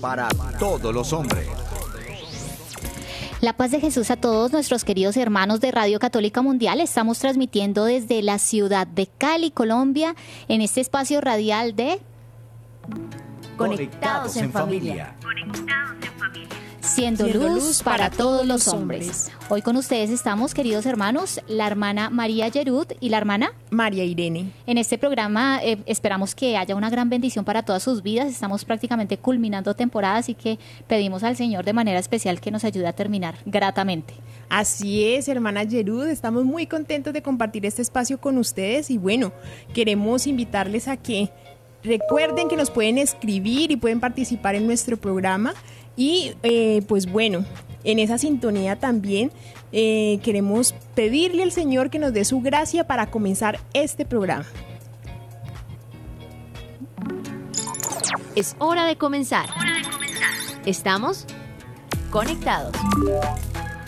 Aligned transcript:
para 0.00 0.28
todos 0.58 0.94
los 0.94 1.12
hombres. 1.12 1.46
La 3.40 3.54
paz 3.54 3.70
de 3.70 3.80
Jesús 3.80 4.10
a 4.10 4.16
todos 4.16 4.52
nuestros 4.52 4.84
queridos 4.84 5.16
hermanos 5.16 5.60
de 5.60 5.70
Radio 5.70 5.98
Católica 5.98 6.42
Mundial. 6.42 6.80
Estamos 6.80 7.18
transmitiendo 7.18 7.84
desde 7.84 8.22
la 8.22 8.38
ciudad 8.38 8.86
de 8.86 9.06
Cali, 9.06 9.50
Colombia, 9.50 10.14
en 10.48 10.60
este 10.60 10.80
espacio 10.80 11.20
radial 11.20 11.74
de 11.74 12.00
Conectados 13.56 14.36
en 14.36 14.52
familia. 14.52 15.16
Siendo, 16.80 17.28
luz, 17.28 17.82
para 17.82 18.10
todos 18.10 18.46
los 18.46 18.66
hombres. 18.68 19.30
Hoy 19.50 19.60
con 19.60 19.76
ustedes 19.76 20.10
estamos, 20.10 20.54
queridos 20.54 20.86
hermanos, 20.86 21.40
la 21.46 21.66
hermana 21.66 22.08
María 22.08 22.48
Yerud 22.48 22.86
y 23.00 23.10
la 23.10 23.18
hermana 23.18 23.52
María 23.70 24.04
Irene. 24.04 24.50
En 24.66 24.78
este 24.78 24.96
programa 24.96 25.60
eh, 25.62 25.78
esperamos 25.84 26.34
que 26.34 26.56
haya 26.56 26.74
una 26.74 26.88
gran 26.88 27.10
bendición 27.10 27.44
para 27.44 27.62
todas 27.64 27.82
sus 27.82 28.02
vidas. 28.02 28.28
Estamos 28.28 28.64
prácticamente 28.64 29.18
culminando 29.18 29.74
temporada, 29.74 30.16
así 30.16 30.34
que 30.34 30.58
pedimos 30.88 31.22
al 31.22 31.36
Señor 31.36 31.64
de 31.64 31.74
manera 31.74 31.98
especial 31.98 32.40
que 32.40 32.50
nos 32.50 32.64
ayude 32.64 32.86
a 32.86 32.94
terminar 32.94 33.36
gratamente. 33.44 34.14
Así 34.48 35.04
es, 35.04 35.28
hermana 35.28 35.64
Yerud, 35.64 36.08
estamos 36.08 36.44
muy 36.44 36.66
contentos 36.66 37.12
de 37.12 37.22
compartir 37.22 37.66
este 37.66 37.82
espacio 37.82 38.20
con 38.20 38.38
ustedes 38.38 38.90
y 38.90 38.96
bueno, 38.96 39.32
queremos 39.74 40.26
invitarles 40.26 40.88
a 40.88 40.96
que 40.96 41.30
recuerden 41.82 42.48
que 42.48 42.56
nos 42.56 42.70
pueden 42.70 42.98
escribir 42.98 43.70
y 43.70 43.76
pueden 43.76 44.00
participar 44.00 44.54
en 44.54 44.66
nuestro 44.66 44.96
programa 44.96 45.54
y 46.00 46.32
eh, 46.42 46.80
pues 46.88 47.12
bueno, 47.12 47.44
en 47.84 47.98
esa 47.98 48.16
sintonía 48.16 48.76
también 48.76 49.30
eh, 49.70 50.18
queremos 50.22 50.74
pedirle 50.94 51.42
al 51.42 51.52
Señor 51.52 51.90
que 51.90 51.98
nos 51.98 52.14
dé 52.14 52.24
su 52.24 52.40
gracia 52.40 52.86
para 52.86 53.10
comenzar 53.10 53.60
este 53.74 54.06
programa. 54.06 54.46
Es 58.34 58.56
hora 58.58 58.86
de 58.86 58.96
comenzar. 58.96 59.50
Estamos 60.64 61.26
conectados. 62.10 62.72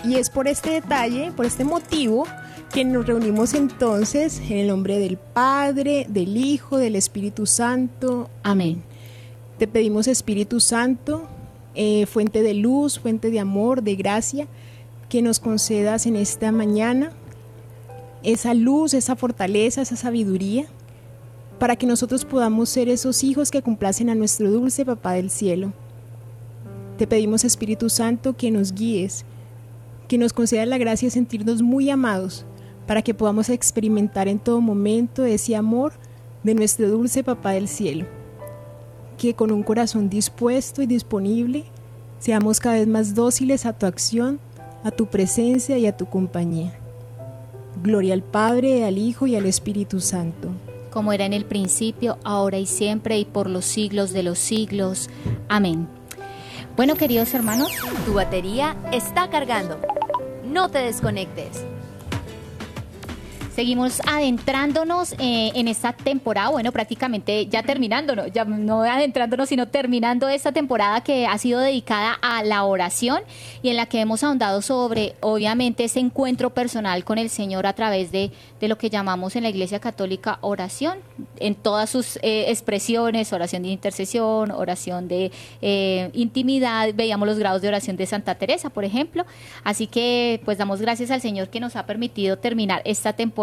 Y 0.05 0.17
es 0.17 0.29
por 0.29 0.49
este 0.49 0.69
detalle, 0.69 1.33
por 1.35 1.47
este 1.47 1.65
motivo, 1.65 2.27
que 2.75 2.85
nos 2.85 3.07
reunimos 3.07 3.55
entonces 3.55 4.39
en 4.51 4.59
el 4.59 4.67
nombre 4.67 4.99
del 4.99 5.17
Padre, 5.17 6.05
del 6.11 6.37
Hijo, 6.37 6.77
del 6.77 6.95
Espíritu 6.95 7.47
Santo. 7.47 8.29
Amén. 8.43 8.83
Te 9.57 9.67
pedimos 9.67 10.09
Espíritu 10.09 10.61
Santo, 10.61 11.27
eh, 11.75 12.06
fuente 12.06 12.42
de 12.42 12.55
luz, 12.55 12.98
fuente 12.98 13.31
de 13.31 13.41
amor, 13.41 13.83
de 13.83 13.97
gracia, 13.97 14.47
que 15.09 15.23
nos 15.23 15.41
concedas 15.41 16.06
en 16.06 16.17
esta 16.17 16.53
mañana 16.53 17.12
esa 18.23 18.55
luz, 18.55 18.95
esa 18.95 19.17
fortaleza, 19.17 19.83
esa 19.83 19.97
sabiduría, 19.97 20.67
para 21.59 21.77
que 21.77 21.87
nosotros 21.87 22.25
podamos 22.25 22.69
ser 22.69 22.89
esos 22.89 23.23
hijos 23.25 23.51
que 23.51 23.62
complacen 23.62 24.11
a 24.11 24.14
nuestro 24.14 24.51
dulce 24.51 24.84
Papá 24.84 25.12
del 25.12 25.31
Cielo. 25.31 25.73
Te 26.98 27.06
pedimos 27.06 27.45
Espíritu 27.45 27.89
Santo 27.89 28.36
que 28.36 28.51
nos 28.51 28.73
guíes, 28.73 29.25
que 30.09 30.19
nos 30.19 30.33
conceda 30.33 30.67
la 30.67 30.79
gracia 30.79 31.07
de 31.07 31.12
sentirnos 31.12 31.62
muy 31.62 31.91
amados, 31.91 32.45
para 32.86 33.03
que 33.03 33.14
podamos 33.14 33.48
experimentar 33.48 34.29
en 34.29 34.39
todo 34.39 34.61
momento 34.61 35.24
ese 35.24 35.57
amor 35.57 35.92
de 36.42 36.55
nuestro 36.55 36.89
dulce 36.89 37.23
Papá 37.23 37.52
del 37.52 37.68
Cielo. 37.68 38.22
Que 39.18 39.34
con 39.34 39.52
un 39.52 39.62
corazón 39.62 40.08
dispuesto 40.08 40.83
y 40.83 40.86
disponible 40.86 41.64
seamos 42.18 42.61
cada 42.61 42.77
vez 42.77 42.86
más 42.86 43.14
dóciles 43.14 43.67
a 43.67 43.73
tu 43.73 43.86
acción, 43.86 44.40
a 44.84 44.90
tu 44.90 45.06
presencia 45.06 45.78
y 45.78 45.86
a 45.86 45.96
tu 45.96 46.06
compañía. 46.06 46.73
Gloria 47.83 48.14
al 48.14 48.23
Padre, 48.23 48.84
al 48.84 48.98
Hijo 48.98 49.27
y 49.27 49.36
al 49.36 49.46
Espíritu 49.46 50.00
Santo. 50.00 50.48
Como 50.90 51.12
era 51.12 51.24
en 51.24 51.33
el 51.33 51.45
principio, 51.45 52.18
ahora 52.23 52.58
y 52.58 52.67
siempre 52.67 53.18
y 53.18 53.24
por 53.24 53.48
los 53.48 53.64
siglos 53.64 54.12
de 54.12 54.23
los 54.23 54.39
siglos. 54.39 55.08
Amén. 55.48 55.89
Bueno, 56.77 56.96
queridos 56.96 57.33
hermanos, 57.34 57.68
Tu 58.06 58.14
batería 58.14 58.77
está 58.92 59.30
cargando. 59.30 59.79
No 60.44 60.70
te 60.70 60.79
desconectes. 60.79 61.64
Seguimos 63.55 64.01
adentrándonos 64.07 65.13
eh, 65.18 65.52
en 65.55 65.68
esta 65.68 65.92
temporada, 65.92 66.48
bueno, 66.48 66.73
prácticamente 66.73 67.46
ya 67.48 67.63
terminándonos, 67.63 68.33
ya 68.33 68.46
no 68.46 68.83
adentrándonos, 68.83 69.51
sino 69.51 69.68
terminando 69.68 70.27
esta 70.30 70.52
temporada 70.52 71.02
que 71.02 71.27
ha 71.27 71.36
sido 71.36 71.61
dedicada 71.61 72.14
a 72.23 72.42
la 72.45 72.64
oración 72.64 73.20
y 73.62 73.68
en 73.68 73.77
la 73.77 73.85
que 73.85 74.01
hemos 74.01 74.24
ahondado 74.24 74.62
sobre, 74.62 75.17
obviamente, 75.20 75.85
ese 75.85 76.01
encuentro 76.01 76.55
personal 76.55 77.05
con 77.05 77.18
el 77.18 77.29
Señor 77.29 77.67
a 77.67 77.74
través 77.74 78.11
de, 78.11 78.30
de 78.58 78.68
lo 78.68 78.79
que 78.79 78.89
llamamos 78.89 79.36
en 79.36 79.42
la 79.42 79.51
Iglesia 79.51 79.80
Católica 79.80 80.39
oración, 80.41 81.01
en 81.39 81.55
todas 81.55 81.91
sus 81.91 82.17
eh, 82.23 82.46
expresiones, 82.48 83.35
oración 83.35 83.64
de 83.64 83.68
intercesión, 83.68 84.51
oración 84.51 85.08
de 85.08 85.30
eh, 85.61 86.08
intimidad, 86.14 86.89
veíamos 86.95 87.29
los 87.29 87.39
grados 87.39 87.61
de 87.61 87.68
oración 87.68 87.98
de 87.98 88.07
Santa 88.07 88.35
Teresa, 88.36 88.70
por 88.70 88.86
ejemplo. 88.86 89.27
Así 89.62 89.86
que, 89.86 90.41
pues, 90.46 90.57
damos 90.57 90.80
gracias 90.80 91.11
al 91.11 91.20
Señor 91.20 91.51
que 91.51 91.61
nos 91.61 91.77
ha 91.77 91.85
permitido 91.85 92.39
terminar 92.39 92.80
esta 92.86 93.12
temporada 93.12 93.42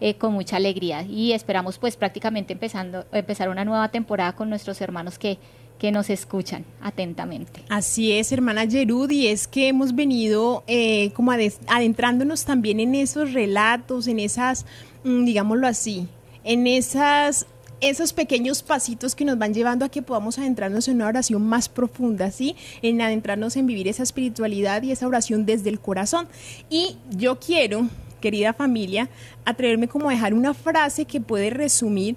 eh, 0.00 0.14
con 0.14 0.32
mucha 0.32 0.56
alegría 0.56 1.02
y 1.02 1.32
esperamos 1.32 1.78
pues 1.78 1.96
prácticamente 1.96 2.52
empezando, 2.52 3.04
empezar 3.12 3.48
una 3.48 3.64
nueva 3.64 3.90
temporada 3.90 4.34
con 4.34 4.48
nuestros 4.48 4.80
hermanos 4.80 5.18
que, 5.18 5.38
que 5.78 5.90
nos 5.92 6.10
escuchan 6.10 6.64
atentamente. 6.80 7.62
Así 7.68 8.12
es, 8.12 8.32
hermana 8.32 8.66
Gerud, 8.68 9.10
y 9.10 9.28
es 9.28 9.48
que 9.48 9.68
hemos 9.68 9.94
venido 9.94 10.64
eh, 10.66 11.10
como 11.12 11.32
adentrándonos 11.32 12.44
también 12.44 12.80
en 12.80 12.94
esos 12.94 13.32
relatos, 13.32 14.06
en 14.06 14.18
esas, 14.18 14.66
mm, 15.04 15.24
digámoslo 15.24 15.66
así, 15.66 16.08
en 16.44 16.66
esas 16.66 17.46
esos 17.80 18.12
pequeños 18.12 18.62
pasitos 18.62 19.14
que 19.14 19.24
nos 19.24 19.38
van 19.38 19.52
llevando 19.52 19.84
a 19.84 19.88
que 19.88 20.02
podamos 20.02 20.38
adentrarnos 20.38 20.88
en 20.88 20.96
una 20.96 21.08
oración 21.08 21.42
más 21.42 21.68
profunda, 21.68 22.30
¿sí? 22.30 22.56
En 22.82 23.00
adentrarnos 23.02 23.56
en 23.56 23.66
vivir 23.66 23.88
esa 23.88 24.02
espiritualidad 24.02 24.82
y 24.82 24.92
esa 24.92 25.06
oración 25.06 25.44
desde 25.44 25.70
el 25.70 25.80
corazón. 25.80 26.26
Y 26.70 26.96
yo 27.10 27.38
quiero, 27.38 27.88
querida 28.24 28.54
familia, 28.54 29.10
atreverme 29.44 29.86
como 29.86 30.08
a 30.08 30.12
dejar 30.12 30.32
una 30.32 30.54
frase 30.54 31.04
que 31.04 31.20
puede 31.20 31.50
resumir 31.50 32.16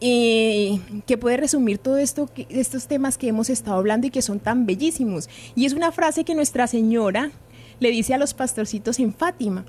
eh, 0.00 0.78
que 1.04 1.18
puede 1.18 1.36
resumir 1.36 1.78
todo 1.78 1.96
esto, 1.96 2.30
estos 2.48 2.86
temas 2.86 3.18
que 3.18 3.26
hemos 3.26 3.50
estado 3.50 3.76
hablando 3.76 4.06
y 4.06 4.10
que 4.10 4.22
son 4.22 4.38
tan 4.38 4.64
bellísimos. 4.64 5.28
Y 5.56 5.64
es 5.64 5.72
una 5.72 5.90
frase 5.90 6.22
que 6.22 6.36
Nuestra 6.36 6.68
Señora 6.68 7.32
le 7.80 7.90
dice 7.90 8.14
a 8.14 8.18
los 8.18 8.34
pastorcitos 8.34 9.00
en 9.00 9.12
Fátima. 9.12 9.64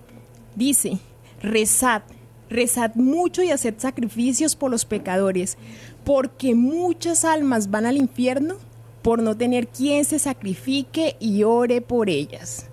Dice, 0.56 1.00
rezad, 1.41 2.03
rezad 2.51 2.94
mucho 2.94 3.41
y 3.41 3.50
haced 3.50 3.75
sacrificios 3.78 4.56
por 4.56 4.69
los 4.69 4.85
pecadores, 4.85 5.57
porque 6.03 6.53
muchas 6.53 7.25
almas 7.25 7.72
van 7.72 7.88
al 7.88 7.97
infierno 7.97 8.57
por 9.01 9.23
no 9.23 9.35
tener 9.35 9.69
quien 9.69 10.06
se 10.06 10.19
sacrifique 10.19 11.16
y 11.19 11.44
ore 11.44 11.81
por 11.81 12.12
ellas. 12.12 12.67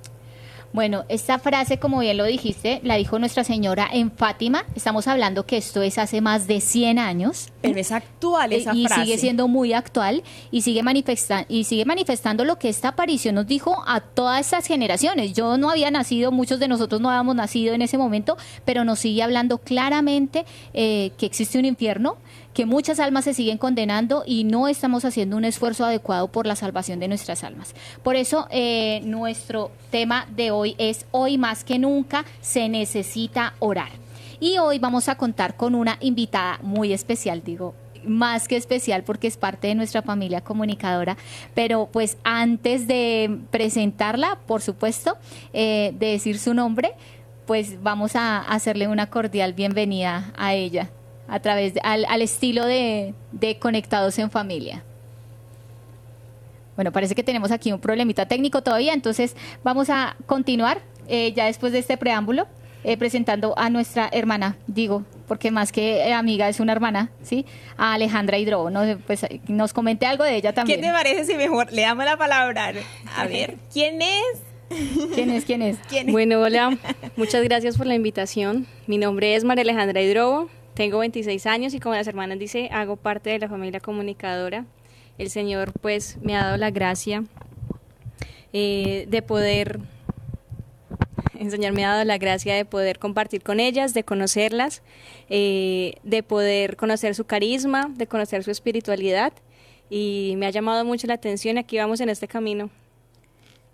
Bueno, 0.75 1.05
esta 1.09 1.39
frase, 1.39 1.79
como 1.79 2.01
bien 2.01 2.17
lo 2.17 2.25
dijiste, 2.25 2.81
la 2.83 2.97
dijo 2.97 3.21
Nuestra 3.21 3.45
Señora 3.45 3.89
en 3.93 4.11
Fátima. 4.11 4.65
Estamos 4.75 5.07
hablando 5.07 5.47
que 5.47 5.57
esto 5.57 5.83
es 5.83 5.99
hace 5.99 6.21
más 6.21 6.49
de 6.49 6.61
100 6.61 6.99
años. 6.99 7.51
Pero 7.63 7.79
es 7.79 7.93
actual 7.93 8.53
esa 8.53 8.73
Eh, 8.73 8.79
y 8.79 8.87
frase. 8.89 9.05
sigue 9.05 9.19
siendo 9.19 9.47
muy 9.47 9.73
actual 9.73 10.25
y 10.51 10.63
sigue, 10.63 10.83
manifesta 10.83 11.47
y 11.49 11.63
sigue 11.63 11.85
manifestando 11.85 12.45
lo 12.45 12.59
que 12.59 12.69
esta 12.69 12.89
aparición 12.89 13.37
nos 13.37 13.47
dijo 13.47 13.85
a 13.87 14.01
todas 14.01 14.41
estas 14.41 14.67
generaciones. 14.67 15.33
Yo 15.33 15.57
no 15.59 15.71
había 15.71 15.93
nacido, 15.93 16.33
muchos 16.33 16.59
de 16.59 16.67
nosotros 16.67 17.01
no 17.01 17.09
habíamos 17.09 17.37
nacido 17.37 17.73
en 17.73 17.81
ese 17.81 17.97
momento, 17.97 18.37
pero 18.65 18.83
nos 18.85 18.99
sigue 18.99 19.23
hablando 19.23 19.59
claramente 19.59 20.45
eh, 20.73 21.13
que 21.17 21.27
existe 21.27 21.57
un 21.57 21.67
infierno, 21.67 22.17
que 22.55 22.67
muchas 22.67 23.01
almas 23.01 23.25
se 23.25 23.35
siguen 23.35 23.59
condenando 23.59 24.23
y 24.25 24.45
no 24.45 24.69
estamos 24.69 25.05
haciendo 25.05 25.37
un 25.37 25.45
esfuerzo 25.45 25.85
adecuado 25.85 26.29
por 26.29 26.47
la 26.47 26.57
salvación 26.57 27.01
de 27.01 27.09
nuestras 27.09 27.43
almas. 27.43 27.75
Por 28.03 28.15
eso 28.15 28.47
eh, 28.51 29.01
nuestro 29.05 29.73
tema 29.91 30.27
de 30.35 30.53
hoy 30.53 30.77
es 30.79 31.05
hoy 31.11 31.37
más 31.37 31.65
que 31.65 31.79
nunca 31.79 32.25
se 32.41 32.69
necesita 32.69 33.55
orar. 33.59 33.91
Y 34.39 34.59
hoy 34.59 34.79
vamos 34.79 35.09
a 35.09 35.17
contar 35.17 35.57
con 35.57 35.75
una 35.75 35.99
invitada 36.01 36.61
muy 36.63 36.93
especial, 36.93 37.43
digo, 37.45 37.75
más 38.07 38.47
que 38.47 38.57
especial 38.57 39.03
porque 39.03 39.27
es 39.27 39.37
parte 39.37 39.69
de 39.69 39.75
nuestra 39.75 40.03
familia 40.03 40.43
comunicadora. 40.43 41.17
Pero 41.55 41.89
pues 41.91 42.19
antes 42.23 42.87
de 42.87 43.41
presentarla, 43.51 44.39
por 44.47 44.63
supuesto, 44.63 45.17
eh, 45.53 45.93
de 45.99 46.07
decir 46.07 46.39
su 46.39 46.55
nombre, 46.55 46.93
pues 47.47 47.83
vamos 47.83 48.15
a 48.15 48.39
hacerle 48.43 48.87
una 48.87 49.11
cordial 49.11 49.55
bienvenida 49.55 50.33
a 50.37 50.55
ella 50.55 50.89
a 51.35 51.41
través 51.41 51.75
de- 51.75 51.81
al, 51.83 52.05
al 52.09 52.23
estilo 52.23 52.65
de, 52.65 53.13
de 53.33 53.59
Conectados 53.59 54.19
en 54.19 54.31
Familia. 54.31 54.85
Bueno, 56.77 56.93
parece 56.93 57.15
que 57.15 57.23
tenemos 57.23 57.51
aquí 57.51 57.73
un 57.73 57.81
problemita 57.81 58.27
técnico 58.27 58.63
todavía, 58.63 58.93
entonces 58.95 59.37
vamos 59.63 59.91
a 59.91 60.17
continuar 60.27 60.81
eh, 61.09 61.33
ya 61.33 61.47
después 61.47 61.73
de 61.73 61.79
este 61.81 61.97
preámbulo. 61.97 62.47
eh, 62.87 62.99
presentando 62.99 63.55
a 63.57 63.71
nuestra 63.71 64.11
hermana, 64.13 64.57
digo, 64.67 65.05
porque 65.27 65.51
más 65.51 65.73
que 65.73 66.07
eh, 66.07 66.13
amiga 66.13 66.51
es 66.51 66.61
una 66.61 66.73
hermana, 66.73 67.11
¿sí? 67.23 67.47
A 67.79 67.95
Alejandra 67.95 68.37
Hidrobo, 68.37 68.69
¿no? 68.69 68.83
Pues 69.07 69.23
eh, 69.23 69.41
nos 69.49 69.73
comente 69.73 70.05
algo 70.05 70.23
de 70.23 70.37
ella 70.37 70.51
¿Qué 70.51 70.57
también. 70.57 70.81
te 70.83 70.91
parece 70.91 71.25
si 71.25 71.35
mejor 71.35 71.73
le 71.73 71.81
damos 71.81 72.05
la 72.05 72.19
palabra? 72.19 72.73
A 73.17 73.25
ver, 73.35 73.57
¿quién 73.73 74.03
es? 74.03 74.39
¿Quién 75.15 75.31
es? 75.31 75.45
¿Quién 75.47 75.63
es? 75.63 75.79
¿Quién 75.89 76.09
es? 76.09 76.13
Bueno, 76.13 76.41
hola, 76.41 76.77
muchas 77.17 77.43
gracias 77.45 77.79
por 77.79 77.87
la 77.87 77.95
invitación. 77.95 78.67
Mi 78.87 78.99
nombre 78.99 79.35
es 79.35 79.45
María 79.45 79.63
Alejandra 79.63 80.03
Hidrobo, 80.03 80.51
tengo 80.75 80.99
26 80.99 81.47
años 81.47 81.75
y 81.75 81.81
como 81.81 81.95
las 81.95 82.07
hermanas 82.07 82.39
dice, 82.39 82.69
hago 82.73 82.97
parte 82.97 83.31
de 83.31 83.39
la 83.39 83.49
familia 83.49 83.81
comunicadora. 83.81 84.67
El 85.19 85.31
Señor 85.31 85.73
pues 85.81 86.19
me 86.21 86.37
ha 86.37 86.45
dado 86.45 86.57
la 86.57 86.71
gracia 86.71 87.25
eh, 88.53 89.07
de 89.09 89.23
poder, 89.23 89.79
el 91.39 91.51
Señor 91.51 91.73
me 91.73 91.85
ha 91.85 91.91
dado 91.91 92.05
la 92.05 92.19
gracia 92.19 92.55
de 92.55 92.65
poder 92.65 92.99
compartir 92.99 93.43
con 93.43 93.61
ellas, 93.61 93.95
de 93.95 94.03
conocerlas, 94.03 94.83
eh, 95.31 95.95
de 96.03 96.23
poder 96.23 96.77
conocer 96.77 97.15
su 97.15 97.25
carisma, 97.25 97.91
de 97.95 98.07
conocer 98.09 98.43
su 98.43 98.51
espiritualidad 98.51 99.33
y 99.91 100.35
me 100.39 100.47
ha 100.47 100.51
llamado 100.51 100.85
mucho 100.85 101.07
la 101.07 101.15
atención 101.15 101.59
aquí 101.59 101.79
vamos 101.79 102.01
en 102.01 102.09
este 102.09 102.27
camino. 102.27 102.71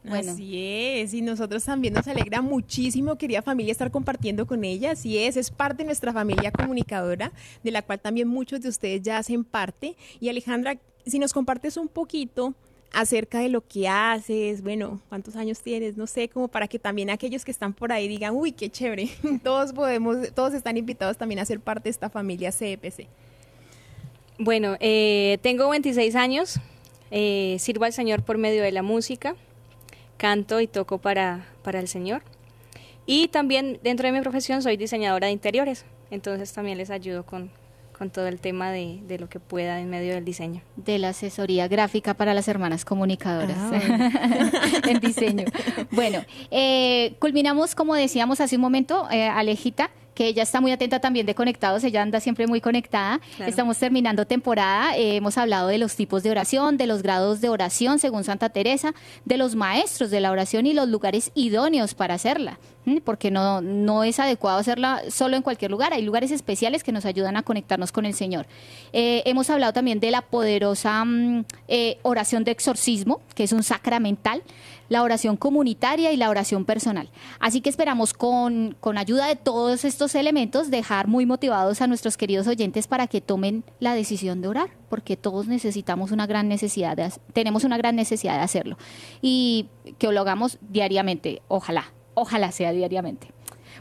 Bueno. 0.02 0.32
Así 0.32 0.58
es, 0.58 1.12
y 1.12 1.20
nosotros 1.20 1.64
también 1.64 1.92
nos 1.92 2.08
alegra 2.08 2.40
muchísimo, 2.40 3.16
querida 3.16 3.42
familia, 3.42 3.72
estar 3.72 3.90
compartiendo 3.90 4.46
con 4.46 4.64
ella. 4.64 4.92
Así 4.92 5.18
es, 5.18 5.36
es 5.36 5.50
parte 5.50 5.78
de 5.78 5.84
nuestra 5.84 6.12
familia 6.12 6.50
comunicadora, 6.50 7.32
de 7.62 7.70
la 7.70 7.82
cual 7.82 8.00
también 8.00 8.26
muchos 8.26 8.62
de 8.62 8.70
ustedes 8.70 9.02
ya 9.02 9.18
hacen 9.18 9.44
parte. 9.44 9.96
Y 10.18 10.30
Alejandra, 10.30 10.78
si 11.04 11.18
nos 11.18 11.32
compartes 11.32 11.76
un 11.76 11.88
poquito 11.88 12.54
acerca 12.92 13.40
de 13.40 13.48
lo 13.48 13.60
que 13.60 13.88
haces, 13.88 14.62
bueno, 14.62 15.00
cuántos 15.08 15.36
años 15.36 15.60
tienes, 15.60 15.96
no 15.96 16.06
sé, 16.06 16.28
como 16.28 16.48
para 16.48 16.66
que 16.66 16.78
también 16.78 17.10
aquellos 17.10 17.44
que 17.44 17.50
están 17.50 17.72
por 17.72 17.92
ahí 17.92 18.08
digan, 18.08 18.34
uy, 18.34 18.52
qué 18.52 18.70
chévere, 18.70 19.10
todos 19.42 19.72
podemos, 19.72 20.32
todos 20.34 20.54
están 20.54 20.76
invitados 20.76 21.16
también 21.16 21.38
a 21.40 21.44
ser 21.44 21.60
parte 21.60 21.84
de 21.84 21.90
esta 21.90 22.10
familia 22.10 22.52
CEPC. 22.52 23.06
Bueno, 24.38 24.76
eh, 24.80 25.38
tengo 25.42 25.68
26 25.68 26.16
años, 26.16 26.58
eh, 27.10 27.56
sirvo 27.58 27.84
al 27.84 27.92
Señor 27.92 28.22
por 28.22 28.38
medio 28.38 28.62
de 28.62 28.72
la 28.72 28.82
música, 28.82 29.36
canto 30.20 30.60
y 30.60 30.66
toco 30.66 30.98
para, 30.98 31.46
para 31.62 31.80
el 31.80 31.88
Señor. 31.88 32.22
Y 33.06 33.28
también 33.28 33.80
dentro 33.82 34.06
de 34.06 34.12
mi 34.12 34.20
profesión 34.20 34.62
soy 34.62 34.76
diseñadora 34.76 35.28
de 35.28 35.32
interiores, 35.32 35.86
entonces 36.10 36.52
también 36.52 36.76
les 36.76 36.90
ayudo 36.90 37.24
con, 37.24 37.50
con 37.98 38.10
todo 38.10 38.28
el 38.28 38.38
tema 38.38 38.70
de, 38.70 39.00
de 39.08 39.18
lo 39.18 39.30
que 39.30 39.40
pueda 39.40 39.80
en 39.80 39.88
medio 39.88 40.14
del 40.14 40.24
diseño. 40.26 40.60
De 40.76 40.98
la 40.98 41.08
asesoría 41.08 41.68
gráfica 41.68 42.12
para 42.12 42.34
las 42.34 42.48
hermanas 42.48 42.84
comunicadoras 42.84 43.56
Ah, 43.58 43.80
en 44.88 45.00
diseño. 45.00 45.46
Bueno, 45.90 46.22
eh, 46.50 47.14
culminamos, 47.18 47.74
como 47.74 47.94
decíamos 47.94 48.42
hace 48.42 48.56
un 48.56 48.62
momento, 48.62 49.08
eh, 49.10 49.26
Alejita, 49.26 49.90
que 50.20 50.26
ella 50.26 50.42
está 50.42 50.60
muy 50.60 50.70
atenta 50.70 51.00
también 51.00 51.24
de 51.24 51.34
conectados, 51.34 51.82
ella 51.82 52.02
anda 52.02 52.20
siempre 52.20 52.46
muy 52.46 52.60
conectada. 52.60 53.22
Claro. 53.36 53.48
Estamos 53.48 53.78
terminando 53.78 54.26
temporada, 54.26 54.94
eh, 54.94 55.16
hemos 55.16 55.38
hablado 55.38 55.68
de 55.68 55.78
los 55.78 55.96
tipos 55.96 56.22
de 56.22 56.30
oración, 56.30 56.76
de 56.76 56.86
los 56.86 57.02
grados 57.02 57.40
de 57.40 57.48
oración 57.48 57.98
según 57.98 58.22
Santa 58.22 58.50
Teresa, 58.50 58.92
de 59.24 59.38
los 59.38 59.56
maestros 59.56 60.10
de 60.10 60.20
la 60.20 60.30
oración 60.30 60.66
y 60.66 60.74
los 60.74 60.90
lugares 60.90 61.32
idóneos 61.34 61.94
para 61.94 62.16
hacerla. 62.16 62.58
Porque 63.04 63.30
no, 63.30 63.60
no 63.60 64.04
es 64.04 64.18
adecuado 64.18 64.58
hacerla 64.58 65.02
solo 65.10 65.36
en 65.36 65.42
cualquier 65.42 65.70
lugar, 65.70 65.92
hay 65.92 66.02
lugares 66.02 66.30
especiales 66.30 66.82
que 66.82 66.92
nos 66.92 67.04
ayudan 67.04 67.36
a 67.36 67.42
conectarnos 67.42 67.92
con 67.92 68.06
el 68.06 68.14
Señor. 68.14 68.46
Eh, 68.92 69.22
hemos 69.26 69.50
hablado 69.50 69.72
también 69.72 70.00
de 70.00 70.10
la 70.10 70.22
poderosa 70.22 71.04
mm, 71.04 71.44
eh, 71.68 71.98
oración 72.02 72.44
de 72.44 72.52
exorcismo, 72.52 73.20
que 73.34 73.44
es 73.44 73.52
un 73.52 73.62
sacramental, 73.62 74.42
la 74.88 75.02
oración 75.02 75.36
comunitaria 75.36 76.12
y 76.12 76.16
la 76.16 76.30
oración 76.30 76.64
personal. 76.64 77.10
Así 77.38 77.60
que 77.60 77.70
esperamos 77.70 78.12
con, 78.12 78.76
con 78.80 78.98
ayuda 78.98 79.26
de 79.26 79.36
todos 79.36 79.84
estos 79.84 80.14
elementos 80.14 80.70
dejar 80.70 81.06
muy 81.06 81.26
motivados 81.26 81.80
a 81.80 81.86
nuestros 81.86 82.16
queridos 82.16 82.48
oyentes 82.48 82.88
para 82.88 83.06
que 83.06 83.20
tomen 83.20 83.62
la 83.78 83.94
decisión 83.94 84.40
de 84.40 84.48
orar, 84.48 84.70
porque 84.88 85.16
todos 85.16 85.46
necesitamos 85.46 86.10
una 86.10 86.26
gran 86.26 86.48
necesidad, 86.48 86.96
de, 86.96 87.12
tenemos 87.32 87.62
una 87.62 87.78
gran 87.78 87.94
necesidad 87.94 88.36
de 88.36 88.42
hacerlo 88.42 88.78
y 89.22 89.68
que 89.98 90.10
lo 90.10 90.20
hagamos 90.20 90.58
diariamente, 90.60 91.40
ojalá, 91.46 91.92
ojalá 92.20 92.52
sea 92.52 92.72
diariamente. 92.72 93.28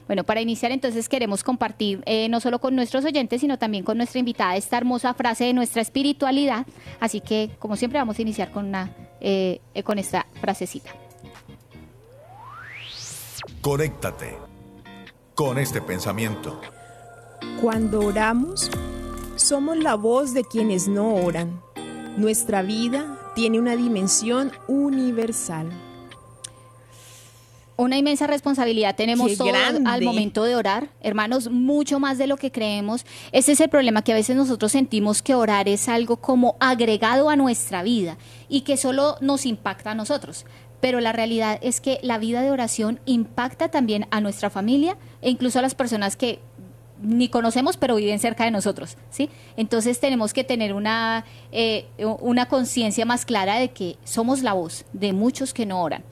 Bueno, 0.07 0.24
para 0.24 0.41
iniciar 0.41 0.71
entonces 0.71 1.07
queremos 1.07 1.44
compartir 1.44 2.01
eh, 2.06 2.30
no 2.30 2.39
solo 2.39 2.59
con 2.59 2.75
nuestros 2.75 3.06
oyentes, 3.06 3.41
sino 3.41 3.59
también 3.59 3.83
con 3.83 3.97
nuestra 3.97 4.19
invitada 4.19 4.56
esta 4.56 4.77
hermosa 4.77 5.13
frase 5.13 5.45
de 5.45 5.53
nuestra 5.53 5.83
espiritualidad. 5.83 6.65
Así 7.00 7.21
que, 7.21 7.51
como 7.59 7.75
siempre, 7.75 8.00
vamos 8.00 8.18
a 8.18 8.21
iniciar 8.24 8.51
con, 8.51 8.65
una, 8.65 8.91
eh, 9.21 9.62
eh, 9.75 9.83
con 9.83 10.00
esta 10.00 10.25
frasecita. 10.41 10.89
Conéctate 13.62 14.38
con 15.36 15.59
este 15.59 15.80
pensamiento. 15.80 16.59
Cuando 17.62 18.00
oramos, 18.00 18.71
somos 19.36 19.77
la 19.77 19.94
voz 19.95 20.33
de 20.33 20.44
quienes 20.44 20.88
no 20.88 21.13
oran. 21.13 21.62
Nuestra 22.18 22.62
vida 22.62 23.31
tiene 23.36 23.59
una 23.59 23.75
dimensión 23.75 24.51
universal. 24.68 25.69
Una 27.79 27.97
inmensa 27.97 28.27
responsabilidad 28.27 28.93
tenemos 28.97 29.29
Qué 29.29 29.37
todos 29.37 29.53
grande. 29.53 29.89
al 29.89 30.01
momento 30.01 30.43
de 30.43 30.53
orar, 30.53 30.89
hermanos, 30.99 31.49
mucho 31.49 31.97
más 31.97 32.17
de 32.17 32.27
lo 32.27 32.35
que 32.35 32.51
creemos. 32.51 33.05
Ese 33.31 33.53
es 33.53 33.61
el 33.61 33.69
problema 33.69 34.01
que 34.01 34.11
a 34.11 34.15
veces 34.15 34.35
nosotros 34.35 34.73
sentimos 34.73 35.21
que 35.21 35.33
orar 35.33 35.69
es 35.69 35.87
algo 35.87 36.17
como 36.17 36.57
agregado 36.59 37.29
a 37.29 37.37
nuestra 37.37 37.81
vida 37.81 38.17
y 38.49 38.61
que 38.61 38.75
solo 38.75 39.15
nos 39.21 39.45
impacta 39.45 39.91
a 39.91 39.95
nosotros. 39.95 40.45
Pero 40.81 40.99
la 40.99 41.13
realidad 41.13 41.57
es 41.61 41.79
que 41.79 41.99
la 42.03 42.17
vida 42.17 42.41
de 42.41 42.51
oración 42.51 42.99
impacta 43.05 43.69
también 43.69 44.07
a 44.11 44.19
nuestra 44.19 44.49
familia 44.49 44.97
e 45.21 45.29
incluso 45.29 45.59
a 45.59 45.61
las 45.61 45.73
personas 45.73 46.17
que 46.17 46.39
ni 47.01 47.29
conocemos 47.29 47.77
pero 47.77 47.95
viven 47.95 48.19
cerca 48.19 48.43
de 48.43 48.51
nosotros, 48.51 48.97
¿sí? 49.09 49.29
Entonces 49.55 50.01
tenemos 50.01 50.33
que 50.33 50.43
tener 50.43 50.73
una, 50.73 51.23
eh, 51.53 51.85
una 52.19 52.47
conciencia 52.47 53.05
más 53.05 53.23
clara 53.23 53.55
de 53.55 53.69
que 53.69 53.95
somos 54.03 54.43
la 54.43 54.51
voz 54.51 54.83
de 54.91 55.13
muchos 55.13 55.53
que 55.53 55.65
no 55.65 55.81
oran. 55.81 56.03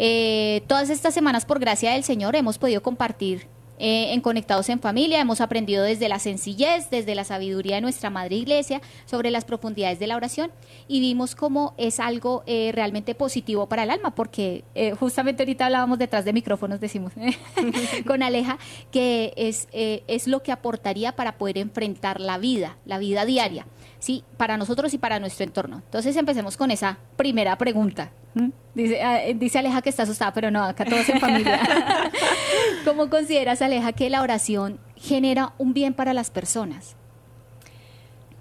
Eh, 0.00 0.62
todas 0.68 0.90
estas 0.90 1.12
semanas, 1.12 1.44
por 1.44 1.58
gracia 1.58 1.90
del 1.90 2.04
Señor, 2.04 2.36
hemos 2.36 2.56
podido 2.56 2.82
compartir 2.82 3.48
eh, 3.80 4.12
en 4.12 4.20
Conectados 4.20 4.68
en 4.68 4.80
Familia, 4.80 5.20
hemos 5.20 5.40
aprendido 5.40 5.84
desde 5.84 6.08
la 6.08 6.18
sencillez, 6.18 6.90
desde 6.90 7.14
la 7.14 7.24
sabiduría 7.24 7.76
de 7.76 7.80
nuestra 7.80 8.10
Madre 8.10 8.36
Iglesia, 8.36 8.80
sobre 9.06 9.30
las 9.30 9.44
profundidades 9.44 9.98
de 9.98 10.06
la 10.06 10.16
oración 10.16 10.50
y 10.88 11.00
vimos 11.00 11.34
cómo 11.34 11.74
es 11.78 12.00
algo 12.00 12.42
eh, 12.46 12.70
realmente 12.74 13.14
positivo 13.14 13.68
para 13.68 13.84
el 13.84 13.90
alma, 13.90 14.14
porque 14.14 14.64
eh, 14.74 14.92
justamente 14.92 15.42
ahorita 15.42 15.66
hablábamos 15.66 15.98
detrás 15.98 16.24
de 16.24 16.32
micrófonos, 16.32 16.80
decimos, 16.80 17.12
con 18.06 18.22
Aleja, 18.22 18.58
que 18.90 19.32
es, 19.36 19.68
eh, 19.72 20.02
es 20.08 20.26
lo 20.26 20.42
que 20.42 20.52
aportaría 20.52 21.14
para 21.14 21.38
poder 21.38 21.58
enfrentar 21.58 22.20
la 22.20 22.38
vida, 22.38 22.76
la 22.84 22.98
vida 22.98 23.24
diaria. 23.24 23.66
¿sí? 23.98 24.24
para 24.36 24.56
nosotros 24.56 24.94
y 24.94 24.98
para 24.98 25.18
nuestro 25.18 25.44
entorno. 25.44 25.82
Entonces 25.84 26.16
empecemos 26.16 26.56
con 26.56 26.70
esa 26.70 26.98
primera 27.16 27.58
pregunta. 27.58 28.12
¿Mm? 28.34 28.50
Dice, 28.74 29.02
ah, 29.02 29.24
eh, 29.24 29.34
dice 29.34 29.58
Aleja 29.58 29.82
que 29.82 29.90
está 29.90 30.04
asustada, 30.04 30.32
pero 30.32 30.50
no, 30.50 30.62
acá 30.62 30.84
todos 30.84 31.08
en 31.08 31.20
familia. 31.20 31.60
¿Cómo 32.84 33.10
consideras, 33.10 33.60
Aleja, 33.60 33.92
que 33.92 34.08
la 34.08 34.22
oración 34.22 34.78
genera 34.96 35.52
un 35.58 35.74
bien 35.74 35.94
para 35.94 36.14
las 36.14 36.30
personas? 36.30 36.96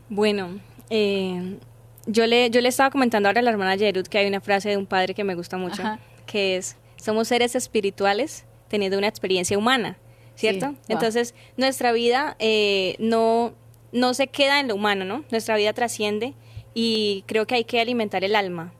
Bueno, 0.10 0.60
eh, 0.89 1.58
yo, 2.06 2.27
le, 2.27 2.50
yo 2.50 2.62
le 2.62 2.70
estaba 2.70 2.91
comentando 2.91 3.27
ahora 3.29 3.39
a 3.39 3.44
la 3.44 3.51
hermana 3.51 3.75
Yerut 3.75 4.08
que 4.08 4.20
hay 4.20 4.27
una 4.27 4.41
frase 4.41 4.70
de 4.70 4.77
un 4.77 4.86
padre 4.86 5.13
que 5.13 5.24
me 5.24 5.36
gusta 5.36 5.58
mucho, 5.58 5.82
Ajá. 5.82 6.00
que 6.25 6.58
es, 6.58 6.77
somos 6.98 7.27
seres 7.27 7.56
espirituales 7.56 8.46
teniendo 8.67 8.98
una 8.98 9.08
experiencia 9.08 9.58
humana, 9.58 9.98
¿cierto? 10.36 10.67
Sí, 10.67 10.72
wow. 10.72 10.82
Entonces, 10.88 11.36
nuestra 11.58 11.91
vida 11.91 12.36
eh, 12.39 12.96
no, 13.00 13.53
no 13.91 14.13
se 14.13 14.27
queda 14.27 14.60
en 14.60 14.67
lo 14.67 14.75
humano, 14.75 15.03
¿no? 15.03 15.24
Nuestra 15.32 15.58
vida 15.58 15.74
trasciende 15.74 16.36
y 16.74 17.24
creo 17.27 17.48
que 17.48 17.56
hay 17.56 17.63
que 17.63 17.82
alimentar 17.82 18.24
el 18.24 18.36
alma. 18.36 18.74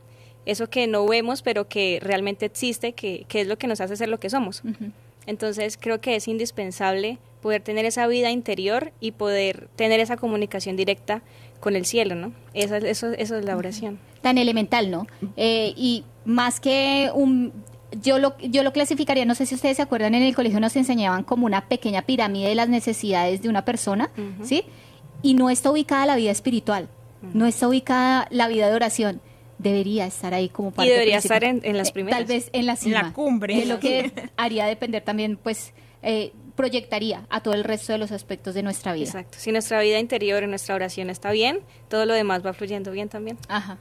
Eso 0.48 0.70
que 0.70 0.86
no 0.86 1.06
vemos, 1.06 1.42
pero 1.42 1.68
que 1.68 1.98
realmente 2.00 2.46
existe, 2.46 2.94
que, 2.94 3.26
que 3.28 3.42
es 3.42 3.46
lo 3.46 3.58
que 3.58 3.66
nos 3.66 3.82
hace 3.82 3.96
ser 3.96 4.08
lo 4.08 4.18
que 4.18 4.30
somos. 4.30 4.62
Entonces 5.26 5.76
creo 5.76 6.00
que 6.00 6.16
es 6.16 6.26
indispensable 6.26 7.18
poder 7.42 7.60
tener 7.60 7.84
esa 7.84 8.06
vida 8.06 8.30
interior 8.30 8.92
y 8.98 9.12
poder 9.12 9.68
tener 9.76 10.00
esa 10.00 10.16
comunicación 10.16 10.74
directa 10.74 11.20
con 11.60 11.76
el 11.76 11.84
cielo, 11.84 12.14
¿no? 12.14 12.32
Eso, 12.54 12.76
eso, 12.76 13.08
eso 13.08 13.36
es 13.36 13.44
la 13.44 13.58
oración. 13.58 13.98
Tan 14.22 14.38
elemental, 14.38 14.90
¿no? 14.90 15.06
Eh, 15.36 15.74
y 15.76 16.04
más 16.24 16.60
que 16.60 17.10
un... 17.12 17.52
Yo 18.00 18.18
lo, 18.18 18.34
yo 18.38 18.62
lo 18.62 18.72
clasificaría, 18.72 19.26
no 19.26 19.34
sé 19.34 19.44
si 19.44 19.54
ustedes 19.54 19.76
se 19.76 19.82
acuerdan, 19.82 20.14
en 20.14 20.22
el 20.22 20.34
colegio 20.34 20.60
nos 20.60 20.76
enseñaban 20.76 21.24
como 21.24 21.44
una 21.44 21.68
pequeña 21.68 22.00
pirámide 22.02 22.48
de 22.48 22.54
las 22.54 22.70
necesidades 22.70 23.42
de 23.42 23.50
una 23.50 23.66
persona, 23.66 24.10
¿sí? 24.42 24.64
Y 25.20 25.34
no 25.34 25.50
está 25.50 25.70
ubicada 25.70 26.06
la 26.06 26.16
vida 26.16 26.30
espiritual, 26.30 26.88
no 27.34 27.44
está 27.44 27.68
ubicada 27.68 28.28
la 28.30 28.48
vida 28.48 28.68
de 28.68 28.74
oración. 28.74 29.20
Debería 29.58 30.06
estar 30.06 30.34
ahí 30.34 30.48
como 30.48 30.70
parte 30.70 30.90
debería 30.92 31.14
principal. 31.16 31.36
estar 31.42 31.50
en- 31.56 31.60
en 31.64 31.76
las 31.76 31.88
Eh, 31.88 31.92
primeras. 31.92 32.18
Tal 32.20 32.26
vez 32.26 32.48
en 32.52 32.66
la 32.66 32.72
En 32.72 32.92
la 32.92 33.00
cima. 33.00 33.12
cumbre. 33.12 33.56
De 33.56 33.66
lo 33.66 33.80
que 33.80 34.10
haría 34.36 34.66
depender 34.66 35.02
también, 35.02 35.36
pues, 35.36 35.72
eh, 36.02 36.32
proyectaría 36.54 37.26
a 37.30 37.40
todo 37.42 37.54
el 37.54 37.64
resto 37.64 37.92
de 37.92 37.98
los 37.98 38.10
aspectos 38.12 38.54
de 38.54 38.62
nuestra 38.62 38.92
vida. 38.92 39.04
Exacto. 39.06 39.38
Si 39.40 39.50
nuestra 39.52 39.80
vida 39.80 39.98
interior 39.98 40.42
y 40.42 40.46
nuestra 40.46 40.74
oración 40.74 41.10
está 41.10 41.30
bien, 41.32 41.60
todo 41.88 42.04
lo 42.06 42.14
demás 42.14 42.44
va 42.44 42.52
fluyendo 42.52 42.90
bien 42.92 43.08
también. 43.08 43.36
Ajá. 43.48 43.78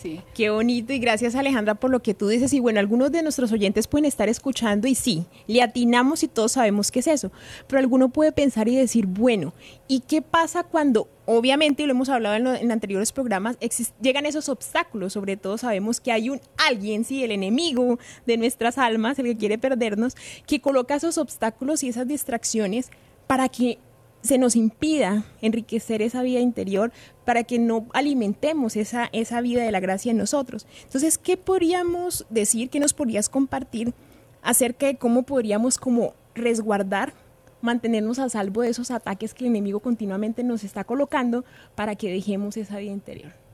Sí. 0.00 0.20
Qué 0.32 0.48
bonito 0.50 0.92
y 0.92 1.00
gracias 1.00 1.34
Alejandra 1.34 1.74
por 1.74 1.90
lo 1.90 2.00
que 2.02 2.14
tú 2.14 2.28
dices. 2.28 2.52
Y 2.52 2.60
bueno, 2.60 2.78
algunos 2.78 3.10
de 3.10 3.20
nuestros 3.24 3.50
oyentes 3.50 3.88
pueden 3.88 4.04
estar 4.04 4.28
escuchando 4.28 4.86
y 4.86 4.94
sí, 4.94 5.24
le 5.48 5.60
atinamos 5.60 6.22
y 6.22 6.28
todos 6.28 6.52
sabemos 6.52 6.92
qué 6.92 7.00
es 7.00 7.08
eso. 7.08 7.32
Pero 7.66 7.80
alguno 7.80 8.08
puede 8.08 8.30
pensar 8.30 8.68
y 8.68 8.76
decir, 8.76 9.06
bueno, 9.06 9.54
¿y 9.88 10.00
qué 10.00 10.22
pasa 10.22 10.62
cuando, 10.62 11.08
obviamente, 11.26 11.82
y 11.82 11.86
lo 11.86 11.92
hemos 11.94 12.08
hablado 12.10 12.36
en, 12.36 12.44
lo- 12.44 12.54
en 12.54 12.70
anteriores 12.70 13.10
programas, 13.10 13.58
llegan 14.00 14.24
esos 14.24 14.48
obstáculos? 14.48 15.14
Sobre 15.14 15.36
todo 15.36 15.58
sabemos 15.58 15.98
que 16.00 16.12
hay 16.12 16.30
un 16.30 16.40
alguien, 16.68 17.04
sí, 17.04 17.24
el 17.24 17.32
enemigo 17.32 17.98
de 18.24 18.36
nuestras 18.36 18.78
almas, 18.78 19.18
el 19.18 19.24
que 19.26 19.36
quiere 19.36 19.58
perdernos, 19.58 20.14
que 20.46 20.60
coloca 20.60 20.94
esos 20.94 21.18
obstáculos 21.18 21.82
y 21.82 21.88
esas 21.88 22.06
distracciones 22.06 22.90
para 23.26 23.48
que 23.48 23.78
se 24.22 24.38
nos 24.38 24.56
impida 24.56 25.24
enriquecer 25.40 26.02
esa 26.02 26.22
vida 26.22 26.40
interior 26.40 26.92
para 27.24 27.44
que 27.44 27.58
no 27.58 27.86
alimentemos 27.92 28.76
esa, 28.76 29.08
esa 29.12 29.40
vida 29.40 29.62
de 29.62 29.72
la 29.72 29.80
gracia 29.80 30.10
en 30.10 30.18
nosotros. 30.18 30.66
Entonces, 30.84 31.18
¿qué 31.18 31.36
podríamos 31.36 32.26
decir, 32.30 32.70
qué 32.70 32.80
nos 32.80 32.94
podrías 32.94 33.28
compartir 33.28 33.94
acerca 34.42 34.86
de 34.86 34.96
cómo 34.96 35.22
podríamos 35.22 35.78
como 35.78 36.14
resguardar, 36.34 37.12
mantenernos 37.60 38.18
a 38.18 38.28
salvo 38.28 38.62
de 38.62 38.70
esos 38.70 38.90
ataques 38.90 39.34
que 39.34 39.44
el 39.44 39.50
enemigo 39.50 39.80
continuamente 39.80 40.44
nos 40.44 40.64
está 40.64 40.84
colocando 40.84 41.44
para 41.74 41.96
que 41.96 42.10
dejemos 42.10 42.56
esa 42.56 42.78
vida 42.78 42.92
interior? 42.92 43.47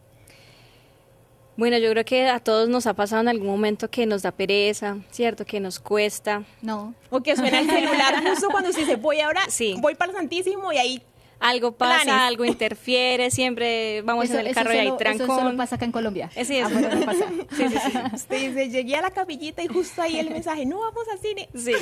Bueno, 1.56 1.78
yo 1.78 1.88
creo 1.90 2.04
que 2.04 2.26
a 2.28 2.40
todos 2.40 2.68
nos 2.68 2.86
ha 2.86 2.94
pasado 2.94 3.22
en 3.22 3.28
algún 3.28 3.46
momento 3.46 3.88
que 3.88 4.06
nos 4.06 4.22
da 4.22 4.32
pereza, 4.32 4.96
¿cierto? 5.12 5.44
Que 5.44 5.60
nos 5.60 5.78
cuesta. 5.78 6.42
No. 6.62 6.94
O 7.10 7.20
que 7.22 7.36
suena 7.36 7.60
el 7.60 7.70
celular 7.70 8.24
justo 8.28 8.48
cuando 8.50 8.70
usted 8.70 8.82
dice, 8.82 8.96
voy 8.96 9.20
ahora, 9.20 9.42
Sí. 9.48 9.76
voy 9.78 9.94
para 9.94 10.10
el 10.12 10.16
Santísimo 10.18 10.72
y 10.72 10.78
ahí 10.78 11.02
Algo 11.40 11.72
pasa, 11.72 12.02
Planes. 12.04 12.22
algo 12.22 12.44
interfiere, 12.44 13.30
siempre 13.30 14.02
vamos 14.02 14.24
Eso- 14.24 14.38
en 14.38 14.46
el 14.46 14.54
carro 14.54 14.72
y 14.72 14.78
hay 14.78 14.86
solo- 14.88 14.98
Eso 15.00 15.16
trancón. 15.16 15.38
solo 15.38 15.56
pasa 15.56 15.76
acá 15.76 15.84
en 15.84 15.92
Colombia. 15.92 16.30
Sí, 16.34 16.56
eso. 16.56 16.66
Afuera 16.66 16.94
no 16.94 17.04
pasa. 17.06 17.24
Sí, 17.56 17.68
sí, 17.68 17.78
sí. 17.92 17.98
usted 18.14 18.48
dice, 18.48 18.68
llegué 18.70 18.96
a 18.96 19.02
la 19.02 19.10
capillita 19.10 19.62
y 19.62 19.68
justo 19.68 20.00
ahí 20.02 20.18
el 20.18 20.30
mensaje, 20.30 20.64
no 20.66 20.78
vamos 20.80 21.04
al 21.12 21.18
cine. 21.18 21.48
Sí, 21.54 21.72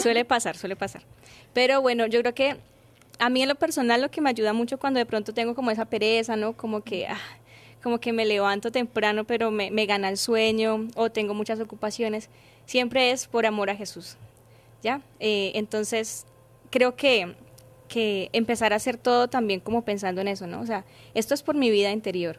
suele 0.00 0.24
pasar, 0.24 0.56
suele 0.56 0.76
pasar. 0.76 1.02
Pero 1.54 1.80
bueno, 1.80 2.06
yo 2.06 2.20
creo 2.20 2.34
que 2.34 2.56
a 3.18 3.30
mí 3.30 3.42
en 3.42 3.48
lo 3.48 3.54
personal 3.56 4.00
lo 4.02 4.10
que 4.10 4.20
me 4.20 4.30
ayuda 4.30 4.52
mucho 4.52 4.78
cuando 4.78 4.98
de 4.98 5.06
pronto 5.06 5.32
tengo 5.32 5.54
como 5.54 5.70
esa 5.70 5.86
pereza, 5.86 6.36
¿no? 6.36 6.52
Como 6.52 6.82
que, 6.82 7.06
ah, 7.08 7.18
como 7.82 7.98
que 7.98 8.12
me 8.12 8.26
levanto 8.26 8.70
temprano 8.70 9.24
pero 9.24 9.50
me, 9.50 9.70
me 9.70 9.86
gana 9.86 10.08
el 10.08 10.16
sueño 10.16 10.88
o 10.96 11.10
tengo 11.10 11.34
muchas 11.34 11.60
ocupaciones, 11.60 12.28
siempre 12.66 13.10
es 13.10 13.26
por 13.26 13.46
amor 13.46 13.70
a 13.70 13.76
Jesús, 13.76 14.16
¿ya? 14.82 15.00
Eh, 15.20 15.52
entonces, 15.54 16.26
creo 16.70 16.96
que, 16.96 17.34
que 17.88 18.28
empezar 18.32 18.72
a 18.72 18.76
hacer 18.76 18.96
todo 18.96 19.28
también 19.28 19.60
como 19.60 19.82
pensando 19.82 20.20
en 20.20 20.28
eso, 20.28 20.46
¿no? 20.46 20.60
O 20.60 20.66
sea, 20.66 20.84
esto 21.14 21.34
es 21.34 21.42
por 21.42 21.54
mi 21.54 21.70
vida 21.70 21.90
interior, 21.90 22.38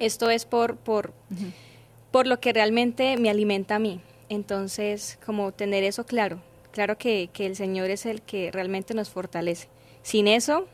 esto 0.00 0.28
es 0.28 0.44
por, 0.44 0.76
por, 0.76 1.14
por 2.10 2.26
lo 2.26 2.38
que 2.40 2.52
realmente 2.52 3.16
me 3.16 3.30
alimenta 3.30 3.76
a 3.76 3.78
mí. 3.78 4.00
Entonces, 4.28 5.18
como 5.24 5.52
tener 5.52 5.84
eso 5.84 6.04
claro, 6.04 6.40
claro 6.70 6.98
que, 6.98 7.30
que 7.32 7.46
el 7.46 7.56
Señor 7.56 7.88
es 7.90 8.04
el 8.04 8.20
que 8.20 8.50
realmente 8.52 8.92
nos 8.92 9.08
fortalece. 9.08 9.68
Sin 10.02 10.28
eso, 10.28 10.66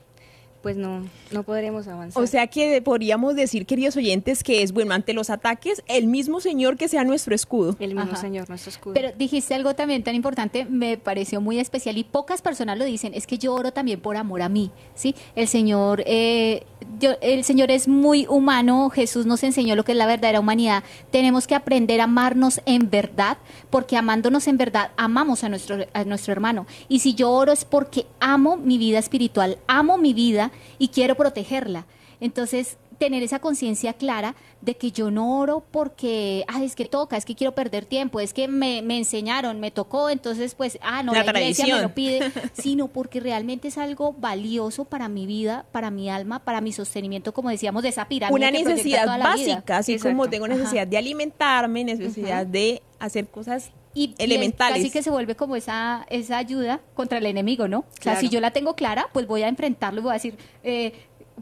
pues 0.64 0.78
no, 0.78 1.06
no 1.30 1.42
podremos 1.42 1.86
avanzar. 1.88 2.22
O 2.22 2.26
sea 2.26 2.46
que 2.46 2.80
podríamos 2.80 3.36
decir, 3.36 3.66
queridos 3.66 3.96
oyentes, 3.98 4.42
que 4.42 4.62
es, 4.62 4.72
bueno, 4.72 4.94
ante 4.94 5.12
los 5.12 5.28
ataques, 5.28 5.82
el 5.86 6.06
mismo 6.06 6.40
Señor 6.40 6.78
que 6.78 6.88
sea 6.88 7.04
nuestro 7.04 7.34
escudo. 7.34 7.76
el 7.80 7.94
mismo 7.94 8.12
Ajá. 8.12 8.16
Señor, 8.16 8.48
nuestro 8.48 8.70
escudo. 8.70 8.94
Pero 8.94 9.12
dijiste 9.18 9.54
algo 9.54 9.74
también 9.74 10.02
tan 10.02 10.14
importante, 10.14 10.64
me 10.64 10.96
pareció 10.96 11.42
muy 11.42 11.58
especial 11.58 11.98
y 11.98 12.04
pocas 12.04 12.40
personas 12.40 12.78
lo 12.78 12.86
dicen, 12.86 13.12
es 13.12 13.26
que 13.26 13.36
yo 13.36 13.52
oro 13.54 13.72
también 13.74 14.00
por 14.00 14.16
amor 14.16 14.40
a 14.40 14.48
mí, 14.48 14.70
¿sí? 14.94 15.14
El 15.36 15.48
Señor, 15.48 16.02
eh, 16.06 16.64
yo- 16.98 17.16
el 17.20 17.44
Señor 17.44 17.70
es 17.70 17.86
muy 17.86 18.26
humano, 18.26 18.88
Jesús 18.88 19.26
nos 19.26 19.42
enseñó 19.42 19.76
lo 19.76 19.84
que 19.84 19.92
es 19.92 19.98
la 19.98 20.06
verdadera 20.06 20.40
humanidad, 20.40 20.82
tenemos 21.10 21.46
que 21.46 21.54
aprender 21.54 22.00
a 22.00 22.04
amarnos 22.04 22.62
en 22.64 22.88
verdad, 22.88 23.36
porque 23.68 23.98
amándonos 23.98 24.48
en 24.48 24.56
verdad 24.56 24.92
amamos 24.96 25.44
a 25.44 25.50
nuestro, 25.50 25.76
a 25.92 26.04
nuestro 26.04 26.32
hermano. 26.32 26.66
Y 26.88 27.00
si 27.00 27.12
yo 27.14 27.30
oro 27.30 27.52
es 27.52 27.66
porque 27.66 28.06
amo 28.18 28.56
mi 28.56 28.78
vida 28.78 28.98
espiritual, 28.98 29.58
amo 29.66 29.98
mi 29.98 30.14
vida 30.14 30.50
y 30.78 30.88
quiero 30.88 31.14
protegerla. 31.14 31.86
Entonces, 32.20 32.78
tener 32.98 33.22
esa 33.22 33.38
conciencia 33.38 33.92
clara 33.92 34.34
de 34.60 34.76
que 34.76 34.90
yo 34.92 35.10
no 35.10 35.38
oro 35.38 35.64
porque, 35.70 36.44
ah, 36.48 36.62
es 36.62 36.74
que 36.74 36.84
toca, 36.86 37.16
es 37.16 37.24
que 37.24 37.34
quiero 37.34 37.54
perder 37.54 37.84
tiempo, 37.84 38.20
es 38.20 38.32
que 38.32 38.48
me, 38.48 38.82
me 38.82 38.96
enseñaron, 38.96 39.60
me 39.60 39.70
tocó, 39.70 40.10
entonces 40.10 40.54
pues, 40.54 40.78
ah, 40.80 41.02
no, 41.02 41.12
La 41.12 41.24
la, 41.24 41.40
iglesia 41.40 41.74
me 41.74 41.82
lo 41.82 41.94
pide, 41.94 42.30
sino 42.52 42.88
porque 42.88 43.20
realmente 43.20 43.68
es 43.68 43.78
algo 43.78 44.14
valioso 44.14 44.84
para 44.84 45.08
mi 45.08 45.26
vida, 45.26 45.66
para 45.72 45.90
mi 45.90 46.08
alma, 46.08 46.38
para 46.38 46.60
mi 46.60 46.72
sostenimiento, 46.72 47.34
como 47.34 47.50
decíamos, 47.50 47.82
de 47.82 47.90
esa 47.90 48.06
pirámide. 48.08 48.36
Una 48.36 48.50
necesidad 48.50 49.06
básica, 49.18 49.78
así 49.78 49.94
Exacto. 49.94 50.16
como 50.16 50.30
tengo 50.30 50.48
necesidad 50.48 50.86
de 50.86 50.96
alimentarme, 50.96 51.84
necesidad 51.84 52.46
de 52.46 52.82
hacer 52.98 53.26
cosas 53.26 53.70
y, 53.94 54.06
y 54.06 54.14
es 54.18 54.20
elementales. 54.20 54.78
casi 54.78 54.90
que 54.90 55.02
se 55.02 55.10
vuelve 55.10 55.34
como 55.36 55.56
esa, 55.56 56.04
esa 56.10 56.36
ayuda 56.38 56.80
contra 56.94 57.18
el 57.18 57.26
enemigo, 57.26 57.68
¿no? 57.68 57.78
O 57.80 57.84
sea, 57.94 58.12
Claro. 58.14 58.20
si 58.20 58.28
yo 58.28 58.40
la 58.40 58.50
tengo 58.52 58.74
clara, 58.74 59.08
pues 59.12 59.26
voy 59.26 59.42
a 59.42 59.48
enfrentarlo 59.48 60.00
y 60.00 60.02
voy 60.02 60.10
a 60.10 60.14
decir, 60.14 60.36
eh, 60.62 60.92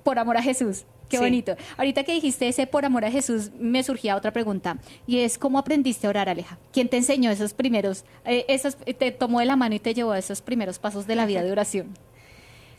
por 0.02 0.18
amor 0.18 0.36
a 0.36 0.42
Jesús. 0.42 0.84
Qué 1.08 1.18
Sí. 1.18 1.24
bonito. 1.24 1.54
Ahorita 1.76 2.04
que 2.04 2.12
dijiste 2.14 2.48
ese 2.48 2.66
por 2.66 2.86
amor 2.86 3.04
a 3.04 3.10
Jesús, 3.10 3.50
me 3.58 3.82
surgía 3.82 4.16
otra 4.16 4.30
pregunta. 4.32 4.78
Y 5.06 5.18
es, 5.18 5.36
¿cómo 5.36 5.58
aprendiste 5.58 6.06
a 6.06 6.10
orar, 6.10 6.30
Aleja? 6.30 6.58
¿Quién 6.72 6.88
te 6.88 6.96
enseñó 6.96 7.30
esos 7.30 7.52
primeros, 7.52 8.04
eh, 8.24 8.46
esos, 8.48 8.76
te 8.76 9.10
tomó 9.10 9.40
de 9.40 9.44
la 9.46 9.56
mano 9.56 9.74
y 9.74 9.78
te 9.78 9.92
llevó 9.92 10.12
a 10.12 10.18
esos 10.18 10.40
primeros 10.40 10.78
pasos 10.78 11.06
de 11.06 11.14
la 11.16 11.26
vida 11.26 11.42
de 11.42 11.52
oración? 11.52 11.88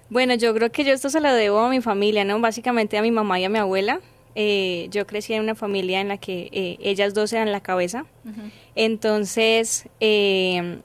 Bueno, 0.09 0.33
yo 0.35 0.53
creo 0.53 0.71
que 0.71 0.83
yo 0.83 0.93
esto 0.93 1.09
se 1.09 1.19
lo 1.21 1.31
debo 1.33 1.59
a 1.59 1.69
mi 1.69 1.79
familia, 1.81 2.23
¿no? 2.25 2.39
Básicamente 2.39 2.97
a 2.97 3.01
mi 3.03 3.11
mamá 3.11 3.39
y 3.39 3.43
a 3.45 3.49
mi 3.49 3.59
abuela. 3.59 3.99
Eh, 4.35 4.87
yo 4.89 5.05
crecí 5.05 5.33
en 5.33 5.41
una 5.41 5.55
familia 5.55 6.01
en 6.01 6.07
la 6.07 6.17
que 6.17 6.49
eh, 6.51 6.77
ellas 6.81 7.13
dos 7.13 7.31
eran 7.33 7.51
la 7.51 7.61
cabeza. 7.61 8.05
Entonces, 8.75 9.87
eh, 9.99 10.79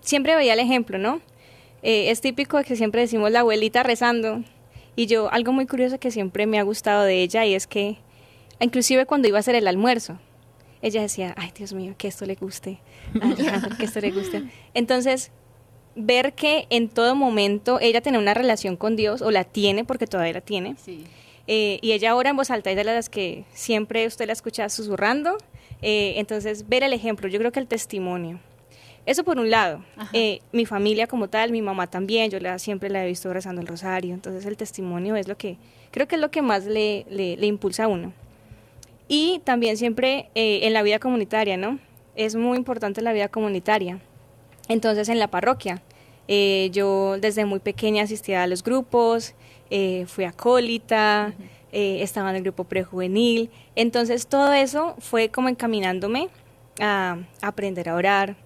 siempre 0.00 0.36
veía 0.36 0.54
el 0.54 0.60
ejemplo, 0.60 0.98
¿no? 0.98 1.20
Eh, 1.82 2.10
es 2.10 2.20
típico 2.20 2.62
que 2.62 2.76
siempre 2.76 3.00
decimos 3.00 3.30
la 3.30 3.40
abuelita 3.40 3.82
rezando. 3.82 4.42
Y 4.94 5.06
yo, 5.06 5.32
algo 5.32 5.52
muy 5.52 5.66
curioso 5.66 5.98
que 5.98 6.10
siempre 6.10 6.46
me 6.46 6.58
ha 6.58 6.62
gustado 6.62 7.04
de 7.04 7.22
ella 7.22 7.44
y 7.46 7.54
es 7.54 7.66
que, 7.66 7.96
inclusive 8.60 9.06
cuando 9.06 9.28
iba 9.28 9.38
a 9.38 9.40
hacer 9.40 9.54
el 9.54 9.66
almuerzo, 9.66 10.18
ella 10.82 11.00
decía, 11.00 11.34
ay 11.38 11.50
Dios 11.56 11.72
mío, 11.72 11.94
que 11.96 12.08
esto 12.08 12.26
le 12.26 12.34
guste, 12.34 12.80
a 13.22 13.26
Alejandro, 13.26 13.76
que 13.76 13.84
esto 13.86 14.00
le 14.00 14.10
guste. 14.10 14.42
Entonces, 14.74 15.30
ver 15.94 16.34
que 16.34 16.66
en 16.70 16.88
todo 16.88 17.14
momento 17.14 17.78
ella 17.80 18.00
tiene 18.00 18.18
una 18.18 18.34
relación 18.34 18.76
con 18.76 18.96
Dios, 18.96 19.22
o 19.22 19.30
la 19.30 19.44
tiene 19.44 19.84
porque 19.84 20.06
todavía 20.06 20.34
la 20.34 20.40
tiene, 20.40 20.76
Sí. 20.84 21.04
Eh, 21.46 21.78
y 21.82 21.92
ella 21.92 22.14
ora 22.14 22.30
en 22.30 22.36
voz 22.36 22.50
alta, 22.50 22.70
es 22.70 22.76
de 22.76 22.84
las 22.84 23.08
que 23.08 23.44
siempre 23.52 24.06
usted 24.06 24.26
la 24.26 24.32
escucha 24.32 24.68
susurrando, 24.68 25.38
eh, 25.80 26.14
entonces 26.16 26.68
ver 26.68 26.82
el 26.82 26.92
ejemplo, 26.92 27.28
yo 27.28 27.38
creo 27.38 27.52
que 27.52 27.60
el 27.60 27.66
testimonio. 27.66 28.40
Eso 29.04 29.24
por 29.24 29.38
un 29.38 29.50
lado. 29.50 29.84
Eh, 30.12 30.40
mi 30.52 30.64
familia 30.64 31.08
como 31.08 31.28
tal, 31.28 31.50
mi 31.50 31.60
mamá 31.60 31.88
también, 31.88 32.30
yo 32.30 32.38
la, 32.38 32.60
siempre 32.60 32.88
la 32.88 33.04
he 33.04 33.08
visto 33.08 33.32
rezando 33.32 33.60
el 33.60 33.66
rosario, 33.66 34.14
entonces 34.14 34.46
el 34.46 34.56
testimonio 34.56 35.16
es 35.16 35.26
lo 35.26 35.36
que, 35.36 35.56
creo 35.90 36.06
que 36.06 36.14
es 36.14 36.20
lo 36.20 36.30
que 36.30 36.40
más 36.40 36.66
le, 36.66 37.04
le, 37.10 37.36
le 37.36 37.46
impulsa 37.46 37.84
a 37.84 37.88
uno. 37.88 38.12
Y 39.08 39.40
también 39.44 39.76
siempre 39.76 40.30
eh, 40.34 40.60
en 40.62 40.72
la 40.72 40.82
vida 40.82 41.00
comunitaria, 41.00 41.56
¿no? 41.56 41.80
Es 42.14 42.36
muy 42.36 42.56
importante 42.56 43.02
la 43.02 43.12
vida 43.12 43.28
comunitaria. 43.28 43.98
Entonces 44.68 45.08
en 45.08 45.18
la 45.18 45.28
parroquia, 45.28 45.82
eh, 46.28 46.70
yo 46.72 47.16
desde 47.20 47.44
muy 47.44 47.58
pequeña 47.60 48.04
asistía 48.04 48.42
a 48.42 48.46
los 48.46 48.62
grupos, 48.62 49.34
eh, 49.70 50.04
fui 50.06 50.24
acólita, 50.24 51.32
eh, 51.72 52.02
estaba 52.02 52.30
en 52.30 52.36
el 52.36 52.42
grupo 52.42 52.64
prejuvenil. 52.64 53.50
Entonces 53.76 54.26
todo 54.26 54.52
eso 54.52 54.94
fue 54.98 55.28
como 55.30 55.48
encaminándome 55.48 56.28
a, 56.80 57.18
a 57.40 57.46
aprender 57.46 57.88
a 57.88 57.94
orar, 57.94 58.36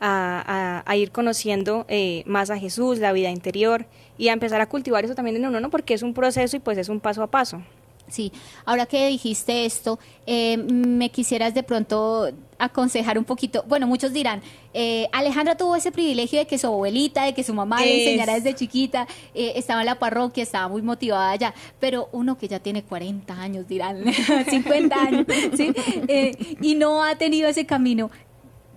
a, 0.00 0.82
a- 0.86 0.90
a 0.90 0.96
ir 0.96 1.10
conociendo 1.10 1.84
eh, 1.88 2.22
más 2.26 2.50
a 2.50 2.58
Jesús, 2.58 2.98
la 2.98 3.12
vida 3.12 3.30
interior 3.30 3.86
y 4.16 4.28
a 4.28 4.32
empezar 4.32 4.60
a 4.60 4.66
cultivar 4.68 5.04
eso 5.04 5.14
también 5.14 5.36
en 5.36 5.46
uno, 5.46 5.60
¿no? 5.60 5.70
Porque 5.70 5.94
es 5.94 6.02
un 6.02 6.14
proceso 6.14 6.56
y 6.56 6.60
pues 6.60 6.78
es 6.78 6.88
un 6.88 7.00
paso 7.00 7.22
a 7.22 7.26
paso. 7.28 7.62
Sí, 8.08 8.32
ahora 8.64 8.86
que 8.86 9.08
dijiste 9.08 9.64
esto, 9.64 9.98
eh, 10.26 10.56
me 10.56 11.10
quisieras 11.10 11.54
de 11.54 11.62
pronto 11.62 12.28
aconsejar 12.58 13.18
un 13.18 13.24
poquito. 13.24 13.64
Bueno, 13.68 13.86
muchos 13.86 14.12
dirán, 14.12 14.42
eh, 14.74 15.08
Alejandra 15.12 15.56
tuvo 15.56 15.76
ese 15.76 15.92
privilegio 15.92 16.38
de 16.40 16.46
que 16.46 16.58
su 16.58 16.66
abuelita, 16.66 17.24
de 17.24 17.32
que 17.34 17.44
su 17.44 17.54
mamá 17.54 17.80
le 17.84 17.96
Es- 18.02 18.06
enseñara 18.08 18.34
desde 18.34 18.54
chiquita, 18.54 19.06
eh, 19.34 19.52
estaba 19.56 19.80
en 19.82 19.86
la 19.86 19.98
parroquia, 19.98 20.42
estaba 20.42 20.66
muy 20.68 20.82
motivada 20.82 21.30
allá, 21.30 21.54
pero 21.78 22.08
uno 22.12 22.36
que 22.36 22.48
ya 22.48 22.58
tiene 22.58 22.82
40 22.82 23.40
años, 23.40 23.68
dirán, 23.68 24.02
50 24.50 25.00
años, 25.00 25.26
¿sí? 25.56 25.70
Eh, 26.08 26.56
y 26.60 26.74
no 26.74 27.04
ha 27.04 27.14
tenido 27.16 27.48
ese 27.48 27.64
camino. 27.64 28.10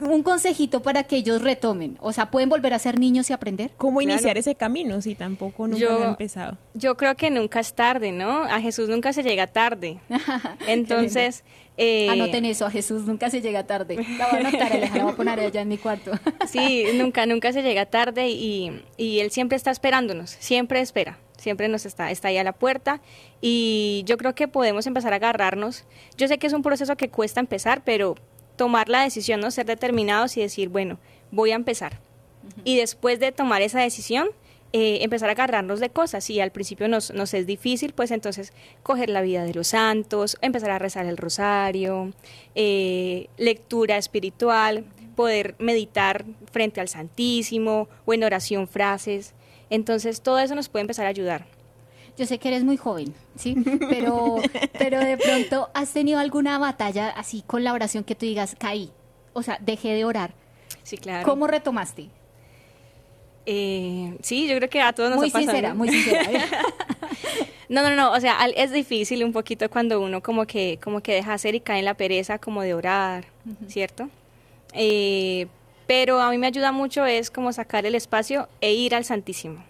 Un 0.01 0.23
consejito 0.23 0.81
para 0.81 1.03
que 1.03 1.15
ellos 1.17 1.41
retomen, 1.43 1.97
o 2.01 2.11
sea, 2.11 2.31
pueden 2.31 2.49
volver 2.49 2.73
a 2.73 2.79
ser 2.79 2.99
niños 2.99 3.29
y 3.29 3.33
aprender. 3.33 3.71
¿Cómo 3.77 3.99
Claro. 3.99 4.13
iniciar 4.13 4.37
ese 4.37 4.55
camino 4.55 4.99
si 5.01 5.13
tampoco 5.15 5.67
nunca 5.67 5.79
Yo- 5.79 5.99
lo 5.99 6.05
he 6.05 6.07
empezado? 6.09 6.57
Yo 6.73 6.97
creo 6.97 7.15
que 7.15 7.29
nunca 7.29 7.59
es 7.59 7.73
tarde, 7.75 8.11
¿no? 8.11 8.43
A 8.43 8.59
Jesús 8.59 8.89
nunca 8.89 9.13
se 9.13 9.21
llega 9.23 9.47
tarde. 9.47 9.99
Entonces, 10.67 11.43
eh, 11.77 12.09
Anoten 12.09 12.45
eso, 12.45 12.65
a 12.65 12.71
Jesús 12.71 13.03
nunca 13.03 13.29
se 13.29 13.41
llega 13.41 13.63
tarde. 13.65 13.95
La 14.17 14.27
voy 14.27 14.37
a 14.43 14.47
anotar, 14.47 14.79
la 14.79 15.03
voy 15.03 15.11
a 15.13 15.15
poner 15.15 15.39
allá 15.39 15.61
en 15.61 15.67
mi 15.67 15.77
cuarto. 15.77 16.11
Sí, 16.47 16.85
nunca, 16.95 17.25
nunca 17.25 17.53
se 17.53 17.61
llega 17.63 17.85
tarde 17.85 18.29
y, 18.29 18.83
y 18.97 19.19
Él 19.19 19.31
siempre 19.31 19.55
está 19.55 19.71
esperándonos, 19.71 20.31
siempre 20.31 20.81
espera, 20.81 21.19
siempre 21.37 21.67
nos 21.67 21.85
está, 21.85 22.11
está 22.11 22.27
ahí 22.29 22.37
a 22.37 22.43
la 22.43 22.53
puerta 22.53 23.01
y 23.39 24.03
yo 24.05 24.17
creo 24.17 24.35
que 24.35 24.47
podemos 24.47 24.85
empezar 24.87 25.13
a 25.13 25.17
agarrarnos. 25.17 25.85
Yo 26.17 26.27
sé 26.27 26.37
que 26.39 26.47
es 26.47 26.53
un 26.53 26.61
proceso 26.61 26.95
que 26.97 27.09
cuesta 27.09 27.39
empezar, 27.39 27.83
pero 27.83 28.15
tomar 28.61 28.89
la 28.89 29.01
decisión, 29.01 29.39
¿no? 29.39 29.49
Ser 29.49 29.65
determinados 29.65 30.37
y 30.37 30.41
decir, 30.41 30.69
bueno, 30.69 30.99
voy 31.31 31.49
a 31.49 31.55
empezar. 31.55 31.99
Y 32.63 32.77
después 32.77 33.19
de 33.19 33.31
tomar 33.31 33.63
esa 33.63 33.79
decisión, 33.79 34.29
eh, 34.71 34.99
empezar 35.01 35.29
a 35.29 35.31
agarrarnos 35.31 35.79
de 35.79 35.89
cosas. 35.89 36.23
Si 36.25 36.39
al 36.39 36.51
principio 36.51 36.87
nos, 36.87 37.09
nos 37.09 37.33
es 37.33 37.47
difícil, 37.47 37.93
pues 37.93 38.11
entonces 38.11 38.53
coger 38.83 39.09
la 39.09 39.21
vida 39.21 39.45
de 39.45 39.55
los 39.55 39.69
santos, 39.69 40.37
empezar 40.41 40.69
a 40.69 40.77
rezar 40.77 41.07
el 41.07 41.17
rosario, 41.17 42.13
eh, 42.53 43.29
lectura 43.37 43.97
espiritual, 43.97 44.85
poder 45.15 45.55
meditar 45.57 46.23
frente 46.51 46.81
al 46.81 46.87
Santísimo 46.87 47.89
o 48.05 48.13
en 48.13 48.23
oración 48.23 48.67
frases. 48.67 49.33
Entonces 49.71 50.21
todo 50.21 50.37
eso 50.37 50.53
nos 50.53 50.69
puede 50.69 50.81
empezar 50.81 51.07
a 51.07 51.09
ayudar. 51.09 51.47
Yo 52.17 52.25
sé 52.25 52.37
que 52.39 52.49
eres 52.49 52.63
muy 52.63 52.77
joven, 52.77 53.13
¿sí? 53.37 53.55
Pero, 53.89 54.35
pero 54.77 54.99
de 54.99 55.17
pronto 55.17 55.69
has 55.73 55.91
tenido 55.91 56.19
alguna 56.19 56.57
batalla 56.59 57.09
así 57.09 57.43
con 57.47 57.63
la 57.63 57.73
oración 57.73 58.03
que 58.03 58.15
tú 58.15 58.25
digas, 58.25 58.55
caí, 58.59 58.91
o 59.33 59.41
sea, 59.43 59.57
dejé 59.61 59.89
de 59.93 60.05
orar. 60.05 60.33
Sí, 60.83 60.97
claro. 60.97 61.25
¿Cómo 61.27 61.47
retomaste? 61.47 62.09
Eh, 63.45 64.17
sí, 64.21 64.47
yo 64.47 64.55
creo 64.57 64.69
que 64.69 64.81
a 64.81 64.93
todos 64.93 65.09
nos 65.09 65.17
muy 65.19 65.29
ha 65.29 65.31
pasado. 65.31 65.51
sincera, 65.51 65.73
muy 65.73 65.89
sincera. 65.89 66.29
No, 67.69 67.83
no, 67.83 67.95
no, 67.95 68.11
o 68.11 68.19
sea, 68.19 68.37
al- 68.37 68.53
es 68.57 68.71
difícil 68.73 69.23
un 69.23 69.31
poquito 69.31 69.69
cuando 69.69 70.01
uno 70.01 70.21
como 70.21 70.45
que, 70.45 70.77
como 70.83 70.99
que 70.99 71.13
deja 71.13 71.33
hacer 71.33 71.55
y 71.55 71.61
cae 71.61 71.79
en 71.79 71.85
la 71.85 71.93
pereza 71.93 72.37
como 72.37 72.61
de 72.63 72.73
orar, 72.73 73.23
¿cierto? 73.69 74.09
Eh, 74.73 75.47
pero 75.87 76.19
a 76.19 76.29
mí 76.31 76.37
me 76.37 76.47
ayuda 76.47 76.73
mucho 76.73 77.05
es 77.05 77.31
como 77.31 77.53
sacar 77.53 77.85
el 77.85 77.95
espacio 77.95 78.49
e 78.59 78.73
ir 78.73 78.93
al 78.93 79.05
Santísimo. 79.05 79.63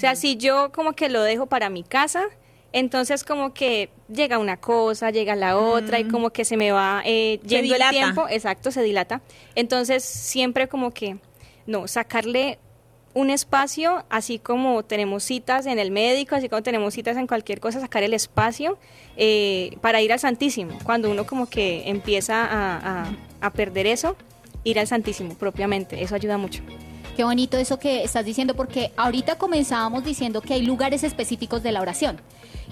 O 0.00 0.02
sea, 0.02 0.14
si 0.16 0.36
yo 0.36 0.72
como 0.72 0.92
que 0.94 1.08
lo 1.08 1.22
dejo 1.22 1.46
para 1.46 1.68
mi 1.70 1.82
casa, 1.82 2.24
entonces 2.72 3.24
como 3.24 3.52
que 3.52 3.90
llega 4.08 4.38
una 4.38 4.56
cosa, 4.58 5.10
llega 5.10 5.36
la 5.36 5.58
otra 5.58 5.98
y 5.98 6.04
como 6.10 6.30
que 6.30 6.44
se 6.44 6.56
me 6.56 6.70
va 6.72 7.02
eh, 7.04 7.38
yendo 7.42 7.74
el 7.74 7.80
tiempo, 7.90 8.26
exacto, 8.28 8.70
se 8.70 8.82
dilata. 8.82 9.20
Entonces 9.54 10.04
siempre 10.04 10.68
como 10.68 10.92
que, 10.92 11.18
no, 11.66 11.86
sacarle 11.88 12.58
un 13.12 13.28
espacio, 13.28 14.04
así 14.08 14.38
como 14.38 14.84
tenemos 14.84 15.24
citas 15.24 15.66
en 15.66 15.80
el 15.80 15.90
médico, 15.90 16.36
así 16.36 16.48
como 16.48 16.62
tenemos 16.62 16.94
citas 16.94 17.16
en 17.16 17.26
cualquier 17.26 17.58
cosa, 17.60 17.80
sacar 17.80 18.02
el 18.04 18.14
espacio 18.14 18.78
eh, 19.16 19.76
para 19.80 20.00
ir 20.00 20.12
al 20.12 20.20
Santísimo. 20.20 20.78
Cuando 20.84 21.10
uno 21.10 21.26
como 21.26 21.46
que 21.50 21.88
empieza 21.90 22.44
a, 22.44 22.76
a- 23.02 23.12
a 23.40 23.50
perder 23.52 23.86
eso, 23.88 24.16
ir 24.64 24.78
al 24.78 24.86
Santísimo 24.86 25.34
propiamente, 25.34 26.02
eso 26.02 26.14
ayuda 26.14 26.38
mucho. 26.38 26.62
Qué 27.16 27.24
bonito 27.24 27.58
eso 27.58 27.78
que 27.78 28.04
estás 28.04 28.24
diciendo, 28.24 28.54
porque 28.54 28.92
ahorita 28.96 29.36
comenzábamos 29.36 30.04
diciendo 30.04 30.40
que 30.40 30.54
hay 30.54 30.62
lugares 30.62 31.04
específicos 31.04 31.62
de 31.62 31.72
la 31.72 31.80
oración. 31.80 32.20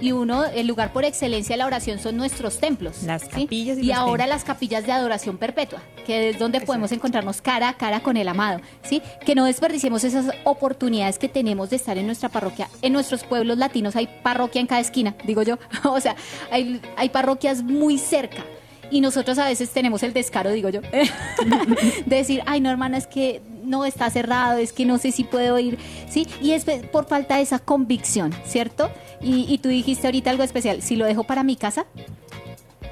Y 0.01 0.13
uno, 0.13 0.45
el 0.45 0.67
lugar 0.69 0.93
por 0.93 1.05
excelencia 1.05 1.55
de 1.55 1.59
la 1.59 1.67
oración 1.67 1.99
son 1.99 2.17
nuestros 2.17 2.59
templos. 2.59 3.03
Las 3.03 3.23
¿sí? 3.23 3.43
capillas 3.43 3.79
y 3.79 3.87
y 3.87 3.93
ahora 3.93 4.25
templos. 4.25 4.29
las 4.29 4.45
capillas 4.45 4.87
de 4.87 4.93
adoración 4.93 5.39
perpetua, 5.39 5.83
que 6.07 6.31
es 6.31 6.39
donde 6.39 6.61
podemos 6.61 6.93
encontrarnos 6.93 7.43
cara 7.43 7.69
a 7.69 7.77
cara 7.77 8.01
con 8.01 8.17
el 8.17 8.29
amado. 8.29 8.61
¿sí? 8.83 9.03
Que 9.25 9.35
no 9.35 9.45
desperdiciemos 9.45 10.05
esas 10.05 10.27
oportunidades 10.45 11.19
que 11.19 11.29
tenemos 11.29 11.71
de 11.71 11.77
estar 11.77 11.99
en 11.99 12.07
nuestra 12.07 12.29
parroquia. 12.29 12.69
En 12.81 12.93
nuestros 12.93 13.25
pueblos 13.25 13.59
latinos 13.59 13.97
hay 13.97 14.09
parroquia 14.23 14.61
en 14.61 14.69
cada 14.69 14.81
esquina, 14.81 15.17
digo 15.25 15.43
yo. 15.43 15.59
o 15.85 16.01
sea, 16.01 16.15
hay, 16.51 16.81
hay 16.97 17.09
parroquias 17.09 17.63
muy 17.63 17.99
cerca. 17.99 18.45
Y 18.91 19.01
nosotros 19.01 19.37
a 19.39 19.47
veces 19.47 19.71
tenemos 19.71 20.03
el 20.03 20.15
descaro, 20.15 20.51
digo 20.51 20.71
yo, 20.71 20.81
de 22.07 22.17
decir, 22.17 22.43
ay, 22.47 22.61
no, 22.61 22.71
hermana, 22.71 22.97
es 22.97 23.07
que 23.07 23.43
no 23.69 23.85
está 23.85 24.11
cerrado, 24.11 24.59
es 24.59 24.73
que 24.73 24.85
no 24.85 24.99
sé 24.99 25.13
si 25.13 25.25
puedo 25.25 25.59
ir, 25.59 25.79
¿sí? 26.09 26.27
Y 26.43 26.53
es 26.53 26.65
por 26.91 27.07
falta 27.07 27.37
de 27.37 27.43
esa 27.43 27.59
convicción, 27.59 28.35
¿cierto? 28.45 28.91
Y, 29.21 29.47
y 29.53 29.59
tú 29.59 29.69
dijiste 29.69 30.07
ahorita 30.07 30.31
algo 30.31 30.43
especial, 30.43 30.83
si 30.83 30.97
lo 30.97 31.05
dejo 31.07 31.25
para 31.25 31.43
mi 31.45 31.57
casa, 31.57 31.87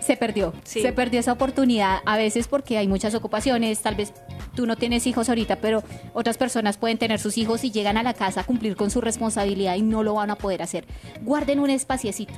se 0.00 0.16
perdió, 0.16 0.52
Sí. 0.62 0.82
se 0.82 0.92
perdió 0.92 1.18
esa 1.18 1.32
oportunidad, 1.32 1.98
a 2.04 2.16
veces 2.16 2.46
porque 2.46 2.78
hay 2.78 2.86
muchas 2.86 3.14
ocupaciones, 3.16 3.80
tal 3.80 3.96
vez 3.96 4.12
tú 4.54 4.64
no 4.66 4.76
tienes 4.76 5.04
hijos 5.08 5.28
ahorita, 5.28 5.56
pero 5.56 5.82
otras 6.14 6.36
personas 6.38 6.76
pueden 6.76 6.96
tener 6.96 7.18
sus 7.18 7.36
hijos 7.38 7.64
y 7.64 7.72
llegan 7.72 7.96
a 7.96 8.04
la 8.04 8.14
casa 8.14 8.42
a 8.42 8.44
cumplir 8.44 8.76
con 8.76 8.90
su 8.90 9.00
responsabilidad 9.00 9.74
y 9.74 9.82
no 9.82 10.04
lo 10.04 10.14
van 10.14 10.30
a 10.30 10.36
poder 10.36 10.62
hacer. 10.62 10.84
Guarden 11.22 11.58
un 11.58 11.70
espaciecito 11.70 12.34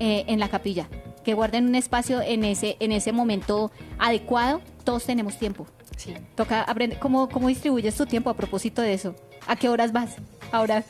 eh, 0.00 0.24
en 0.26 0.38
la 0.38 0.48
capilla, 0.50 0.86
que 1.24 1.32
guarden 1.32 1.66
un 1.66 1.74
espacio 1.76 2.20
en 2.20 2.44
ese, 2.44 2.76
en 2.78 2.92
ese 2.92 3.12
momento 3.12 3.70
adecuado, 3.98 4.60
todos 4.84 5.04
tenemos 5.04 5.38
tiempo. 5.38 5.66
Sí. 5.98 6.14
Toca 6.36 6.62
aprender, 6.62 6.98
¿cómo, 6.98 7.28
¿cómo 7.28 7.48
distribuyes 7.48 7.94
tu 7.96 8.06
tiempo 8.06 8.30
a 8.30 8.34
propósito 8.34 8.80
de 8.82 8.94
eso? 8.94 9.14
¿A 9.46 9.56
qué 9.56 9.68
horas 9.68 9.92
vas 9.92 10.16
ahora? 10.52 10.84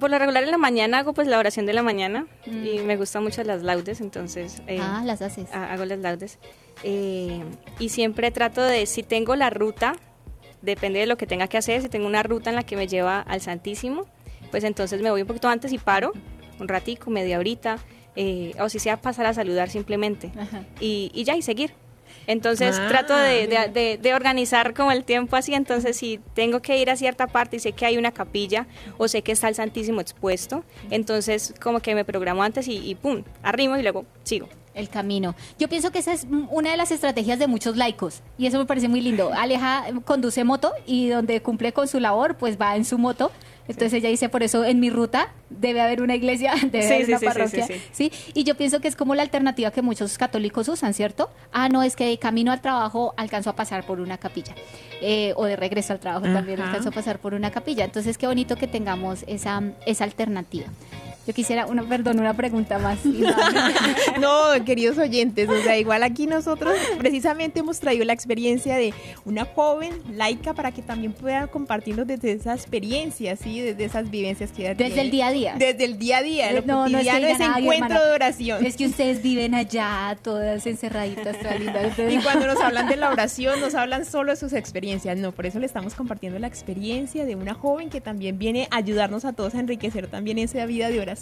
Por 0.00 0.10
lo 0.10 0.18
regular 0.18 0.42
en 0.42 0.50
la 0.50 0.58
mañana 0.58 0.98
hago 0.98 1.12
pues 1.14 1.28
la 1.28 1.38
oración 1.38 1.66
de 1.66 1.72
la 1.72 1.82
mañana 1.84 2.26
y 2.46 2.80
me 2.80 2.96
gustan 2.96 3.22
mucho 3.22 3.44
las 3.44 3.62
laudes, 3.62 4.00
entonces 4.00 4.60
eh, 4.66 4.80
ah, 4.82 5.02
las 5.04 5.22
haces. 5.22 5.46
ha- 5.54 5.72
hago 5.72 5.84
las 5.84 6.00
laudes. 6.00 6.40
Eh, 6.82 7.44
y 7.78 7.88
siempre 7.90 8.32
trato 8.32 8.60
de, 8.62 8.86
si 8.86 9.04
tengo 9.04 9.36
la 9.36 9.50
ruta, 9.50 9.94
depende 10.62 10.98
de 10.98 11.06
lo 11.06 11.16
que 11.16 11.26
tenga 11.28 11.46
que 11.46 11.58
hacer, 11.58 11.80
si 11.82 11.88
tengo 11.88 12.06
una 12.08 12.24
ruta 12.24 12.50
en 12.50 12.56
la 12.56 12.64
que 12.64 12.76
me 12.76 12.88
lleva 12.88 13.20
al 13.20 13.40
Santísimo, 13.40 14.06
pues 14.50 14.64
entonces 14.64 15.00
me 15.00 15.10
voy 15.12 15.20
un 15.22 15.28
poquito 15.28 15.48
antes 15.48 15.72
y 15.72 15.78
paro, 15.78 16.12
un 16.58 16.66
ratico, 16.66 17.08
media 17.10 17.38
horita, 17.38 17.78
eh, 18.16 18.52
o 18.58 18.68
si 18.68 18.80
sea 18.80 18.96
pasar 19.00 19.26
a 19.26 19.34
saludar 19.34 19.70
simplemente. 19.70 20.32
Y, 20.80 21.12
y 21.14 21.22
ya, 21.22 21.36
y 21.36 21.42
seguir. 21.42 21.72
Entonces 22.26 22.76
Ah. 22.80 22.88
trato 22.88 23.16
de, 23.16 23.46
de- 23.46 23.68
de- 23.72 23.98
de 23.98 24.14
organizar 24.14 24.74
como 24.74 24.92
el 24.92 25.04
tiempo 25.04 25.36
así, 25.36 25.54
entonces 25.54 25.96
si 25.96 26.20
tengo 26.34 26.60
que 26.60 26.78
ir 26.78 26.90
a 26.90 26.96
cierta 26.96 27.26
parte 27.26 27.56
y 27.56 27.60
sé 27.60 27.72
que 27.72 27.86
hay 27.86 27.96
una 27.98 28.12
capilla 28.12 28.66
o 28.98 29.08
sé 29.08 29.22
que 29.22 29.32
está 29.32 29.48
el 29.48 29.54
Santísimo 29.54 30.00
expuesto, 30.00 30.64
entonces 30.90 31.54
como 31.60 31.80
que 31.80 31.94
me 31.94 32.04
programo 32.04 32.42
antes 32.42 32.68
y, 32.68 32.76
y 32.78 32.94
pum, 32.94 33.22
arrimo 33.42 33.76
y 33.76 33.82
luego 33.82 34.04
sigo. 34.22 34.48
El 34.74 34.88
camino. 34.88 35.36
Yo 35.56 35.68
pienso 35.68 35.92
que 35.92 36.00
esa 36.00 36.12
es 36.12 36.24
mm, 36.26 36.48
una 36.50 36.72
de 36.72 36.76
las 36.76 36.90
estrategias 36.90 37.38
de 37.38 37.46
muchos 37.46 37.76
laicos 37.76 38.22
y 38.36 38.46
eso 38.46 38.58
me 38.58 38.66
parece 38.66 38.88
muy 38.88 39.00
lindo. 39.00 39.30
Aleja 39.32 39.84
conduce 40.04 40.42
moto 40.42 40.72
y 40.84 41.08
donde 41.10 41.40
cumple 41.42 41.72
con 41.72 41.86
su 41.86 42.00
labor, 42.00 42.36
pues 42.36 42.58
va 42.60 42.74
en 42.74 42.84
su 42.84 42.98
moto. 42.98 43.30
Entonces 43.66 43.94
ella 43.94 44.08
dice, 44.10 44.28
por 44.28 44.42
eso 44.42 44.64
en 44.64 44.78
mi 44.80 44.90
ruta 44.90 45.32
debe 45.48 45.80
haber 45.80 46.02
una 46.02 46.14
iglesia, 46.14 46.52
debe 46.70 46.82
Sí, 46.86 46.92
haber 46.94 47.06
sí, 47.06 47.12
una 47.12 47.20
parroquia. 47.20 47.66
sí, 47.66 47.80
Sí, 47.92 48.12
Y 48.34 48.44
yo 48.44 48.56
pienso 48.56 48.80
que 48.80 48.88
es 48.88 48.96
como 48.96 49.14
la 49.14 49.22
alternativa 49.22 49.70
que 49.70 49.80
muchos 49.82 50.18
católicos 50.18 50.68
usan, 50.68 50.92
¿cierto? 50.94 51.30
Ah, 51.52 51.68
no, 51.68 51.82
es 51.82 51.96
que 51.96 52.06
de 52.06 52.18
camino 52.18 52.52
al 52.52 52.60
trabajo 52.60 53.14
alcanzo 53.16 53.50
a 53.50 53.56
pasar 53.56 53.84
por 53.86 54.00
una 54.00 54.18
capilla. 54.18 54.54
Eh, 55.00 55.32
o 55.36 55.44
de 55.46 55.56
regreso 55.56 55.92
al 55.92 56.00
trabajo 56.00 56.26
también 56.26 56.60
alcanzo 56.60 56.90
a 56.90 56.92
pasar 56.92 57.18
por 57.18 57.34
una 57.34 57.50
capilla. 57.50 57.84
Entonces 57.84 58.18
qué 58.18 58.26
bonito 58.26 58.56
que 58.56 58.66
tengamos 58.66 59.24
esa, 59.26 59.62
esa 59.86 60.04
alternativa. 60.04 60.66
Yo 61.26 61.32
quisiera, 61.32 61.66
una, 61.66 61.82
perdón, 61.82 62.20
una 62.20 62.34
pregunta 62.34 62.78
más. 62.78 62.98
No, 64.20 64.64
queridos 64.64 64.98
oyentes, 64.98 65.48
o 65.48 65.62
sea, 65.62 65.76
igual 65.78 66.02
aquí 66.02 66.26
nosotros 66.26 66.74
precisamente 66.98 67.60
hemos 67.60 67.80
traído 67.80 68.04
la 68.04 68.12
experiencia 68.12 68.76
de 68.76 68.92
una 69.24 69.44
joven 69.44 69.92
laica 70.12 70.52
para 70.54 70.72
que 70.72 70.82
también 70.82 71.12
pueda 71.12 71.46
compartirnos 71.46 72.06
desde 72.06 72.32
esa 72.32 72.54
experiencia, 72.54 73.36
¿sí? 73.36 73.60
Desde 73.60 73.84
esas 73.84 74.10
vivencias 74.10 74.52
que 74.52 74.62
ella 74.62 74.74
Desde 74.74 74.84
tiene. 74.86 75.02
el 75.02 75.10
día 75.10 75.26
a 75.28 75.32
día. 75.32 75.54
Desde 75.58 75.84
el 75.84 75.98
día 75.98 76.18
a 76.18 76.22
día, 76.22 76.52
lo 76.52 76.62
No, 76.62 76.88
no 76.88 76.98
es 76.98 77.04
que 77.04 77.10
cotidiano, 77.10 77.18
digan, 77.18 77.34
ese 77.34 77.44
"Ay, 77.44 77.62
encuentro 77.64 77.86
hermana, 77.88 78.04
de 78.06 78.12
oración. 78.14 78.66
Es 78.66 78.76
que 78.76 78.86
ustedes 78.86 79.22
viven 79.22 79.54
allá, 79.54 80.16
todas 80.22 80.66
encerraditas, 80.66 81.38
todas 81.38 81.58
lindas. 81.60 81.98
Y 82.10 82.18
cuando 82.18 82.46
nos 82.46 82.60
hablan 82.60 82.88
de 82.88 82.96
la 82.96 83.10
oración, 83.12 83.60
nos 83.60 83.74
hablan 83.74 84.04
solo 84.04 84.32
de 84.32 84.36
sus 84.36 84.52
experiencias. 84.52 85.16
No, 85.18 85.32
por 85.32 85.46
eso 85.46 85.58
le 85.58 85.66
estamos 85.66 85.94
compartiendo 85.94 86.38
la 86.38 86.46
experiencia 86.46 87.24
de 87.24 87.34
una 87.34 87.54
joven 87.54 87.90
que 87.90 88.00
también 88.00 88.38
viene 88.38 88.68
a 88.70 88.76
ayudarnos 88.76 89.24
a 89.24 89.32
todos 89.32 89.54
a 89.54 89.60
enriquecer 89.60 90.06
también 90.08 90.38
esa 90.38 90.64
vida 90.66 90.88
de 90.88 91.00
oración. 91.00 91.13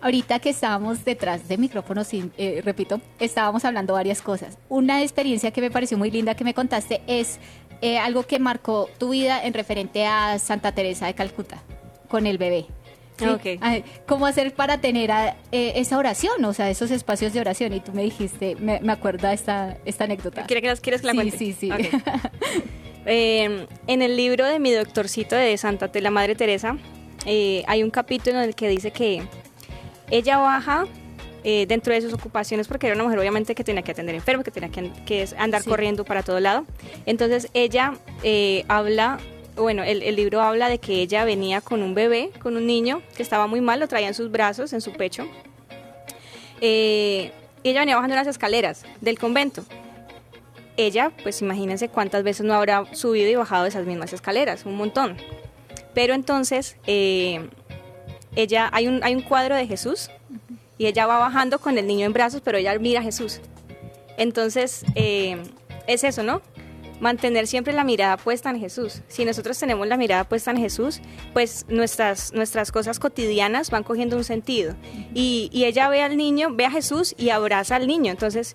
Ahorita 0.00 0.38
que 0.38 0.50
estábamos 0.50 1.04
detrás 1.04 1.48
de 1.48 1.56
micrófonos, 1.58 2.08
eh, 2.12 2.60
repito, 2.64 3.00
estábamos 3.20 3.64
hablando 3.64 3.94
varias 3.94 4.22
cosas. 4.22 4.58
Una 4.68 5.02
experiencia 5.02 5.50
que 5.50 5.60
me 5.60 5.70
pareció 5.70 5.98
muy 5.98 6.10
linda 6.10 6.34
que 6.34 6.44
me 6.44 6.54
contaste 6.54 7.02
es 7.06 7.38
eh, 7.80 7.98
algo 7.98 8.22
que 8.24 8.38
marcó 8.38 8.88
tu 8.98 9.10
vida 9.10 9.44
en 9.44 9.54
referente 9.54 10.06
a 10.06 10.38
Santa 10.38 10.72
Teresa 10.72 11.06
de 11.06 11.14
Calcuta, 11.14 11.62
con 12.08 12.26
el 12.26 12.38
bebé. 12.38 12.66
¿sí? 13.18 13.26
¿Cómo 14.06 14.26
hacer 14.26 14.52
para 14.54 14.80
tener 14.80 15.12
a- 15.12 15.36
eh, 15.52 15.74
esa 15.76 15.98
oración, 15.98 16.44
o 16.44 16.52
sea, 16.52 16.70
esos 16.70 16.90
espacios 16.90 17.32
de 17.32 17.40
oración? 17.40 17.72
Y 17.72 17.80
tú 17.80 17.92
me 17.92 18.02
dijiste, 18.02 18.56
me, 18.56 18.80
me 18.80 18.92
acuerda 18.92 19.32
esta, 19.32 19.76
esta 19.84 20.04
anécdota. 20.04 20.44
¿Quieres 20.46 20.62
que, 20.62 20.68
las- 20.68 20.80
quieres 20.80 21.00
que 21.02 21.06
la 21.08 21.12
Sí, 21.12 21.16
cuente? 21.18 21.36
sí, 21.38 21.52
sí. 21.52 21.70
Ok. 21.70 21.80
Eh, 23.04 23.66
en 23.88 24.00
el 24.02 24.16
libro 24.16 24.46
de 24.46 24.60
mi 24.60 24.70
doctorcito 24.70 25.34
de 25.34 25.56
Santa 25.58 25.90
la 25.92 26.10
Madre 26.12 26.36
Teresa 26.36 26.76
eh, 27.26 27.64
hay 27.66 27.82
un 27.82 27.90
capítulo 27.90 28.38
en 28.38 28.44
el 28.48 28.54
que 28.54 28.68
dice 28.68 28.90
que 28.90 29.22
ella 30.10 30.38
baja 30.38 30.86
eh, 31.44 31.66
dentro 31.66 31.92
de 31.92 32.00
sus 32.00 32.12
ocupaciones 32.12 32.68
porque 32.68 32.86
era 32.86 32.94
una 32.94 33.04
mujer 33.04 33.18
obviamente 33.18 33.54
que 33.54 33.64
tenía 33.64 33.82
que 33.82 33.90
atender 33.92 34.14
enfermos, 34.14 34.44
que 34.44 34.50
tenía 34.50 34.70
que, 34.70 34.90
que 35.04 35.26
andar 35.38 35.62
Sí. 35.62 35.68
corriendo 35.70 36.04
para 36.04 36.22
todo 36.22 36.38
lado. 36.40 36.64
Entonces 37.06 37.48
ella 37.54 37.94
eh, 38.22 38.64
habla, 38.68 39.18
bueno, 39.56 39.82
el, 39.82 40.02
el 40.02 40.16
libro 40.16 40.40
habla 40.42 40.68
de 40.68 40.78
que 40.78 40.94
ella 41.02 41.24
venía 41.24 41.60
con 41.60 41.82
un 41.82 41.94
bebé, 41.94 42.30
con 42.40 42.56
un 42.56 42.66
niño 42.66 43.02
que 43.16 43.22
estaba 43.22 43.46
muy 43.46 43.60
mal, 43.60 43.80
lo 43.80 43.88
traía 43.88 44.08
en 44.08 44.14
sus 44.14 44.30
brazos, 44.30 44.72
en 44.72 44.80
su 44.80 44.92
pecho. 44.92 45.26
Eh, 46.60 47.32
ella 47.64 47.80
venía 47.80 47.96
bajando 47.96 48.16
las 48.16 48.26
escaleras 48.26 48.84
del 49.00 49.18
convento 49.18 49.64
ella, 50.78 51.12
pues 51.22 51.42
imagínense 51.42 51.88
cuántas 51.90 52.22
veces 52.22 52.46
no 52.46 52.54
habrá 52.54 52.86
subido 52.94 53.28
y 53.28 53.34
bajado 53.34 53.66
esas 53.66 53.84
mismas 53.84 54.12
escaleras, 54.14 54.64
un 54.64 54.76
montón. 54.76 55.18
Pero 55.94 56.14
entonces, 56.14 56.76
eh, 56.86 57.48
ella 58.36 58.70
hay 58.72 58.88
un, 58.88 59.02
hay 59.02 59.14
un 59.14 59.22
cuadro 59.22 59.54
de 59.56 59.66
Jesús 59.66 60.10
y 60.78 60.86
ella 60.86 61.06
va 61.06 61.18
bajando 61.18 61.58
con 61.58 61.78
el 61.78 61.86
niño 61.86 62.06
en 62.06 62.12
brazos, 62.12 62.40
pero 62.42 62.58
ella 62.58 62.78
mira 62.78 63.00
a 63.00 63.02
Jesús. 63.02 63.40
Entonces, 64.16 64.84
eh, 64.94 65.42
es 65.86 66.04
eso, 66.04 66.22
¿no? 66.22 66.42
Mantener 67.00 67.46
siempre 67.46 67.72
la 67.72 67.82
mirada 67.82 68.16
puesta 68.16 68.50
en 68.50 68.60
Jesús. 68.60 69.02
Si 69.08 69.24
nosotros 69.24 69.58
tenemos 69.58 69.86
la 69.88 69.96
mirada 69.96 70.24
puesta 70.24 70.50
en 70.52 70.58
Jesús, 70.58 71.00
pues 71.32 71.66
nuestras, 71.68 72.32
nuestras 72.32 72.70
cosas 72.70 73.00
cotidianas 73.00 73.70
van 73.70 73.82
cogiendo 73.82 74.16
un 74.16 74.24
sentido. 74.24 74.76
Y, 75.12 75.50
y 75.52 75.64
ella 75.64 75.88
ve 75.88 76.02
al 76.02 76.16
niño, 76.16 76.50
ve 76.52 76.64
a 76.64 76.70
Jesús 76.70 77.14
y 77.18 77.30
abraza 77.30 77.76
al 77.76 77.88
niño. 77.88 78.12
Entonces, 78.12 78.54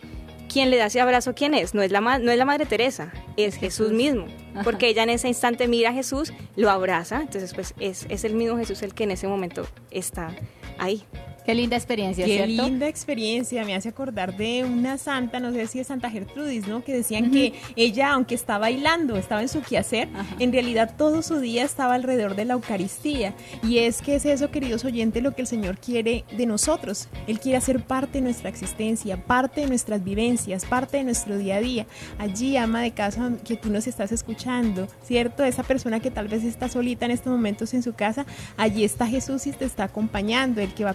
¿quién 0.57 0.71
le 0.71 0.77
da 0.77 0.87
ese 0.87 0.99
abrazo? 0.99 1.35
¿Quién 1.35 1.53
es? 1.53 1.75
No 1.75 1.83
es 1.83 1.91
la, 1.91 2.01
no 2.01 2.31
es 2.31 2.37
la 2.39 2.43
Madre 2.43 2.65
Teresa, 2.65 3.13
es 3.35 3.57
Jesús 3.57 3.91
mismo. 3.91 4.25
Porque 4.63 4.87
ella 4.87 5.03
en 5.03 5.11
ese 5.11 5.27
instante 5.27 5.67
mira 5.67 5.91
a 5.91 5.93
Jesús, 5.93 6.33
lo 6.55 6.71
abraza. 6.71 7.21
Entonces, 7.21 7.53
pues 7.53 7.75
es, 7.79 8.07
es 8.09 8.23
el 8.23 8.33
mismo 8.33 8.57
Jesús 8.57 8.81
el 8.81 8.95
que 8.95 9.03
en 9.03 9.11
ese 9.11 9.27
momento 9.27 9.67
está 9.91 10.35
ahí. 10.79 11.03
Qué 11.47 11.55
linda 11.55 11.77
experiencia, 11.77 12.25
Qué 12.25 12.45
¿cierto? 12.45 12.67
linda 12.67 12.89
experiencia, 12.89 13.63
me 13.63 13.73
hace 13.73 13.87
acordar 13.87 14.35
de 14.35 14.65
una 14.65 14.97
santa, 14.97 15.39
no 15.39 15.53
sé 15.53 15.65
si 15.67 15.79
es 15.79 15.87
Santa 15.87 16.09
Gertrudis, 16.09 16.67
¿no? 16.67 16.83
Que 16.83 16.93
decían 16.93 17.31
que 17.31 17.53
ella, 17.77 18.11
aunque 18.11 18.35
estaba 18.35 18.59
bailando, 18.59 19.15
estaba 19.15 19.41
en 19.41 19.47
su 19.47 19.61
quehacer, 19.61 20.09
en 20.39 20.51
realidad 20.51 20.95
todo 20.97 21.21
su 21.21 21.39
día 21.39 21.63
estaba 21.63 21.93
alrededor 21.93 22.35
de 22.35 22.43
la 22.43 22.55
Eucaristía. 22.55 23.33
Y 23.63 23.77
es 23.77 24.01
que 24.01 24.15
es 24.15 24.25
eso, 24.25 24.51
queridos 24.51 24.83
oyentes, 24.83 25.23
lo 25.23 25.35
que 25.35 25.41
el 25.43 25.47
Señor 25.47 25.77
quiere 25.77 26.25
de 26.35 26.45
nosotros. 26.45 27.07
Él 27.27 27.39
quiere 27.39 27.57
hacer 27.59 27.81
parte 27.81 28.17
de 28.17 28.23
nuestra 28.23 28.49
existencia, 28.49 29.23
parte 29.23 29.61
de 29.61 29.67
nuestras 29.67 30.03
vivencias, 30.03 30.65
parte 30.65 30.97
de 30.97 31.05
nuestro 31.05 31.37
día 31.37 31.55
a 31.55 31.61
día. 31.61 31.87
Allí, 32.17 32.57
ama 32.57 32.81
de 32.81 32.91
casa, 32.91 33.31
que 33.45 33.55
tú 33.55 33.69
nos 33.69 33.87
estás 33.87 34.11
escuchando, 34.11 34.89
¿cierto? 35.01 35.45
Esa 35.45 35.63
persona 35.63 36.01
que 36.01 36.11
tal 36.11 36.27
vez 36.27 36.43
está 36.43 36.67
solita 36.67 37.05
en 37.05 37.11
estos 37.11 37.31
momentos 37.31 37.73
en 37.73 37.83
su 37.83 37.93
casa, 37.93 38.25
allí 38.57 38.83
está 38.83 39.07
Jesús 39.07 39.47
y 39.47 39.53
te 39.53 39.63
está 39.63 39.85
acompañando, 39.85 40.59
el 40.59 40.73
que 40.73 40.83
va 40.83 40.93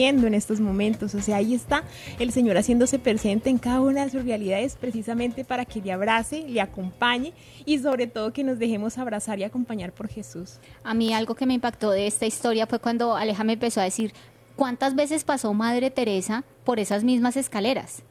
en 0.00 0.34
estos 0.34 0.60
momentos. 0.60 1.14
O 1.14 1.20
sea, 1.20 1.36
ahí 1.36 1.54
está 1.54 1.84
el 2.18 2.32
Señor 2.32 2.56
haciéndose 2.56 2.98
presente 2.98 3.50
en 3.50 3.58
cada 3.58 3.80
una 3.80 4.04
de 4.04 4.10
sus 4.10 4.24
realidades 4.24 4.76
precisamente 4.76 5.44
para 5.44 5.64
que 5.64 5.80
le 5.80 5.92
abrace, 5.92 6.44
le 6.48 6.60
acompañe 6.60 7.32
y 7.64 7.78
sobre 7.78 8.06
todo 8.06 8.32
que 8.32 8.44
nos 8.44 8.58
dejemos 8.58 8.98
abrazar 8.98 9.38
y 9.38 9.44
acompañar 9.44 9.92
por 9.92 10.08
Jesús. 10.08 10.58
A 10.82 10.94
mí 10.94 11.12
algo 11.12 11.34
que 11.34 11.46
me 11.46 11.54
impactó 11.54 11.90
de 11.90 12.06
esta 12.06 12.26
historia 12.26 12.66
fue 12.66 12.78
cuando 12.78 13.16
Aleja 13.16 13.44
me 13.44 13.54
empezó 13.54 13.80
a 13.80 13.84
decir 13.84 14.12
cuántas 14.56 14.94
veces 14.94 15.24
pasó 15.24 15.52
Madre 15.52 15.90
Teresa 15.90 16.44
por 16.64 16.80
esas 16.80 17.04
mismas 17.04 17.36
escaleras. 17.36 18.02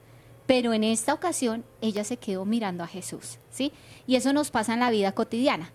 Pero 0.46 0.74
en 0.74 0.84
esta 0.84 1.14
ocasión 1.14 1.64
ella 1.82 2.04
se 2.04 2.18
quedó 2.18 2.46
mirando 2.46 2.84
a 2.84 2.88
Jesús, 2.88 3.40
¿sí? 3.52 3.72
Y 4.06 4.16
eso 4.16 4.34
nos 4.34 4.52
pasa 4.52 4.74
en 4.74 4.82
la 4.82 4.92
vida 4.92 5.14
cotidiana. 5.14 5.72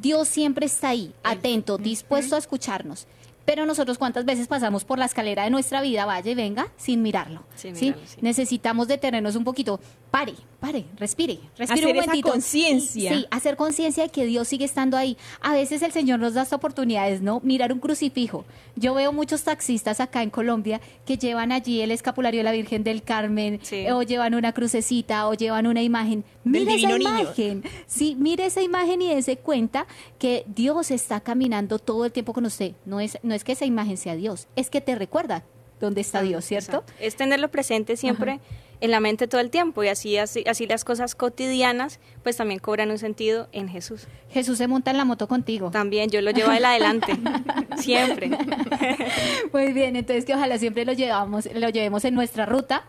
Dios 0.00 0.28
siempre 0.28 0.66
está 0.66 0.90
ahí, 0.90 1.12
atento, 1.22 1.76
dispuesto 1.76 2.34
a 2.34 2.38
escucharnos. 2.38 3.06
Pero 3.46 3.64
nosotros 3.64 3.96
cuántas 3.96 4.24
veces 4.24 4.48
pasamos 4.48 4.84
por 4.84 4.98
la 4.98 5.06
escalera 5.06 5.44
de 5.44 5.50
nuestra 5.50 5.80
vida, 5.80 6.04
vaya 6.04 6.30
y 6.30 6.34
venga, 6.34 6.68
sin 6.76 7.00
mirarlo. 7.00 7.44
Sin 7.54 7.76
¿sí? 7.76 7.86
mirarlo, 7.86 8.06
sí. 8.06 8.18
Necesitamos 8.20 8.88
detenernos 8.88 9.36
un 9.36 9.44
poquito. 9.44 9.80
Pare, 10.10 10.32
pare, 10.60 10.86
respire, 10.96 11.38
respire 11.58 11.64
Hacer 11.82 11.86
un 11.88 11.94
momentito. 11.96 12.30
conciencia. 12.30 13.12
Sí, 13.14 13.26
hacer 13.30 13.56
conciencia 13.56 14.04
de 14.04 14.08
que 14.08 14.24
Dios 14.24 14.48
sigue 14.48 14.64
estando 14.64 14.96
ahí. 14.96 15.18
A 15.42 15.52
veces 15.52 15.82
el 15.82 15.92
Señor 15.92 16.20
nos 16.20 16.32
da 16.34 16.42
esta 16.42 16.56
oportunidades, 16.56 17.20
¿no? 17.20 17.40
Mirar 17.44 17.70
un 17.72 17.80
crucifijo. 17.80 18.46
Yo 18.76 18.94
veo 18.94 19.12
muchos 19.12 19.42
taxistas 19.42 20.00
acá 20.00 20.22
en 20.22 20.30
Colombia 20.30 20.80
que 21.04 21.18
llevan 21.18 21.52
allí 21.52 21.82
el 21.82 21.90
escapulario 21.90 22.40
de 22.40 22.44
la 22.44 22.52
Virgen 22.52 22.82
del 22.82 23.02
Carmen, 23.02 23.60
Sí. 23.62 23.84
o 23.90 24.02
llevan 24.02 24.34
una 24.34 24.52
crucecita, 24.52 25.28
o 25.28 25.34
llevan 25.34 25.66
una 25.66 25.82
imagen. 25.82 26.24
Mira 26.44 26.72
esa 26.74 26.88
Niño. 26.88 26.96
imagen. 27.10 27.62
Sí, 27.86 28.16
mire 28.18 28.46
esa 28.46 28.62
imagen 28.62 29.02
y 29.02 29.14
dése 29.14 29.36
cuenta 29.36 29.86
que 30.18 30.44
Dios 30.46 30.90
está 30.90 31.20
caminando 31.20 31.78
todo 31.78 32.06
el 32.06 32.12
tiempo 32.12 32.32
con 32.32 32.46
usted. 32.46 32.72
No 32.86 33.00
es, 33.00 33.18
no 33.22 33.34
es 33.34 33.44
que 33.44 33.52
esa 33.52 33.66
imagen 33.66 33.98
sea 33.98 34.14
Dios, 34.16 34.46
es 34.56 34.70
que 34.70 34.80
te 34.80 34.94
recuerda 34.94 35.44
dónde 35.80 36.00
está 36.00 36.22
Dios, 36.22 36.44
¿cierto? 36.44 36.78
Exacto. 36.78 36.92
Es 37.00 37.16
tenerlo 37.16 37.48
presente 37.50 37.96
siempre 37.96 38.40
en 38.80 38.90
la 38.90 39.00
mente 39.00 39.26
todo 39.26 39.40
el 39.40 39.48
tiempo 39.50 39.82
y 39.84 39.88
así, 39.88 40.18
así, 40.18 40.44
así 40.46 40.66
las 40.66 40.84
cosas 40.84 41.14
cotidianas 41.14 41.98
pues 42.22 42.36
también 42.36 42.60
cobran 42.60 42.90
un 42.90 42.98
sentido 42.98 43.48
en 43.52 43.68
Jesús. 43.68 44.06
Jesús 44.30 44.58
se 44.58 44.68
monta 44.68 44.90
en 44.90 44.98
la 44.98 45.04
moto 45.06 45.28
contigo. 45.28 45.70
También 45.70 46.10
yo 46.10 46.20
lo 46.20 46.30
llevo 46.30 46.50
a 46.50 46.58
él 46.58 46.64
adelante, 46.64 47.14
siempre. 47.78 48.30
Muy 49.52 49.72
bien, 49.72 49.96
entonces 49.96 50.24
que 50.24 50.34
ojalá 50.34 50.58
siempre 50.58 50.84
lo 50.84 50.92
llevamos, 50.92 51.48
lo 51.54 51.68
llevemos 51.70 52.04
en 52.04 52.14
nuestra 52.14 52.46
ruta 52.46 52.84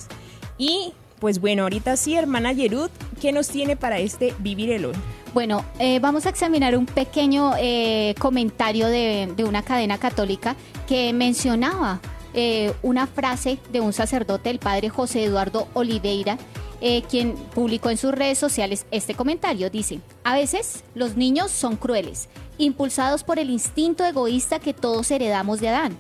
Y 0.58 0.94
pues 1.20 1.40
bueno, 1.40 1.64
ahorita 1.64 1.96
sí, 1.96 2.16
hermana 2.16 2.52
Yerud, 2.52 2.90
¿qué 3.22 3.32
nos 3.32 3.48
tiene 3.48 3.78
para 3.78 4.00
este 4.00 4.34
Vivir 4.40 4.72
el 4.72 4.86
Hoy? 4.86 4.94
Bueno, 5.34 5.64
eh, 5.80 6.00
vamos 6.00 6.26
a 6.26 6.30
examinar 6.30 6.78
un 6.78 6.86
pequeño 6.86 7.54
eh, 7.58 8.14
comentario 8.20 8.88
de, 8.88 9.32
de 9.36 9.44
una 9.46 9.64
cadena 9.64 9.98
católica 9.98 10.56
que 10.88 11.14
mencionaba 11.14 12.00
eh, 12.34 12.74
una 12.82 13.08
frase 13.08 13.60
de 13.72 13.80
un 13.80 13.94
sacerdote, 13.94 14.50
el 14.50 14.60
padre 14.60 14.90
José 14.90 15.24
Eduardo 15.24 15.68
Oliveira, 15.74 16.38
eh, 16.82 17.04
quien 17.10 17.36
publicó 17.54 17.90
en 17.90 17.98
sus 17.98 18.12
redes 18.12 18.38
sociales 18.38 18.86
este 18.92 19.14
comentario. 19.14 19.70
Dice, 19.70 20.02
a 20.24 20.36
veces 20.36 20.84
los 20.96 21.16
niños 21.16 21.52
son 21.52 21.78
crueles, 21.78 22.30
impulsados 22.58 23.24
por 23.24 23.40
el 23.40 23.50
instinto 23.50 24.04
egoísta 24.04 24.60
que 24.60 24.74
todos 24.74 25.10
heredamos 25.12 25.60
de 25.62 25.70
Adán. 25.70 25.98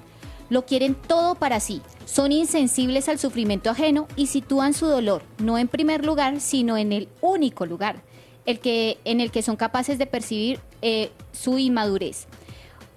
Lo 0.50 0.65
quieren 0.65 0.96
todo 0.96 1.36
para 1.36 1.60
sí, 1.60 1.82
son 2.06 2.32
insensibles 2.32 3.08
al 3.10 3.17
sufrimiento 3.17 3.69
ajeno 3.69 4.08
y 4.15 4.28
sitúan 4.28 4.74
su 4.74 4.88
dolor 4.88 5.24
no 5.38 5.58
en 5.58 5.67
primer 5.67 6.06
lugar, 6.06 6.41
sino 6.41 6.78
en 6.78 6.91
el 6.91 7.08
único 7.22 7.65
lugar, 7.65 8.04
el 8.46 8.60
que, 8.60 8.98
en 9.06 9.22
el 9.22 9.32
que 9.32 9.41
son 9.41 9.56
capaces 9.56 9.98
de 9.98 10.06
percibir 10.06 10.60
eh, 10.82 11.12
su 11.32 11.58
inmadurez. 11.58 12.28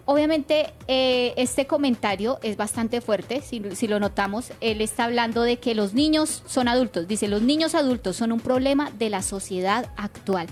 Obviamente 0.08 0.72
eh, 0.86 1.34
este 1.36 1.66
comentario 1.66 2.38
es 2.42 2.56
bastante 2.56 3.00
fuerte, 3.00 3.42
si, 3.42 3.60
si 3.74 3.88
lo 3.88 3.98
notamos, 3.98 4.52
él 4.60 4.80
está 4.80 5.04
hablando 5.04 5.42
de 5.42 5.58
que 5.58 5.74
los 5.74 5.94
niños 5.94 6.44
son 6.46 6.68
adultos, 6.68 7.08
dice, 7.08 7.26
los 7.26 7.42
niños 7.42 7.74
adultos 7.74 8.14
son 8.14 8.30
un 8.30 8.38
problema 8.38 8.92
de 8.92 9.10
la 9.10 9.20
sociedad 9.20 9.90
actual. 9.96 10.46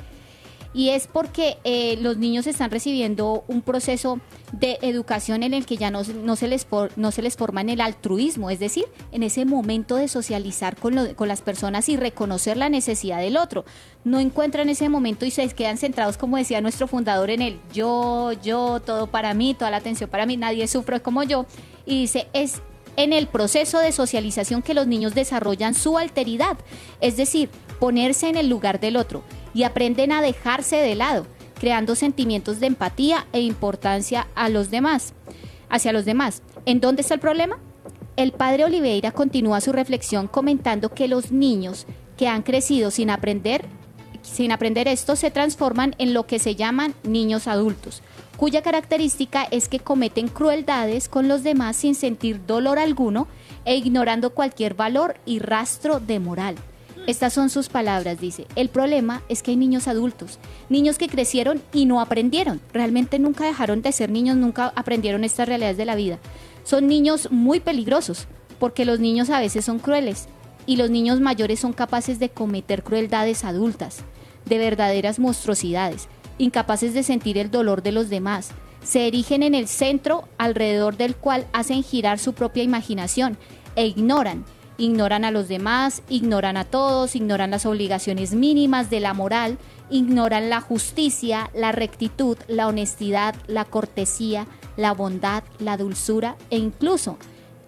Y 0.77 0.89
es 0.89 1.07
porque 1.07 1.57
eh, 1.63 1.97
los 2.03 2.17
niños 2.17 2.49
están 2.49 2.73
recibiendo 2.73 3.45
un 3.47 3.63
proceso 3.63 4.19
de 4.51 4.79
educación 4.83 5.45
en 5.45 5.55
el 5.55 5.67
que 5.67 5.77
ya 5.77 5.93
no, 5.93 6.03
no, 6.03 6.35
se 6.35 6.49
les 6.49 6.65
for- 6.67 6.91
no 6.97 7.13
se 7.13 7.23
les 7.23 7.37
forma 7.37 7.61
en 7.61 7.71
el 7.71 7.81
altruismo, 7.81 8.51
es 8.51 8.59
decir, 8.59 8.85
en 9.13 9.23
ese 9.23 9.45
momento 9.45 9.95
de 9.95 10.09
socializar 10.09 10.77
con, 10.77 10.97
lo- 10.97 11.15
con 11.15 11.29
las 11.29 11.43
personas 11.43 11.89
y 11.89 11.97
reconocer 11.97 12.57
la 12.57 12.69
necesidad 12.69 13.21
del 13.21 13.37
otro. 13.37 13.65
No 14.03 14.19
encuentran 14.19 14.69
ese 14.69 14.89
momento 14.89 15.25
y 15.25 15.31
se 15.31 15.49
quedan 15.51 15.79
centrados, 15.79 16.19
como 16.19 16.39
decía 16.39 16.61
nuestro 16.61 16.89
fundador, 16.89 17.31
en 17.31 17.43
el 17.43 17.61
yo, 17.73 18.33
yo, 18.43 18.81
todo 18.81 19.07
para 19.07 19.33
mí, 19.33 19.55
toda 19.55 19.71
la 19.71 19.77
atención 19.77 20.11
para 20.11 20.27
mí, 20.27 20.37
nadie 20.37 20.67
sufre 20.67 21.01
como 21.01 21.23
yo. 21.23 21.47
Y 21.87 22.01
dice, 22.01 22.27
es 22.33 22.61
en 22.97 23.13
el 23.13 23.29
proceso 23.29 23.79
de 23.79 23.93
socialización 23.93 24.61
que 24.61 24.75
los 24.75 24.89
niños 24.89 25.15
desarrollan 25.15 25.75
su 25.75 25.99
alteridad, 25.99 26.57
es 27.01 27.17
decir, 27.17 27.49
ponerse 27.79 28.29
en 28.29 28.37
el 28.37 28.49
lugar 28.49 28.81
del 28.81 28.97
otro 28.97 29.23
y 29.55 29.63
aprenden 29.63 30.13
a 30.13 30.21
dejarse 30.21 30.77
de 30.77 30.95
lado, 30.95 31.27
creando 31.59 31.95
sentimientos 31.95 32.61
de 32.61 32.67
empatía 32.67 33.27
e 33.33 33.41
importancia 33.41 34.27
a 34.35 34.49
los 34.49 34.71
demás, 34.71 35.15
hacia 35.71 35.93
los 35.93 36.05
demás. 36.05 36.43
¿En 36.67 36.81
dónde 36.81 37.03
está 37.03 37.15
el 37.15 37.21
problema? 37.21 37.59
El 38.17 38.33
padre 38.33 38.65
Oliveira 38.65 39.13
continúa 39.13 39.61
su 39.61 39.73
reflexión 39.73 40.29
comentando 40.29 40.91
que 40.91 41.09
los 41.09 41.33
niños 41.33 41.87
que 42.17 42.29
han 42.29 42.43
crecido 42.43 42.91
sin 42.91 43.11
aprender 43.11 43.67
sin 44.25 44.53
aprender 44.53 44.89
esto 44.89 45.17
se 45.17 45.31
transforman 45.31 45.95
en 45.99 46.15
lo 46.15 46.27
que 46.27 46.39
se 46.39 46.55
llaman 46.55 46.95
niños 47.03 47.47
adultos, 47.47 48.03
cuya 48.37 48.63
característica 48.63 49.47
es 49.51 49.69
que 49.69 49.81
cometen 49.81 50.29
crueldades 50.29 51.09
con 51.09 51.29
los 51.29 51.43
demás 51.43 51.77
sin 51.77 51.95
sentir 51.95 52.45
dolor 52.47 52.79
alguno 52.79 53.29
e 53.65 53.77
ignorando 53.77 54.31
cualquier 54.31 54.75
valor 54.75 55.17
y 55.27 55.39
rastro 55.39 56.01
de 56.01 56.21
moral. 56.21 56.57
Estas 57.07 57.35
son 57.35 57.51
sus 57.51 57.69
palabras, 57.69 58.19
dice. 58.19 58.47
El 58.57 58.71
problema 58.71 59.23
es 59.29 59.43
que 59.43 59.51
hay 59.51 59.59
niños 59.59 59.89
adultos, 59.89 60.39
niños 60.71 60.97
que 60.97 61.09
crecieron 61.09 61.61
y 61.75 61.85
no 61.85 62.01
aprendieron. 62.01 62.63
Realmente 62.73 63.19
nunca 63.19 63.45
dejaron 63.45 63.83
de 63.83 63.93
ser 63.93 64.09
niños, 64.09 64.39
nunca 64.39 64.73
aprendieron 64.75 65.23
estas 65.23 65.47
realidades 65.47 65.77
de 65.77 65.85
la 65.85 65.97
vida. 65.97 66.19
Son 66.63 66.87
niños 66.87 67.29
muy 67.31 67.61
peligrosos, 67.61 68.27
porque 68.59 68.87
los 68.87 69.01
niños 69.01 69.29
a 69.29 69.41
veces 69.41 69.67
son 69.67 69.81
crueles 69.81 70.29
y 70.65 70.77
los 70.77 70.89
niños 70.89 71.21
mayores 71.21 71.61
son 71.61 71.75
capaces 71.75 72.19
de 72.19 72.31
cometer 72.31 72.83
crueldades 72.83 73.45
adultas, 73.45 73.99
de 74.47 74.57
verdaderas 74.57 75.19
monstruosidades, 75.19 76.09
incapaces 76.39 76.95
de 76.95 77.03
sentir 77.03 77.37
el 77.37 77.51
dolor 77.51 77.83
de 77.83 77.93
los 77.93 78.09
demás. 78.09 78.49
Se 78.83 79.07
erigen 79.07 79.43
en 79.43 79.55
el 79.55 79.69
centro 79.69 80.27
alrededor 80.39 80.97
del 80.97 81.17
cual 81.17 81.47
hacen 81.53 81.83
girar 81.83 82.19
su 82.19 82.33
propia 82.33 82.63
imaginación 82.63 83.37
e 83.77 83.87
ignoran 83.87 84.47
ignoran 84.79 85.25
a 85.25 85.31
los 85.31 85.49
demás, 85.49 86.03
ignoran 86.09 86.57
a 86.57 86.65
todos, 86.65 87.15
ignoran 87.17 87.51
las 87.51 87.67
obligaciones 87.67 88.35
mínimas 88.35 88.91
de 88.91 89.01
la 89.01 89.15
moral, 89.15 89.59
ignoran 89.91 90.51
la 90.51 90.61
justicia, 90.61 91.51
la 91.55 91.73
rectitud, 91.73 92.37
la 92.49 92.67
honestidad, 92.67 93.35
la 93.47 93.65
cortesía, 93.65 94.47
la 94.77 94.93
bondad, 94.93 95.45
la 95.59 95.77
dulzura 95.77 96.37
e 96.51 96.59
incluso 96.59 97.17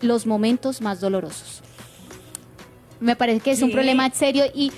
los 0.01 0.27
momentos 0.27 0.81
más 0.81 1.01
dolorosos. 1.01 1.63
Me 3.01 3.15
parece 3.15 3.41
que 3.41 3.51
es 3.53 3.63
un 3.63 3.69
Sí. 3.69 3.75
problema 3.75 4.11
serio 4.11 4.45
y 4.55 4.73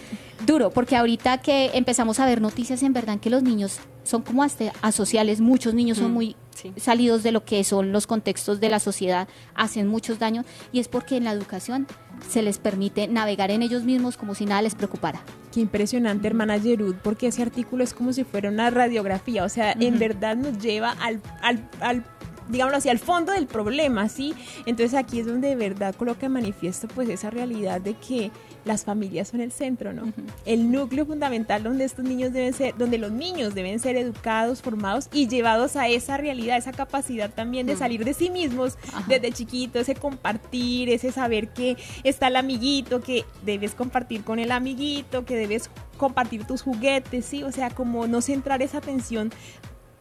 duro, 0.47 0.71
porque 0.71 0.97
ahorita 0.97 1.39
que 1.39 1.71
empezamos 1.75 2.19
a 2.21 2.27
ver 2.27 2.41
noticias 2.41 2.83
en 2.83 2.93
verdad 2.93 3.19
que 3.21 3.31
los 3.31 3.43
niños 3.43 3.79
son 4.05 4.23
como 4.23 4.43
hasta 4.43 4.73
asociales, 4.83 5.41
muchos 5.41 5.75
niños 5.75 5.99
son 5.99 6.11
Mm, 6.11 6.15
muy 6.15 6.37
sí. 6.59 6.73
salidos 6.77 7.23
de 7.23 7.33
lo 7.33 7.45
que 7.45 7.63
son 7.65 7.93
los 7.93 8.07
contextos 8.07 8.61
de 8.61 8.69
la 8.69 8.81
sociedad, 8.81 9.29
hacen 9.55 9.87
muchos 9.87 10.19
daños 10.19 10.47
y 10.73 10.81
es 10.81 10.89
porque 10.89 11.17
en 11.17 11.25
la 11.25 11.33
educación 11.33 11.87
se 12.29 12.43
les 12.43 12.59
permite 12.59 13.09
navegar 13.09 13.51
en 13.51 13.63
ellos 13.63 13.85
mismos 13.85 14.17
como 14.17 14.35
si 14.35 14.45
nada 14.47 14.63
les 14.63 14.75
preocupara. 14.75 15.21
Qué 15.53 15.61
impresionante, 15.61 16.27
hermana 16.27 16.59
Gerud, 16.61 16.97
porque 17.03 17.29
ese 17.29 17.43
artículo 17.43 17.85
es 17.85 17.95
como 17.95 18.13
si 18.13 18.25
fuera 18.25 18.51
una 18.51 18.71
radiografía, 18.71 19.45
o 19.45 19.49
sea, 19.49 19.73
en 19.73 19.99
verdad 19.99 20.37
nos 20.37 20.59
lleva 20.59 20.91
al, 21.01 21.21
al, 21.43 21.69
al 21.81 22.05
digámoslo 22.49 22.79
así, 22.79 22.89
al 22.89 22.99
fondo 22.99 23.33
del 23.33 23.47
problema, 23.47 24.09
¿sí? 24.09 24.35
Entonces 24.67 24.95
aquí 24.99 25.21
es 25.21 25.27
donde 25.27 25.49
de 25.49 25.57
verdad 25.57 25.95
coloca 25.95 26.27
en 26.27 26.33
manifiesto 26.33 26.89
pues 26.89 27.09
esa 27.09 27.31
realidad 27.31 27.81
de 27.81 27.95
que 27.95 28.31
las 28.69 28.85
familias 28.85 29.29
son 29.29 29.41
el 29.41 29.51
centro, 29.51 29.95
¿no? 29.95 30.13
El 30.45 30.71
núcleo 30.71 31.07
fundamental 31.07 31.63
donde 31.63 31.85
estos 31.85 32.05
niños 32.05 32.33
deben 32.35 32.53
ser, 32.53 32.77
donde 32.77 32.99
los 32.99 33.11
niños 33.11 33.55
deben 33.55 33.81
ser 33.81 33.97
educados, 33.97 34.61
formados 34.61 35.09
y 35.11 35.27
llevados 35.27 35.75
a 35.75 35.89
esa 35.89 36.19
realidad, 36.19 36.59
esa 36.59 36.73
capacidad 36.73 37.31
también 37.31 37.67
de 37.67 37.77
salir 37.77 38.05
de 38.05 38.13
sí 38.13 38.29
mismos 38.29 38.77
Ajá. 38.93 39.05
desde 39.09 39.33
chiquito, 39.33 39.81
ese 39.81 39.95
compartir, 39.95 40.91
ese 40.91 41.11
saber 41.11 41.49
que 41.49 41.79
está 42.05 42.29
el 42.29 42.37
amiguito, 42.37 43.01
que 43.01 43.25
debes 43.43 43.75
compartir 43.75 44.23
con 44.23 44.39
el 44.39 44.53
amiguito, 44.53 45.25
que 45.25 45.37
debes 45.37 45.71
compartir 45.97 46.45
tus 46.47 46.63
juguetes, 46.63 47.25
¿sí? 47.25 47.43
O 47.43 47.51
sea, 47.51 47.71
como 47.71 48.07
no 48.07 48.21
centrar 48.21 48.61
esa 48.61 48.79
atención 48.79 49.33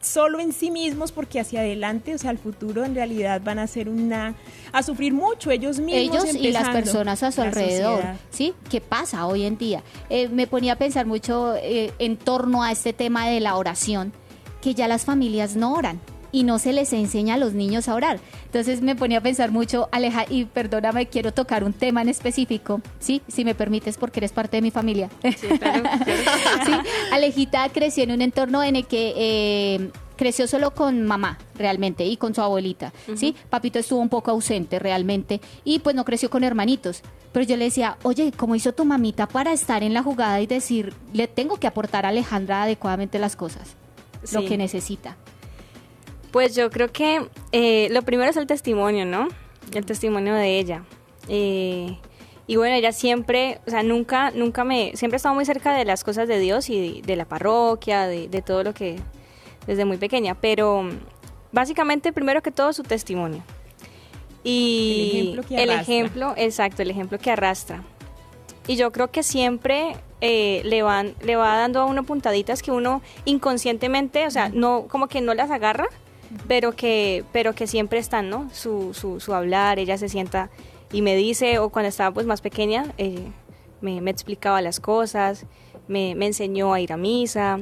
solo 0.01 0.39
en 0.39 0.53
sí 0.53 0.71
mismos 0.71 1.12
porque 1.12 1.39
hacia 1.39 1.62
adelante, 1.62 2.13
o 2.13 2.17
sea, 2.17 2.29
al 2.29 2.38
futuro 2.38 2.86
en 2.86 2.95
realidad 2.95 3.41
van 3.43 3.60
a 3.60 3.67
ser 3.67 3.89
una 3.89 4.36
a 4.71 4.83
sufrir 4.83 5.13
mucho 5.13 5.51
ellos 5.51 5.79
mismos 5.79 6.23
ellos 6.23 6.36
y 6.36 6.51
las 6.51 6.69
personas 6.69 7.23
a 7.23 7.31
su 7.31 7.41
alrededor, 7.41 7.97
sociedad. 7.97 8.19
¿sí? 8.29 8.53
¿Qué 8.69 8.81
pasa 8.81 9.25
hoy 9.25 9.45
en 9.45 9.57
día? 9.57 9.83
Eh, 10.10 10.29
me 10.29 10.47
ponía 10.47 10.73
a 10.73 10.75
pensar 10.77 11.05
mucho 11.05 11.55
eh, 11.55 11.91
en 11.99 12.17
torno 12.17 12.63
a 12.63 12.71
este 12.71 12.93
tema 12.93 13.27
de 13.27 13.39
la 13.39 13.55
oración, 13.55 14.13
que 14.62 14.73
ya 14.73 14.88
las 14.88 15.05
familias 15.05 15.55
no 15.55 15.73
oran 15.73 15.99
y 16.38 16.43
no 16.43 16.60
se 16.60 16.71
les 16.71 16.93
enseña 16.93 17.34
a 17.34 17.38
los 17.38 17.54
niños 17.54 17.88
a 17.88 17.95
orar. 17.95 18.19
Entonces 18.45 18.82
me 18.82 18.95
ponía 18.95 19.17
a 19.17 19.21
pensar 19.21 19.50
mucho, 19.50 19.89
Aleja, 19.91 20.23
y 20.30 20.45
perdóname, 20.45 21.08
quiero 21.08 21.34
tocar 21.34 21.63
un 21.63 21.73
tema 21.73 22.04
en 22.04 22.10
específico, 22.10 22.80
¿sí? 23.00 23.23
Si 23.28 23.43
me 23.43 23.56
permites, 23.56 23.97
porque 23.97 24.19
eres 24.19 24.34
parte 24.34 24.58
de 24.58 24.62
mi 24.62 24.69
familia. 24.69 25.10
Sí, 25.23 25.47
claro, 25.47 25.82
claro. 25.82 26.06
Sí, 26.65 26.71
Alejita 27.12 27.67
creció 27.69 28.04
en 28.04 28.12
un 28.12 28.21
entorno 28.21 28.62
en 28.62 28.76
el 28.76 28.86
que 28.86 29.13
eh, 29.17 29.89
creció 30.15 30.47
solo 30.47 30.76
con 30.76 31.08
mamá 31.08 31.39
realmente 31.56 32.06
y 32.06 32.17
con 32.17 32.36
su 32.36 32.41
abuelita, 32.41 32.93
¿sí? 33.15 33.36
Papito 33.50 33.80
estuvo 33.80 34.00
un 34.00 34.10
poco 34.10 34.30
ausente 34.30 34.78
realmente 34.78 35.41
y 35.63 35.80
pues 35.80 35.95
no 35.95 36.06
creció 36.06 36.30
con 36.30 36.43
hermanitos. 36.43 37.02
Pero 37.32 37.47
yo 37.47 37.58
le 37.58 37.65
decía, 37.65 37.97
oye, 38.04 38.32
¿cómo 38.38 38.56
hizo 38.56 38.73
tu 38.73 38.86
mamita 38.86 39.28
para 39.28 39.54
estar 39.54 39.82
en 39.82 39.95
la 39.95 40.04
jugada 40.04 40.39
y 40.39 40.45
decir, 40.45 40.93
le 41.13 41.28
tengo 41.28 41.58
que 41.58 41.65
aportar 41.65 42.06
a 42.06 42.10
Alejandra 42.10 42.62
adecuadamente 42.62 43.17
las 43.17 43.36
cosas, 43.36 43.76
lo 44.32 44.45
que 44.45 44.56
necesita? 44.56 45.17
Pues 46.31 46.55
yo 46.55 46.69
creo 46.69 46.91
que 46.91 47.27
eh, 47.51 47.87
lo 47.91 48.01
primero 48.01 48.29
es 48.29 48.37
el 48.37 48.47
testimonio, 48.47 49.05
¿no? 49.05 49.27
El 49.73 49.85
testimonio 49.85 50.33
de 50.33 50.59
ella. 50.59 50.83
Eh, 51.29 51.97
y 52.47 52.55
bueno, 52.55 52.75
ella 52.75 52.91
siempre, 52.91 53.59
o 53.67 53.69
sea, 53.69 53.83
nunca, 53.83 54.31
nunca 54.31 54.63
me, 54.63 54.95
siempre 54.95 55.15
ha 55.15 55.17
estado 55.17 55.35
muy 55.35 55.45
cerca 55.45 55.73
de 55.73 55.83
las 55.83 56.03
cosas 56.03 56.27
de 56.27 56.39
Dios 56.39 56.69
y 56.69 57.01
de, 57.01 57.01
de 57.01 57.15
la 57.15 57.25
parroquia, 57.25 58.07
de, 58.07 58.29
de 58.29 58.41
todo 58.41 58.63
lo 58.63 58.73
que, 58.73 58.97
desde 59.65 59.83
muy 59.83 59.97
pequeña. 59.97 60.35
Pero 60.35 60.89
básicamente, 61.51 62.13
primero 62.13 62.41
que 62.41 62.51
todo, 62.51 62.71
su 62.71 62.83
testimonio. 62.83 63.43
Y 64.43 65.09
El 65.11 65.17
ejemplo 65.17 65.43
que 65.43 65.63
el 65.63 65.69
ejemplo, 65.71 66.33
exacto, 66.37 66.81
el 66.81 66.91
ejemplo 66.91 67.19
que 67.19 67.31
arrastra. 67.31 67.83
Y 68.65 68.77
yo 68.77 68.91
creo 68.91 69.11
que 69.11 69.23
siempre 69.23 69.95
eh, 70.21 70.61
le 70.63 70.83
van, 70.83 71.15
le 71.21 71.35
va 71.35 71.57
dando 71.57 71.81
a 71.81 71.85
uno 71.85 72.03
puntaditas 72.03 72.61
que 72.61 72.71
uno 72.71 73.01
inconscientemente, 73.25 74.25
o 74.25 74.31
sea, 74.31 74.49
no, 74.49 74.87
como 74.87 75.07
que 75.07 75.19
no 75.19 75.33
las 75.33 75.51
agarra, 75.51 75.87
pero 76.47 76.73
que, 76.73 77.23
pero 77.31 77.53
que 77.53 77.67
siempre 77.67 77.99
están, 77.99 78.29
¿no? 78.29 78.49
Su, 78.53 78.93
su, 78.93 79.33
hablar, 79.33 79.79
ella 79.79 79.97
se 79.97 80.09
sienta 80.09 80.49
y 80.91 81.01
me 81.01 81.15
dice, 81.15 81.59
o 81.59 81.69
cuando 81.69 81.89
estaba 81.89 82.13
pues 82.13 82.25
más 82.25 82.41
pequeña, 82.41 82.85
eh, 82.97 83.27
me, 83.81 84.01
me 84.01 84.11
explicaba 84.11 84.61
las 84.61 84.79
cosas, 84.79 85.45
me, 85.87 86.15
me 86.15 86.27
enseñó 86.27 86.73
a 86.73 86.79
ir 86.79 86.93
a 86.93 86.97
misa, 86.97 87.59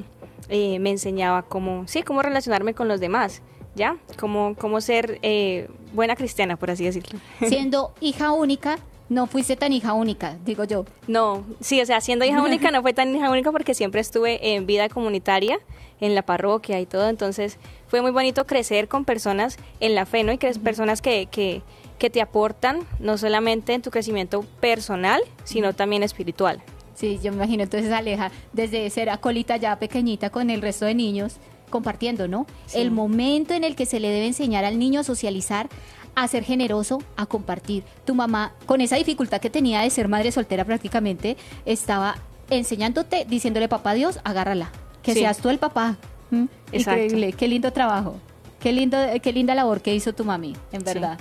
eh, 0.50 0.80
me 0.80 0.92
enseñaba 0.92 1.44
cómo, 1.44 1.88
sí, 1.88 2.04
cómo 2.04 2.22
relacionarme 2.22 2.74
con 2.74 2.88
los 2.88 3.00
demás, 3.00 3.42
¿ya? 3.76 3.98
Cómo, 4.20 4.56
cómo 4.58 4.82
ser 4.82 5.20
eh, 5.22 5.68
buena 5.94 6.16
cristiana, 6.16 6.56
por 6.58 6.72
así 6.72 6.86
decirlo. 6.86 7.20
Siendo 7.48 7.94
hija 8.00 8.32
única, 8.32 8.78
no 9.10 9.28
fuiste 9.28 9.56
tan 9.56 9.72
hija 9.72 9.94
única, 9.94 10.38
digo 10.46 10.64
yo. 10.64 10.86
No, 11.08 11.46
sí, 11.60 11.82
o 11.82 11.86
sea, 11.86 12.02
siendo 12.02 12.26
hija 12.26 12.42
única 12.42 12.72
no 12.72 12.82
fue 12.82 12.94
tan 12.94 13.16
hija 13.16 13.30
única 13.30 13.52
porque 13.52 13.74
siempre 13.74 14.02
estuve 14.02 14.56
en 14.56 14.66
vida 14.66 14.90
comunitaria, 14.90 15.60
en 16.02 16.16
la 16.16 16.24
parroquia 16.24 16.80
y 16.80 16.86
todo, 16.86 17.10
entonces 17.10 17.58
fue 17.88 18.02
muy 18.02 18.12
bonito 18.12 18.46
crecer 18.46 18.88
con 18.88 19.06
personas 19.06 19.58
en 19.80 19.96
la 19.96 20.06
fe, 20.06 20.24
¿no? 20.24 20.32
Y 20.32 20.38
que 20.38 20.52
personas 20.56 21.02
que, 21.02 21.28
que, 21.28 21.62
que 21.98 22.10
te 22.10 22.22
aportan 22.22 22.80
no 23.00 23.18
solamente 23.18 23.74
en 23.74 23.82
tu 23.82 23.92
crecimiento 23.92 24.44
personal, 24.60 25.22
sino 25.44 25.74
también 25.74 26.04
espiritual. 26.04 26.62
Sí, 26.96 27.20
yo 27.22 27.32
me 27.32 27.38
imagino 27.38 27.64
entonces 27.64 27.92
Aleja, 27.92 28.32
desde 28.54 28.90
ser 28.90 29.10
acolita 29.10 29.58
ya 29.58 29.78
pequeñita 29.78 30.30
con 30.30 30.50
el 30.50 30.62
resto 30.62 30.86
de 30.86 30.96
niños, 30.96 31.38
compartiendo, 31.70 32.28
¿no? 32.28 32.48
Sí. 32.68 32.80
El 32.80 32.92
momento 32.92 33.54
en 33.54 33.64
el 33.64 33.76
que 33.76 33.86
se 33.86 34.00
le 34.00 34.10
debe 34.10 34.28
enseñar 34.28 34.64
al 34.66 34.80
niño 34.80 35.02
a 35.02 35.04
socializar, 35.04 35.68
a 36.16 36.28
ser 36.28 36.44
generoso, 36.44 37.02
a 37.18 37.26
compartir. 37.26 37.84
Tu 38.06 38.16
mamá, 38.16 38.54
con 38.66 38.82
esa 38.82 38.96
dificultad 38.96 39.40
que 39.42 39.50
tenía 39.50 39.82
de 39.82 39.90
ser 39.90 40.08
madre 40.08 40.32
soltera 40.32 40.64
prácticamente, 40.66 41.38
estaba 41.66 42.18
enseñándote, 42.50 43.26
diciéndole, 43.28 43.68
papá 43.68 43.94
Dios, 43.94 44.20
agárrala, 44.24 44.72
que 45.02 45.14
Sí. 45.14 45.20
seas 45.20 45.38
tú 45.38 45.50
el 45.50 45.58
papá. 45.60 45.98
¿Mm? 46.32 46.46
Exacto. 46.72 47.04
Increíble, 47.04 47.34
qué 47.34 47.48
lindo 47.48 47.72
trabajo, 47.72 48.18
qué, 48.60 48.72
lindo, 48.72 48.98
qué 49.22 49.32
linda 49.34 49.54
labor 49.56 49.82
que 49.82 49.94
hizo 49.94 50.14
tu 50.14 50.24
mami, 50.26 50.56
en 50.72 50.84
verdad. 50.84 51.20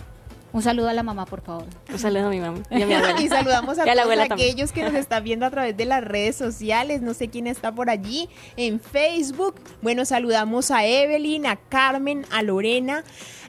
Un 0.52 0.62
saludo 0.62 0.88
a 0.88 0.92
la 0.92 1.02
mamá, 1.02 1.26
por 1.26 1.40
favor. 1.40 1.64
Un 1.92 1.98
saludo 1.98 2.28
a 2.28 2.30
mi 2.30 2.38
mamá 2.38 2.60
y 2.70 2.80
a 2.80 2.86
mi 2.86 2.92
abuela. 2.94 3.20
Y 3.20 3.28
saludamos 3.28 3.76
a 3.76 3.86
Y 3.86 3.88
a 3.88 3.94
la 3.96 4.04
todos 4.04 4.18
aquellos 4.20 4.70
que 4.70 4.84
nos 4.84 4.94
están 4.94 5.24
viendo 5.24 5.44
a 5.46 5.50
través 5.50 5.76
de 5.76 5.84
las 5.84 6.04
redes 6.04 6.36
sociales. 6.36 7.02
No 7.02 7.12
sé 7.12 7.26
quién 7.28 7.48
está 7.48 7.72
por 7.72 7.90
allí 7.90 8.28
en 8.56 8.78
Facebook. 8.78 9.56
Bueno, 9.82 10.04
saludamos 10.04 10.70
a 10.70 10.86
Evelyn, 10.86 11.46
a 11.46 11.56
Carmen, 11.56 12.24
a 12.30 12.42
Lorena, 12.42 13.02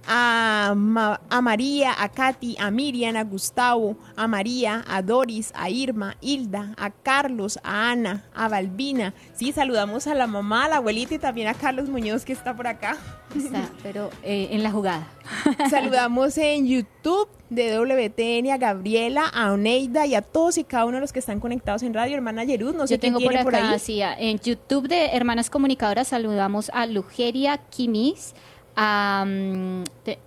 a, 0.07 0.73
Ma- 0.75 1.19
a 1.29 1.41
María, 1.41 1.93
a 1.97 2.09
Katy, 2.09 2.57
a 2.59 2.71
Miriam, 2.71 3.15
a 3.15 3.23
Gustavo, 3.23 3.97
a 4.15 4.27
María, 4.27 4.83
a 4.87 5.01
Doris, 5.01 5.51
a 5.55 5.69
Irma, 5.69 6.15
Hilda, 6.21 6.73
a 6.77 6.89
Carlos, 6.91 7.59
a 7.63 7.91
Ana, 7.91 8.23
a 8.33 8.47
Balbina. 8.47 9.13
Sí, 9.35 9.51
saludamos 9.51 10.07
a 10.07 10.15
la 10.15 10.27
mamá, 10.27 10.65
a 10.65 10.69
la 10.69 10.75
abuelita 10.77 11.15
y 11.15 11.19
también 11.19 11.47
a 11.47 11.53
Carlos 11.53 11.89
Muñoz 11.89 12.25
que 12.25 12.33
está 12.33 12.55
por 12.55 12.67
acá. 12.67 12.97
Está, 13.35 13.69
pero 13.83 14.09
eh, 14.23 14.49
en 14.51 14.63
la 14.63 14.71
jugada. 14.71 15.07
Saludamos 15.69 16.37
en 16.37 16.67
YouTube 16.67 17.27
de 17.49 17.77
WTN 17.77 18.51
a 18.51 18.57
Gabriela, 18.57 19.25
a 19.27 19.51
Oneida 19.51 20.05
y 20.05 20.15
a 20.15 20.21
todos 20.21 20.57
y 20.57 20.63
cada 20.63 20.85
uno 20.85 20.95
de 20.97 21.01
los 21.01 21.11
que 21.13 21.19
están 21.19 21.39
conectados 21.39 21.83
en 21.83 21.93
radio. 21.93 22.15
Hermana 22.15 22.43
Yerud, 22.43 22.75
no 22.75 22.87
sé 22.87 22.95
Yo 22.95 22.99
tengo 22.99 23.17
quién 23.17 23.27
por 23.27 23.33
tiene 23.33 23.57
acá, 23.57 23.67
por 23.67 23.73
ahí. 23.73 23.79
sí, 23.79 24.01
en 24.01 24.39
YouTube 24.39 24.87
de 24.87 25.07
Hermanas 25.07 25.49
Comunicadoras 25.49 26.07
saludamos 26.09 26.69
a 26.73 26.85
Lugeria 26.85 27.57
Kimis, 27.57 28.33
a, 28.75 29.25
mm, 29.27 29.83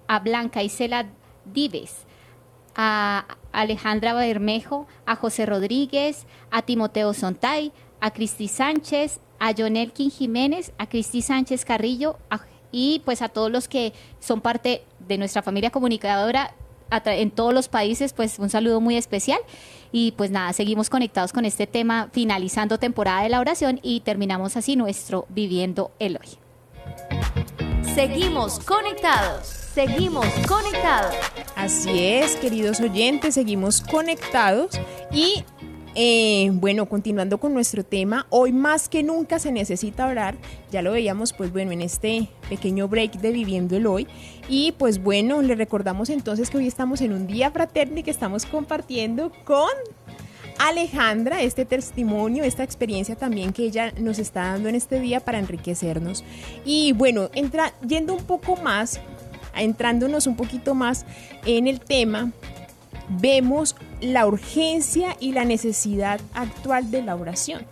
a 0.07 0.19
Blanca 0.21 0.63
Isela 0.63 1.07
Dives, 1.45 2.07
a 2.75 3.27
Alejandra 3.53 4.15
Bermejo, 4.15 4.87
a 5.07 5.17
José 5.17 5.47
Rodríguez, 5.47 6.27
a 6.51 6.63
Timoteo 6.63 7.15
Sontay, 7.15 7.73
a 8.01 8.13
Cristi 8.13 8.49
Sánchez, 8.49 9.21
a 9.39 9.53
Jonelkin 9.53 10.11
Jiménez, 10.11 10.73
a 10.79 10.89
Cristi 10.89 11.23
Sánchez 11.23 11.65
Carrillo, 11.65 12.19
y 12.71 13.03
pues 13.05 13.23
a 13.23 13.29
todos 13.29 13.51
los 13.51 13.67
que 13.67 13.93
son 14.21 14.41
parte 14.41 14.85
de 15.07 15.19
nuestra 15.19 15.43
familia 15.43 15.71
comunicadora 15.71 16.55
en 16.91 17.31
todos 17.31 17.53
los 17.53 17.69
países, 17.69 18.13
pues 18.13 18.39
un 18.39 18.51
saludo 18.51 18.81
muy 18.81 18.97
especial. 18.97 19.41
Y 19.93 20.13
pues 20.13 20.31
nada, 20.31 20.53
seguimos 20.53 20.91
conectados 20.91 21.33
con 21.33 21.45
este 21.45 21.67
tema, 21.67 22.09
finalizando 22.13 22.79
temporada 22.79 23.23
de 23.23 23.29
la 23.29 23.41
oración 23.41 23.81
y 23.83 24.01
terminamos 24.01 24.57
así 24.57 24.77
nuestro 24.77 25.27
Viviendo 25.29 25.91
el 25.99 26.17
Hoy. 26.17 26.48
Seguimos 27.99 28.61
conectados. 28.61 29.49
Seguimos 29.49 30.25
conectados. 30.47 31.17
Así 31.57 31.99
es, 32.05 32.37
queridos 32.37 32.79
oyentes, 32.79 33.35
seguimos 33.35 33.81
conectados 33.81 34.81
y 35.11 35.43
eh, 35.97 36.49
bueno, 36.53 36.87
continuando 36.87 37.39
con 37.39 37.53
nuestro 37.55 37.83
tema, 37.85 38.29
hoy 38.31 38.53
más 38.53 38.89
que 38.89 39.03
nunca 39.03 39.41
se 39.41 39.51
necesita 39.51 40.07
orar, 40.07 40.37
ya 40.71 40.81
lo 40.81 40.93
veíamos 40.93 41.33
pues 41.33 41.53
bueno 41.53 41.73
en 41.73 41.81
este 41.81 42.29
pequeño 42.49 42.87
break 42.87 43.15
de 43.15 43.33
Viviendo 43.33 43.77
el 43.77 43.89
Hoy 43.89 44.07
y 44.49 44.71
pues 44.79 45.03
bueno, 45.03 45.43
le 45.43 45.57
recordamos 45.57 46.09
entonces 46.09 46.51
que 46.51 46.59
hoy 46.59 46.69
estamos 46.69 47.01
en 47.01 47.13
un 47.13 47.27
día 47.27 47.51
fraterno 47.51 47.99
y 47.99 48.05
que 48.05 48.13
estamos 48.13 48.47
compartiendo 48.47 49.33
con 49.45 49.71
Alejandra 50.59 51.43
este 51.43 51.65
testimonio, 51.65 52.45
esta 52.45 52.65
experiencia 52.65 53.17
también 53.17 53.53
que 53.53 53.65
ella 53.65 53.93
nos 53.99 54.19
está 54.19 54.53
dando 54.53 54.69
en 54.69 54.75
este 54.75 55.01
día 55.01 55.21
para 55.21 55.39
enriquecernos. 55.39 56.25
Y 56.65 56.93
bueno, 56.93 57.31
yendo 57.87 58.15
un 58.15 58.25
poco 58.25 58.57
más, 58.57 59.01
entrándonos 59.57 60.27
un 60.27 60.37
poquito 60.37 60.75
más 60.75 61.07
en 61.47 61.67
el 61.69 61.81
tema, 61.81 62.33
vemos 63.09 63.77
la 64.01 64.27
urgencia 64.27 65.17
y 65.21 65.33
la 65.33 65.45
necesidad 65.45 66.21
actual 66.35 66.91
de 66.91 67.03
la 67.03 67.17
oración. 67.17 67.65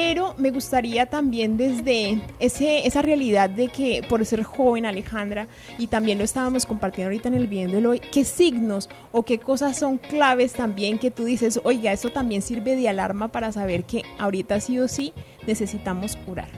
Pero 0.00 0.32
me 0.38 0.52
gustaría 0.52 1.06
también 1.06 1.56
desde 1.56 2.20
ese, 2.38 2.86
esa 2.86 3.02
realidad 3.02 3.50
de 3.50 3.66
que 3.66 4.04
por 4.08 4.24
ser 4.24 4.44
joven 4.44 4.86
Alejandra, 4.86 5.48
y 5.76 5.88
también 5.88 6.18
lo 6.18 6.24
estábamos 6.24 6.66
compartiendo 6.66 7.08
ahorita 7.08 7.26
en 7.28 7.34
el 7.34 7.48
viéndolo 7.48 7.90
hoy, 7.90 7.98
qué 7.98 8.24
signos 8.24 8.88
o 9.10 9.24
qué 9.24 9.38
cosas 9.40 9.76
son 9.76 9.98
claves 9.98 10.52
también 10.52 11.00
que 11.00 11.10
tú 11.10 11.24
dices, 11.24 11.60
oiga, 11.64 11.90
eso 11.92 12.10
también 12.10 12.42
sirve 12.42 12.76
de 12.76 12.88
alarma 12.88 13.26
para 13.26 13.50
saber 13.50 13.82
que 13.82 14.04
ahorita 14.20 14.60
sí 14.60 14.78
o 14.78 14.86
sí 14.86 15.12
necesitamos 15.48 16.16
orar. 16.28 16.48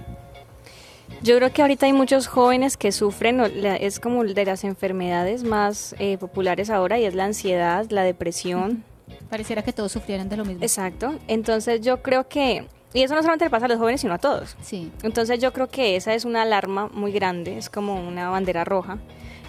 Yo 1.23 1.37
creo 1.39 1.51
que 1.51 1.63
ahorita 1.63 1.87
hay 1.87 1.95
muchos 1.95 2.27
jóvenes 2.27 2.77
que 2.77 2.93
sufren, 2.93 3.41
o 3.41 3.49
la- 3.49 3.77
es 3.77 4.01
como 4.01 4.23
de 4.23 4.45
las 4.45 4.65
enfermedades 4.65 5.45
más 5.45 5.95
eh, 5.99 6.19
populares 6.19 6.69
ahora, 6.69 6.99
y 6.99 7.07
es 7.07 7.15
la 7.15 7.25
ansiedad, 7.25 7.87
la 7.89 8.03
depresión. 8.03 8.85
Pareciera 9.31 9.63
que 9.63 9.73
todos 9.73 9.93
sufrieran 9.93 10.29
de 10.29 10.37
lo 10.37 10.45
mismo. 10.45 10.63
Exacto. 10.63 11.15
Entonces 11.27 11.81
yo 11.81 12.03
creo 12.03 12.29
que, 12.29 12.67
y 12.93 13.03
eso 13.03 13.15
no 13.15 13.21
solamente 13.21 13.45
le 13.45 13.51
pasa 13.51 13.67
a 13.67 13.69
los 13.69 13.79
jóvenes, 13.79 14.01
sino 14.01 14.15
a 14.15 14.19
todos. 14.19 14.57
Sí. 14.61 14.91
Entonces 15.03 15.39
yo 15.39 15.53
creo 15.53 15.69
que 15.69 15.97
esa 15.97 16.15
es 16.15 16.25
una 16.25 16.43
alarma 16.43 16.89
muy 16.93 17.13
grande, 17.13 17.57
es 17.57 17.71
como 17.71 17.95
una 17.95 18.31
bandera 18.31 18.65
roja 18.65 18.99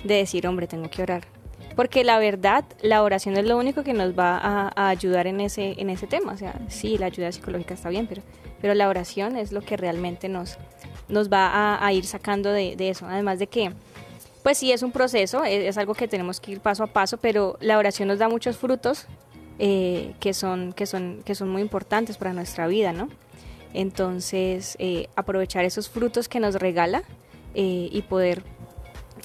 de 0.03 0.15
decir, 0.15 0.47
hombre, 0.47 0.67
tengo 0.67 0.89
que 0.89 1.01
orar. 1.01 1.23
Porque 1.75 2.03
la 2.03 2.19
verdad, 2.19 2.65
la 2.81 3.01
oración 3.01 3.37
es 3.37 3.45
lo 3.45 3.57
único 3.57 3.83
que 3.83 3.93
nos 3.93 4.17
va 4.17 4.37
a, 4.37 4.71
a 4.75 4.89
ayudar 4.89 5.25
en 5.27 5.39
ese, 5.39 5.75
en 5.79 5.89
ese 5.89 6.05
tema. 6.05 6.33
O 6.33 6.37
sea, 6.37 6.53
sí, 6.67 6.97
la 6.97 7.07
ayuda 7.07 7.31
psicológica 7.31 7.73
está 7.73 7.89
bien, 7.89 8.07
pero, 8.07 8.21
pero 8.61 8.73
la 8.73 8.89
oración 8.89 9.37
es 9.37 9.51
lo 9.51 9.61
que 9.61 9.77
realmente 9.77 10.27
nos, 10.29 10.57
nos 11.07 11.31
va 11.31 11.47
a, 11.47 11.85
a 11.85 11.93
ir 11.93 12.05
sacando 12.05 12.51
de, 12.51 12.75
de 12.75 12.89
eso. 12.89 13.07
Además 13.07 13.39
de 13.39 13.47
que, 13.47 13.71
pues 14.43 14.57
sí, 14.57 14.71
es 14.71 14.83
un 14.83 14.91
proceso, 14.91 15.43
es, 15.43 15.63
es 15.63 15.77
algo 15.77 15.93
que 15.93 16.07
tenemos 16.07 16.39
que 16.39 16.51
ir 16.51 16.59
paso 16.59 16.83
a 16.83 16.87
paso, 16.87 17.17
pero 17.17 17.57
la 17.61 17.77
oración 17.77 18.09
nos 18.09 18.19
da 18.19 18.27
muchos 18.27 18.57
frutos 18.57 19.07
eh, 19.57 20.13
que, 20.19 20.33
son, 20.33 20.73
que, 20.73 20.85
son, 20.85 21.21
que 21.23 21.35
son 21.35 21.49
muy 21.49 21.61
importantes 21.61 22.17
para 22.17 22.33
nuestra 22.33 22.67
vida, 22.67 22.91
¿no? 22.91 23.09
Entonces, 23.73 24.75
eh, 24.79 25.07
aprovechar 25.15 25.65
esos 25.65 25.89
frutos 25.89 26.27
que 26.27 26.39
nos 26.39 26.55
regala 26.55 27.03
eh, 27.53 27.89
y 27.91 28.01
poder 28.03 28.43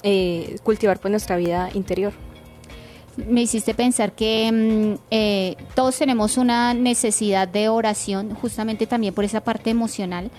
eh, 0.03 0.57
cultivar 0.63 1.01
pues 1.01 1.11
nuestra 1.11 1.37
vida 1.37 1.71
interior. 1.75 2.13
me 3.17 3.41
hiciste 3.43 3.73
pensar 3.73 4.13
que 4.13 4.53
mm, 4.53 5.75
todos 5.75 5.97
tenemos 5.97 6.37
una 6.37 6.75
necesidad 6.75 7.49
de 7.49 7.69
oración, 7.69 8.35
justamente 8.35 8.87
también 8.87 9.15
por 9.15 9.25
esa 9.25 9.41
parte 9.43 9.71
emocional. 9.71 10.31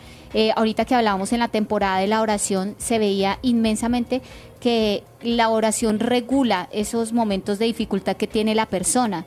Ahorita 0.55 0.85
que 0.85 0.93
hablábamos 0.93 1.33
en 1.33 1.39
la 1.39 1.47
temporada 1.47 1.97
de 1.97 2.05
la 2.05 2.21
oración, 2.21 2.75
se 2.77 2.99
veía 2.99 3.39
inmensamente 3.41 4.21
que 4.59 5.03
la 5.23 5.49
oración 5.49 5.99
regula 5.99 6.69
esos 6.71 7.11
momentos 7.11 7.57
de 7.57 7.65
dificultad 7.65 8.17
que 8.17 8.27
tiene 8.27 8.53
la 8.53 8.67
persona. 8.67 9.25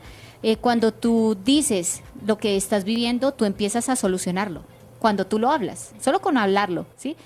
Cuando 0.61 0.93
tú 0.93 1.35
dices 1.43 2.01
lo 2.25 2.37
que 2.37 2.55
estás 2.55 2.85
viviendo, 2.85 3.33
tú 3.33 3.43
empiezas 3.43 3.89
a 3.89 3.97
solucionarlo. 3.97 4.63
Cuando 5.01 5.25
tú 5.25 5.39
lo 5.39 5.49
hablas, 5.51 5.91
solo 5.99 6.21
con 6.21 6.37
hablarlo, 6.37 6.85
¿sí? 6.95 7.17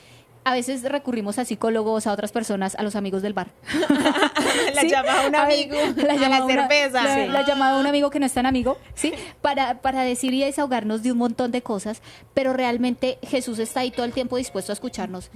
A 0.45 0.53
veces 0.53 0.83
recurrimos 0.83 1.39
a 1.39 1.45
psicólogos, 1.45 2.07
a 2.07 2.13
otras 2.13 2.31
personas, 2.31 2.75
a 2.75 2.83
los 2.83 2.95
amigos 2.95 3.21
del 3.21 3.33
bar. 3.33 3.47
La 4.75 4.81
¿Sí? 4.81 4.89
llama 4.89 5.21
a 5.23 5.27
un 5.27 5.35
A 5.35 5.43
amigo, 5.43 5.75
la 5.97 6.13
a 6.13 6.15
llama 6.15 6.39
la 6.39 6.45
una- 6.45 6.67
cerveza. 6.67 7.03
La, 7.03 7.15
Sí. 7.15 7.27
la 7.31 7.45
llamada 7.45 7.77
a 7.77 7.79
un 7.81 7.87
amigo 7.87 8.09
que 8.11 8.19
no 8.19 8.25
es 8.27 8.33
tan 8.33 8.45
amigo, 8.45 8.77
¿sí? 8.93 9.11
Para, 9.41 9.81
para 9.81 10.03
decir 10.03 10.33
y 10.33 10.41
desahogarnos 10.43 11.03
de 11.03 11.11
un 11.11 11.17
montón 11.17 11.51
de 11.51 11.61
cosas, 11.63 12.01
pero 12.33 12.53
realmente 12.53 13.17
Jesús 13.23 13.59
está 13.59 13.81
ahí 13.81 13.91
todo 13.91 14.05
el 14.05 14.13
tiempo 14.13 14.37
dispuesto 14.37 14.71
a 14.71 14.73
escucharnos. 14.73 15.29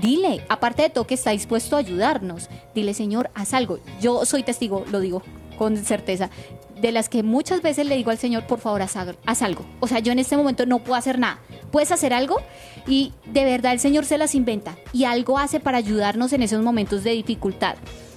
Dile, 0.00 0.44
aparte 0.48 0.82
de 0.82 0.90
todo 0.90 1.06
que 1.06 1.14
está 1.14 1.30
dispuesto 1.30 1.74
a 1.76 1.80
ayudarnos, 1.80 2.48
dile, 2.74 2.94
Señor, 2.94 3.30
haz 3.34 3.54
algo. 3.54 3.78
Yo 4.00 4.24
soy 4.24 4.42
testigo, 4.42 4.84
lo 4.90 5.00
digo 5.00 5.22
con 5.58 5.76
certeza, 5.76 6.30
de 6.80 6.92
las 6.92 7.08
que 7.08 7.22
muchas 7.22 7.62
veces 7.62 7.86
le 7.86 7.96
digo 7.96 8.10
al 8.10 8.18
Señor, 8.18 8.46
por 8.46 8.58
favor, 8.58 8.82
haz, 8.82 8.96
haz 8.96 9.42
algo. 9.42 9.64
O 9.80 9.86
sea, 9.86 9.98
yo 9.98 10.12
en 10.12 10.18
este 10.18 10.36
momento 10.36 10.66
no 10.66 10.78
puedo 10.80 10.96
hacer 10.96 11.18
nada. 11.18 11.40
¿Puedes 11.70 11.92
hacer 11.92 12.12
algo? 12.12 12.36
Y 12.86 13.12
de 13.26 13.44
verdad 13.44 13.72
el 13.72 13.80
Señor 13.80 14.04
se 14.04 14.18
las 14.18 14.34
inventa 14.34 14.76
y 14.92 15.04
algo 15.04 15.38
hace 15.38 15.60
para 15.60 15.78
ayudarnos 15.78 16.32
en 16.32 16.42
esos 16.42 16.62
momentos 16.62 17.04
de 17.04 17.12
dificultad. 17.12 17.76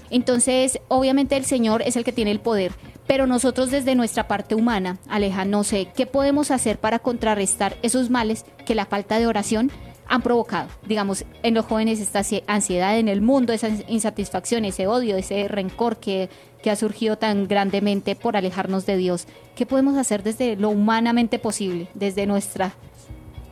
Entonces, 0.10 0.80
obviamente 0.89 1.38
el 1.38 1.45
Señor 1.45 1.82
es 1.84 1.95
el 1.95 2.04
que 2.04 2.12
tiene 2.12 2.32
el 2.32 2.41
poder, 2.41 2.74
pero 3.08 3.28
nosotros 3.28 3.71
desde 3.71 3.95
nuestra 3.95 4.28
parte 4.28 4.56
humana, 4.56 4.97
Aleja, 5.10 5.45
no 5.45 5.63
sé, 5.63 5.88
¿qué 5.95 6.06
podemos 6.06 6.52
hacer 6.52 6.80
para 6.80 7.00
contrarrestar 7.00 7.78
esos 7.82 8.10
males 8.10 8.45
que 8.65 8.76
la 8.76 8.86
falta 8.86 9.19
de 9.19 9.28
oración 9.28 9.71
han 10.13 10.21
provocado? 10.21 10.67
Digamos, 10.86 11.24
en 11.41 11.54
los 11.54 11.65
jóvenes 11.65 12.00
esta 12.02 12.19
ansi- 12.19 12.43
ansiedad 12.45 13.00
en 13.00 13.08
el 13.08 13.21
mundo, 13.21 13.54
esa 13.54 13.69
insatisfacción, 13.88 14.65
ese 14.65 14.86
odio, 14.86 15.15
ese 15.15 15.47
rencor 15.47 15.97
que, 15.97 16.30
que 16.62 16.69
ha 16.69 16.76
surgido 16.76 17.17
tan 17.17 17.47
grandemente 17.47 18.15
por 18.15 18.36
alejarnos 18.36 18.86
de 18.86 18.97
Dios. 18.97 19.26
¿Qué 19.56 19.65
podemos 19.65 19.97
hacer 19.97 20.21
desde 20.21 20.58
lo 20.58 20.69
humanamente 20.69 21.39
posible, 21.39 21.88
desde 21.93 22.26
nuestra 22.26 22.74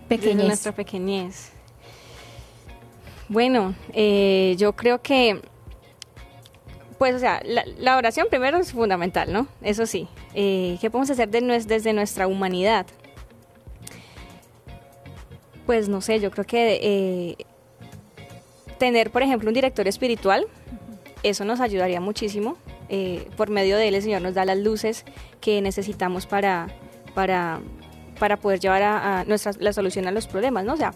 Desde 0.10 0.22
pequeñez? 0.24 0.46
nuestra 0.48 0.72
pequeñez. 0.74 1.52
Bueno, 3.30 3.76
eh, 3.94 4.56
yo 4.58 4.74
creo 4.76 5.02
que, 5.02 5.42
pues, 6.98 7.16
o 7.16 7.20
sea, 7.20 7.42
la, 7.46 7.96
oración 7.96 8.28
primero 8.30 8.58
es 8.58 8.74
fundamental, 8.74 9.32
¿no? 9.32 9.48
Eso 9.62 9.86
sí. 9.86 10.08
Eh, 10.34 10.78
¿Qué 10.82 10.90
podemos 10.90 11.10
hacer 11.12 11.30
desde 11.30 11.94
nuestra 11.94 12.28
humanidad? 12.28 12.86
Pues 15.70 15.88
no 15.88 16.02
sé, 16.02 16.20
yo 16.20 16.32
creo 16.32 16.46
que 16.46 16.80
eh, 16.82 17.46
tener, 18.80 19.12
por 19.12 19.22
ejemplo, 19.22 19.50
un 19.50 19.54
director 19.54 19.88
espiritual, 19.88 20.48
eso 21.22 21.46
nos 21.46 21.60
ayudaría 21.60 22.02
muchísimo. 22.02 22.58
Eh, 22.90 23.28
por 23.38 23.52
medio 23.52 23.78
de 23.78 23.88
él 23.88 23.94
el 23.94 24.02
Señor 24.02 24.24
nos 24.24 24.34
da 24.34 24.46
las 24.46 24.58
luces 24.58 25.06
que 25.42 25.62
necesitamos 25.62 26.26
para, 26.26 26.70
para, 27.14 27.60
para 28.18 28.38
poder 28.38 28.60
llevar 28.60 28.82
a, 28.82 29.20
a 29.20 29.26
nuestra, 29.26 29.52
la 29.60 29.72
solución 29.72 30.08
a 30.08 30.12
los 30.12 30.26
problemas, 30.26 30.66
¿no? 30.66 30.74
O 30.74 30.78
sea, 30.78 30.96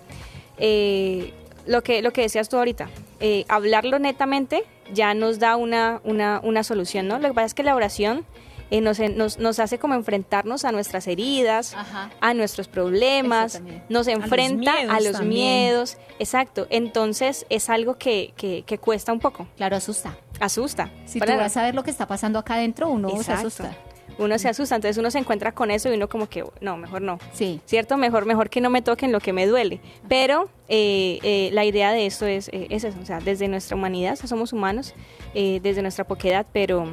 eh, 0.57 1.33
lo, 1.67 1.83
que, 1.83 2.01
lo 2.01 2.11
que 2.11 2.21
decías 2.21 2.49
tú 2.49 2.57
ahorita, 2.57 2.89
eh, 3.19 3.45
hablarlo 3.49 3.99
netamente 3.99 4.63
ya 4.91 5.13
nos 5.13 5.37
da 5.37 5.55
una, 5.55 6.01
una, 6.03 6.41
una 6.43 6.63
solución, 6.63 7.07
¿no? 7.07 7.19
Lo 7.19 7.27
que 7.27 7.35
pasa 7.35 7.45
es 7.45 7.53
que 7.53 7.61
la 7.61 7.75
oración 7.75 8.25
eh, 8.71 8.81
nos, 8.81 8.99
nos, 8.99 9.37
nos 9.39 9.59
hace 9.59 9.77
como 9.77 9.93
enfrentarnos 9.93 10.65
a 10.65 10.71
nuestras 10.71 11.07
heridas, 11.07 11.73
Ajá. 11.75 12.09
a 12.21 12.33
nuestros 12.33 12.67
problemas, 12.67 13.61
nos 13.89 14.07
enfrenta 14.07 14.73
a 14.89 14.99
los, 14.99 15.21
miedos 15.21 15.97
exacto. 16.19 16.67
Entonces 16.69 17.45
es 17.49 17.69
algo 17.69 17.95
que, 17.97 18.33
que, 18.35 18.63
que 18.65 18.77
cuesta 18.77 19.13
un 19.13 19.19
poco, 19.19 19.47
Claro, 19.57 19.75
asusta. 19.75 20.17
asusta. 20.39 20.89
Si 21.05 21.19
Para- 21.19 21.33
tú 21.35 21.39
vas 21.39 21.55
a 21.57 21.63
ver 21.63 21.75
lo 21.75 21.83
que 21.83 21.91
está 21.91 22.07
pasando 22.07 22.39
acá 22.39 22.55
adentro, 22.55 22.89
uno 22.89 23.09
se 23.21 23.31
asusta. 23.31 23.75
Uno 24.19 24.37
se 24.37 24.47
asusta, 24.47 24.75
entonces 24.75 24.97
uno 24.99 25.09
se 25.09 25.17
encuentra 25.17 25.53
con 25.53 25.71
eso 25.71 25.89
y 25.91 25.95
uno 25.95 26.07
como 26.07 26.29
que, 26.29 26.43
no, 26.61 26.77
mejor 26.77 27.01
no. 27.01 27.17
Sí. 27.33 27.59
¿Cierto? 27.65 27.97
Mejor, 27.97 28.25
mejor 28.27 28.47
que 28.51 28.61
no 28.61 28.69
me 28.69 28.83
toquen 28.83 29.11
lo 29.11 29.19
que 29.19 29.33
me 29.33 29.47
duele. 29.47 29.79
Pero 30.07 30.49
eh, 30.67 31.17
eh, 31.23 31.49
la 31.51 31.65
idea 31.65 31.91
de 31.93 32.05
esto 32.05 32.27
es, 32.27 32.47
eh, 32.49 32.67
es 32.69 32.83
eso, 32.83 32.97
o 33.01 33.05
sea, 33.07 33.19
desde 33.21 33.47
nuestra 33.47 33.75
humanidad, 33.75 34.15
somos 34.23 34.53
humanos, 34.53 34.93
eh, 35.33 35.59
desde 35.63 35.81
nuestra 35.81 36.03
poquedad, 36.05 36.45
pero 36.53 36.87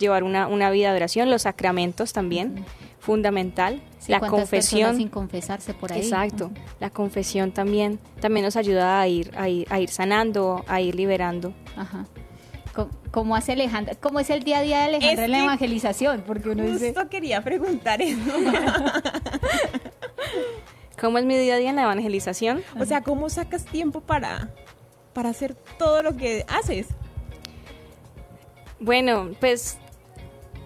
llevar 0.00 0.24
una, 0.24 0.48
una 0.48 0.70
vida 0.70 0.90
de 0.90 0.96
oración, 0.96 1.30
los 1.30 1.42
sacramentos 1.42 2.12
también, 2.12 2.64
fundamental, 2.98 3.82
Sí, 3.98 4.10
la 4.12 4.18
¿cuántas 4.18 4.48
personas 4.48 4.86
confesión. 4.88 4.96
sin 4.96 5.08
confesarse 5.08 5.74
por 5.74 5.92
ahí. 5.92 6.00
Exacto, 6.00 6.50
la 6.80 6.90
confesión 6.90 7.52
también, 7.52 8.00
también 8.20 8.44
nos 8.46 8.56
ayuda 8.56 9.00
a 9.00 9.06
ir, 9.06 9.30
a 9.36 9.48
ir, 9.48 9.66
a 9.70 9.78
ir 9.78 9.90
sanando, 9.90 10.64
a 10.66 10.80
ir 10.80 10.94
liberando. 10.96 11.52
Ajá. 11.76 12.06
¿Cómo 13.10 13.36
hace 13.36 13.52
Alejandra? 13.52 13.94
¿Cómo 13.96 14.20
es 14.20 14.30
el 14.30 14.42
día 14.44 14.58
a 14.58 14.62
día 14.62 14.78
de 14.78 14.84
Alejandra 14.84 15.12
Es 15.12 15.18
en 15.26 15.30
la 15.32 15.44
evangelización? 15.44 16.22
Porque 16.26 16.50
uno 16.50 16.62
dice, 16.62 16.94
Justo 16.94 17.08
quería 17.10 17.42
preguntar 17.42 18.00
eso. 18.00 18.20
¿Cómo 21.00 21.18
es 21.18 21.24
mi 21.24 21.36
día 21.36 21.54
a 21.54 21.58
día 21.58 21.70
en 21.70 21.76
la 21.76 21.82
evangelización? 21.82 22.62
o 22.78 22.84
sea, 22.84 23.02
¿cómo 23.02 23.28
sacas 23.28 23.64
tiempo 23.64 24.00
para, 24.00 24.50
para 25.12 25.30
hacer 25.30 25.54
todo 25.78 26.02
lo 26.02 26.16
que 26.16 26.44
haces? 26.48 26.86
Bueno, 28.78 29.30
pues 29.40 29.78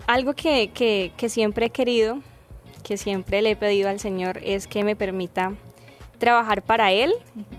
algo 0.07 0.35
que, 0.35 0.71
que, 1.17 1.29
siempre 1.29 1.67
he 1.67 1.71
querido, 1.71 2.19
que 2.83 2.97
siempre 2.97 3.43
le 3.43 3.53
he 3.53 3.57
pedido 3.57 3.89
al 3.89 4.01
Señor 4.01 4.41
es 4.43 4.67
que 4.67 4.85
me 4.85 4.97
permita 4.97 5.53
trabajar 6.19 6.63
para 6.63 6.93
Él 6.93 7.13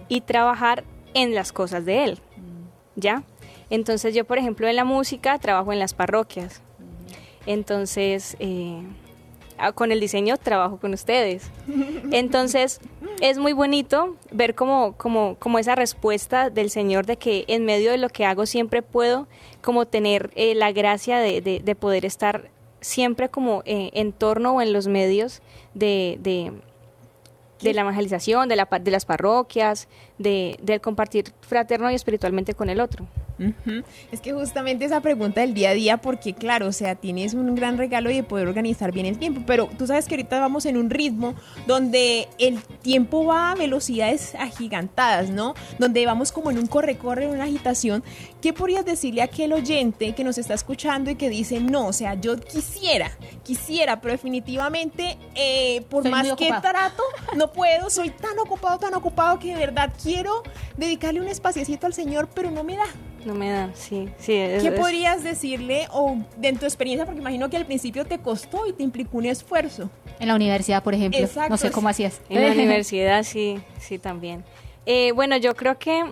y 0.07 0.21
trabajar 0.21 0.83
en 1.13 1.33
las 1.33 1.51
cosas 1.51 1.85
de 1.85 2.03
Él. 2.03 2.19
¿Ya? 2.95 3.23
Entonces 3.69 4.13
yo, 4.13 4.25
por 4.25 4.37
ejemplo, 4.37 4.67
en 4.67 4.75
la 4.75 4.85
música 4.85 5.37
trabajo 5.39 5.73
en 5.73 5.79
las 5.79 5.93
parroquias. 5.93 6.61
Entonces, 7.45 8.37
eh, 8.39 8.81
ah, 9.57 9.71
con 9.71 9.91
el 9.91 9.99
diseño 9.99 10.37
trabajo 10.37 10.77
con 10.77 10.93
ustedes. 10.93 11.49
Entonces, 12.11 12.79
es 13.21 13.37
muy 13.37 13.53
bonito 13.53 14.15
ver 14.31 14.55
como, 14.55 14.93
como, 14.97 15.35
como 15.39 15.57
esa 15.59 15.75
respuesta 15.75 16.49
del 16.49 16.69
Señor 16.69 17.05
de 17.05 17.17
que 17.17 17.45
en 17.47 17.65
medio 17.65 17.91
de 17.91 17.97
lo 17.97 18.09
que 18.09 18.25
hago 18.25 18.45
siempre 18.45 18.81
puedo 18.81 19.27
como 19.61 19.85
tener 19.85 20.31
eh, 20.35 20.53
la 20.55 20.71
gracia 20.71 21.19
de, 21.19 21.41
de- 21.41 21.59
de 21.59 21.75
poder 21.75 22.05
estar 22.05 22.49
siempre 22.81 23.29
como 23.29 23.63
eh, 23.65 23.89
en 23.93 24.11
torno 24.11 24.53
o 24.55 24.61
en 24.61 24.73
los 24.73 24.87
medios 24.87 25.41
de, 25.73 26.17
de, 26.19 26.51
de 27.61 27.73
la 27.73 27.81
evangelización, 27.81 28.47
de, 28.49 28.55
la, 28.57 28.65
de 28.65 28.91
las 28.91 29.05
parroquias, 29.05 29.87
de, 30.17 30.57
del 30.61 30.81
compartir 30.81 31.33
fraterno 31.41 31.91
y 31.91 31.95
espiritualmente 31.95 32.53
con 32.53 32.69
el 32.69 32.79
otro. 32.79 33.07
Es 34.11 34.21
que 34.21 34.31
justamente 34.31 34.85
esa 34.85 35.01
pregunta 35.01 35.41
del 35.41 35.53
día 35.53 35.71
a 35.71 35.73
día, 35.73 35.97
porque 35.97 36.33
claro, 36.33 36.67
o 36.67 36.71
sea, 36.71 36.95
tienes 36.95 37.33
un 37.33 37.53
gran 37.55 37.77
regalo 37.77 38.09
de 38.09 38.23
poder 38.23 38.47
organizar 38.47 38.91
bien 38.93 39.05
el 39.05 39.17
tiempo, 39.17 39.41
pero 39.45 39.69
tú 39.77 39.87
sabes 39.87 40.05
que 40.05 40.15
ahorita 40.15 40.39
vamos 40.39 40.65
en 40.65 40.77
un 40.77 40.89
ritmo 40.89 41.35
donde 41.67 42.29
el 42.39 42.61
tiempo 42.81 43.25
va 43.25 43.51
a 43.51 43.55
velocidades 43.55 44.35
agigantadas, 44.35 45.29
¿no? 45.29 45.53
Donde 45.79 46.05
vamos 46.05 46.31
como 46.31 46.49
en 46.49 46.59
un 46.59 46.67
corre-corre, 46.67 47.25
en 47.25 47.31
una 47.31 47.43
agitación. 47.43 48.03
¿Qué 48.41 48.53
podrías 48.53 48.85
decirle 48.85 49.21
a 49.21 49.25
aquel 49.25 49.51
oyente 49.51 50.13
que 50.15 50.23
nos 50.23 50.37
está 50.37 50.53
escuchando 50.53 51.11
y 51.11 51.15
que 51.15 51.29
dice, 51.29 51.59
no, 51.59 51.87
o 51.87 51.93
sea, 51.93 52.13
yo 52.13 52.39
quisiera, 52.39 53.11
quisiera, 53.43 53.99
pero 53.99 54.13
definitivamente, 54.13 55.17
eh, 55.35 55.81
por 55.89 56.03
Soy 56.03 56.11
más 56.11 56.33
que 56.33 56.53
trato, 56.61 57.03
no 57.35 57.51
puedo, 57.51 57.89
soy 57.89 58.11
tan 58.11 58.37
ocupado, 58.39 58.77
tan 58.79 58.93
ocupado 58.93 59.39
que 59.39 59.49
de 59.49 59.59
verdad 59.59 59.91
quiero 60.05 60.43
dedicarle 60.77 61.19
un 61.19 61.27
espaciecito 61.27 61.87
al 61.87 61.93
Señor, 61.93 62.29
pero 62.33 62.51
no 62.51 62.63
me 62.63 62.77
da. 62.77 62.85
No 63.25 63.33
me 63.33 63.49
da, 63.51 63.71
sí, 63.73 64.07
sí. 64.19 64.33
es- 64.33 64.61
¿Qué 64.61 64.69
es- 64.69 64.79
podrías 64.79 65.23
decirle 65.23 65.87
o 65.91 66.17
de 66.37 66.53
tu 66.53 66.65
experiencia? 66.65 67.05
Porque 67.05 67.19
imagino 67.21 67.49
que 67.49 67.57
al 67.57 67.65
principio 67.65 68.05
te 68.05 68.19
costó 68.19 68.67
y 68.67 68.73
te 68.73 68.83
implicó 68.83 69.17
un 69.17 69.25
esfuerzo. 69.25 69.89
En 70.19 70.27
la 70.27 70.35
universidad, 70.35 70.83
por 70.83 70.93
ejemplo. 70.93 71.19
Exacto, 71.19 71.49
no 71.49 71.57
sé 71.57 71.71
cómo 71.71 71.89
hacías. 71.89 72.21
En 72.29 72.41
la 72.41 72.51
universidad 72.53 73.23
sí, 73.23 73.59
sí 73.79 73.97
también. 73.97 74.43
Eh, 74.85 75.11
bueno, 75.13 75.37
yo 75.37 75.55
creo 75.55 75.79
que 75.79 76.03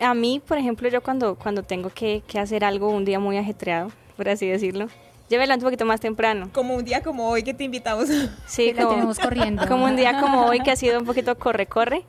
a 0.00 0.14
mí, 0.14 0.42
por 0.46 0.58
ejemplo, 0.58 0.88
yo 0.88 1.00
cuando, 1.00 1.36
cuando 1.36 1.62
tengo 1.62 1.90
que, 1.90 2.22
que 2.26 2.40
hacer 2.40 2.64
algo 2.64 2.88
un 2.88 3.04
día 3.04 3.20
muy 3.20 3.36
ajetreado, 3.36 3.92
por 4.16 4.28
así 4.28 4.46
decirlo, 4.46 4.88
yo 5.30 5.38
me 5.38 5.46
levanto 5.46 5.64
un 5.64 5.70
poquito 5.70 5.84
más 5.84 6.00
temprano. 6.00 6.48
Como 6.52 6.74
un 6.74 6.84
día 6.84 7.02
como 7.02 7.28
hoy 7.28 7.42
que 7.42 7.54
te 7.54 7.64
invitamos. 7.64 8.08
Sí, 8.46 8.72
Que 8.72 8.84
tenemos 8.84 9.18
corriendo. 9.18 9.66
Como 9.68 9.84
un 9.84 9.96
día 9.96 10.20
como 10.20 10.46
hoy 10.46 10.60
que 10.60 10.70
ha 10.70 10.76
sido 10.76 10.98
un 10.98 11.04
poquito 11.04 11.36
corre-corre. 11.38 12.02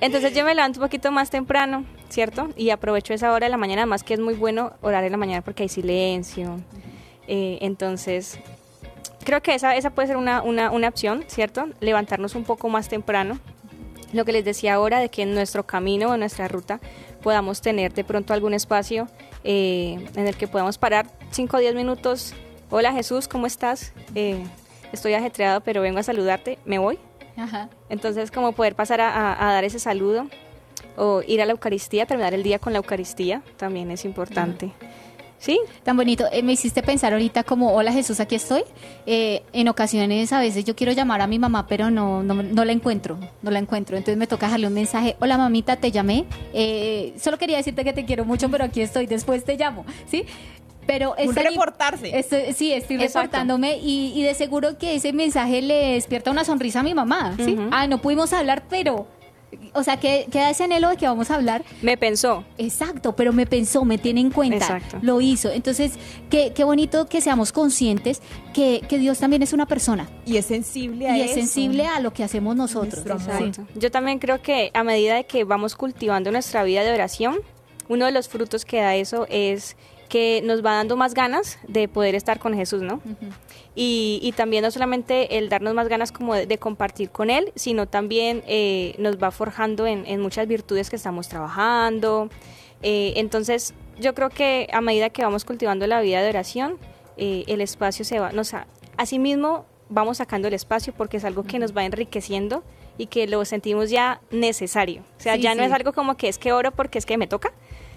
Entonces 0.00 0.34
yo 0.34 0.44
me 0.44 0.54
levanto 0.54 0.80
un 0.80 0.86
poquito 0.86 1.12
más 1.12 1.28
temprano, 1.30 1.84
¿cierto? 2.08 2.48
Y 2.56 2.70
aprovecho 2.70 3.12
esa 3.12 3.32
hora 3.32 3.46
de 3.46 3.50
la 3.50 3.58
mañana, 3.58 3.82
además 3.82 4.02
que 4.02 4.14
es 4.14 4.20
muy 4.20 4.34
bueno 4.34 4.72
orar 4.80 5.04
en 5.04 5.12
la 5.12 5.18
mañana 5.18 5.42
porque 5.42 5.64
hay 5.64 5.68
silencio. 5.68 6.60
Eh, 7.28 7.58
entonces, 7.60 8.38
creo 9.24 9.42
que 9.42 9.54
esa, 9.54 9.76
esa 9.76 9.90
puede 9.90 10.08
ser 10.08 10.16
una, 10.16 10.42
una, 10.42 10.70
una 10.70 10.88
opción, 10.88 11.24
¿cierto? 11.26 11.66
Levantarnos 11.80 12.34
un 12.34 12.44
poco 12.44 12.68
más 12.68 12.88
temprano. 12.88 13.38
Lo 14.12 14.24
que 14.24 14.32
les 14.32 14.44
decía 14.44 14.74
ahora 14.74 14.98
de 14.98 15.08
que 15.08 15.22
en 15.22 15.34
nuestro 15.34 15.64
camino 15.64 16.10
o 16.10 16.14
en 16.14 16.20
nuestra 16.20 16.48
ruta 16.48 16.80
podamos 17.22 17.60
tener 17.60 17.92
de 17.92 18.04
pronto 18.04 18.32
algún 18.32 18.54
espacio 18.54 19.08
eh, 19.44 20.04
en 20.16 20.26
el 20.26 20.36
que 20.36 20.48
podamos 20.48 20.78
parar 20.78 21.06
5 21.30 21.56
o 21.56 21.60
10 21.60 21.74
minutos. 21.74 22.34
Hola 22.72 22.92
Jesús, 22.92 23.28
¿cómo 23.28 23.46
estás? 23.46 23.92
Eh, 24.14 24.42
estoy 24.92 25.12
ajetreado, 25.14 25.60
pero 25.60 25.82
vengo 25.82 25.98
a 25.98 26.02
saludarte. 26.02 26.58
¿Me 26.64 26.78
voy? 26.78 26.98
Ajá. 27.36 27.68
Entonces, 27.90 28.30
como 28.30 28.52
poder 28.52 28.74
pasar 28.74 29.00
a, 29.02 29.10
a- 29.10 29.48
a 29.50 29.52
dar 29.52 29.64
ese 29.64 29.78
saludo 29.78 30.26
o 30.96 31.22
ir 31.26 31.42
a 31.42 31.46
la 31.46 31.52
Eucaristía, 31.52 32.06
terminar 32.06 32.32
el 32.34 32.42
día 32.42 32.58
con 32.58 32.72
la 32.72 32.78
Eucaristía, 32.78 33.42
también 33.58 33.90
es 33.90 34.04
importante. 34.06 34.72
¿Sí? 35.38 35.58
Tan 35.82 35.96
bonito. 35.96 36.24
Eh, 36.30 36.42
me 36.44 36.52
hiciste 36.52 36.82
pensar 36.84 37.12
ahorita 37.12 37.42
como, 37.42 37.74
hola 37.74 37.92
Jesús, 37.92 38.20
aquí 38.20 38.36
estoy. 38.36 38.62
Eh, 39.06 39.42
en 39.52 39.66
ocasiones 39.68 40.32
a 40.32 40.38
veces 40.38 40.64
yo 40.64 40.76
quiero 40.76 40.92
llamar 40.92 41.20
a 41.20 41.26
mi 41.26 41.38
mamá, 41.40 41.66
pero 41.66 41.90
no, 41.90 42.22
no, 42.22 42.34
no 42.44 42.64
la 42.64 42.70
encuentro, 42.70 43.18
no 43.42 43.50
la 43.50 43.58
encuentro. 43.58 43.96
Entonces 43.96 44.16
me 44.16 44.28
toca 44.28 44.46
dejarle 44.46 44.68
un 44.68 44.74
mensaje, 44.74 45.16
hola 45.20 45.36
mamita, 45.36 45.74
te 45.76 45.90
llamé. 45.90 46.26
Eh, 46.54 47.12
solo 47.18 47.38
quería 47.38 47.56
decirte 47.56 47.82
que 47.82 47.92
te 47.92 48.04
quiero 48.04 48.24
mucho, 48.24 48.48
pero 48.50 48.64
aquí 48.64 48.80
estoy, 48.82 49.06
después 49.06 49.44
te 49.44 49.56
llamo, 49.56 49.84
¿sí? 50.06 50.24
Pero 50.86 51.12
Un 51.12 51.28
es 51.30 51.34
tan 51.34 51.44
im- 51.44 51.50
reportarse. 51.50 52.18
Estoy- 52.18 52.52
sí, 52.54 52.72
estoy 52.72 52.96
Exacto. 52.96 53.18
reportándome 53.20 53.78
y, 53.78 54.12
y 54.14 54.22
de 54.24 54.34
seguro 54.34 54.78
que 54.78 54.96
ese 54.96 55.12
mensaje 55.12 55.62
le 55.62 55.92
despierta 55.94 56.30
una 56.30 56.44
sonrisa 56.44 56.80
a 56.80 56.82
mi 56.82 56.94
mamá. 56.94 57.36
Ah, 57.70 57.86
no 57.86 58.00
pudimos 58.00 58.32
hablar, 58.32 58.64
pero... 58.68 59.06
O 59.74 59.82
sea, 59.82 59.98
que 60.00 60.26
queda 60.32 60.48
ese 60.48 60.64
anhelo 60.64 60.88
de 60.88 60.96
que 60.96 61.06
vamos 61.06 61.30
a 61.30 61.34
hablar, 61.34 61.62
Me 61.82 61.98
pensó. 61.98 62.42
Exacto, 62.56 63.14
pero 63.14 63.34
me 63.34 63.44
pensó, 63.46 63.84
me 63.84 63.98
tiene 63.98 64.22
en 64.22 64.30
cuenta, 64.30 64.56
Exacto. 64.56 64.98
lo 65.02 65.20
hizo. 65.20 65.50
Entonces, 65.50 65.92
qué, 66.30 66.52
qué 66.54 66.64
bonito 66.64 67.06
que 67.06 67.20
seamos 67.20 67.52
conscientes 67.52 68.22
que, 68.54 68.80
que 68.88 68.96
Dios 68.96 69.18
también 69.18 69.42
es 69.42 69.52
una 69.52 69.66
persona 69.66 70.08
Y 70.24 70.38
es 70.38 70.46
sensible 70.46 71.06
a 71.06 71.18
y 71.18 71.20
eso. 71.20 71.28
es 71.28 71.34
sensible 71.34 71.86
a 71.86 72.00
lo 72.00 72.14
que 72.14 72.24
hacemos 72.24 72.56
nosotros. 72.56 73.04
Exacto. 73.06 73.66
Yo 73.74 73.90
también 73.90 74.18
creo 74.20 74.40
que 74.40 74.70
a 74.72 74.82
medida 74.84 75.16
de 75.16 75.24
que 75.24 75.44
vamos 75.44 75.76
cultivando 75.76 76.32
nuestra 76.32 76.64
vida 76.64 76.82
de 76.82 76.90
oración, 76.94 77.36
uno 77.90 78.06
de 78.06 78.12
los 78.12 78.28
frutos 78.30 78.64
que 78.64 78.80
da 78.80 78.94
eso 78.96 79.26
es 79.28 79.76
que 80.12 80.42
nos 80.44 80.62
va 80.62 80.72
dando 80.74 80.94
más 80.94 81.14
ganas 81.14 81.58
de 81.66 81.88
poder 81.88 82.14
estar 82.14 82.38
con 82.38 82.52
Jesús, 82.54 82.82
¿no? 82.82 83.00
y, 83.74 84.20
y 84.22 84.32
también 84.32 84.62
no 84.62 84.70
solamente 84.70 85.38
el 85.38 85.48
darnos 85.48 85.72
más 85.72 85.88
ganas 85.88 86.12
como 86.12 86.34
de, 86.34 86.46
de 86.46 86.58
compartir 86.58 87.08
con 87.10 87.30
Él, 87.30 87.50
sino 87.54 87.86
también 87.88 88.42
eh, 88.46 88.94
nos 88.98 89.16
va 89.16 89.30
forjando 89.30 89.86
en, 89.86 90.04
en 90.06 90.20
muchas 90.20 90.46
virtudes 90.46 90.90
que 90.90 90.96
estamos 90.96 91.28
trabajando. 91.28 92.28
Eh, 92.82 93.14
entonces, 93.16 93.72
yo 93.98 94.12
creo 94.14 94.28
que 94.28 94.68
a 94.72 94.82
medida 94.82 95.08
que 95.08 95.22
vamos 95.22 95.44
cultivando 95.46 95.86
la 95.86 96.02
vida 96.02 96.20
de 96.22 96.28
oración, 96.28 96.76
eh, 97.16 97.44
el 97.46 97.62
espacio 97.62 98.04
se 98.04 98.20
va, 98.20 98.32
nos, 98.32 98.52
a- 98.52 98.66
asimismo 98.98 99.64
vamos 99.88 100.18
sacando 100.18 100.48
el 100.48 100.54
espacio 100.54 100.92
porque 100.96 101.16
es 101.16 101.24
algo 101.24 101.42
que 101.44 101.58
nos 101.58 101.74
va 101.74 101.84
enriqueciendo 101.84 102.64
y 102.98 103.06
que 103.06 103.26
lo 103.26 103.42
sentimos 103.46 103.88
ya 103.88 104.20
necesario. 104.30 105.02
O 105.18 105.20
sea, 105.22 105.36
Sí, 105.36 105.42
ya 105.42 105.54
no 105.54 105.62
sí. 105.62 105.66
es 105.68 105.72
algo 105.72 105.92
como 105.94 106.16
que 106.18 106.28
es 106.28 106.36
que 106.38 106.52
oro 106.52 106.70
porque 106.72 106.98
es 106.98 107.06
que 107.06 107.16
me 107.16 107.26
toca, 107.26 107.52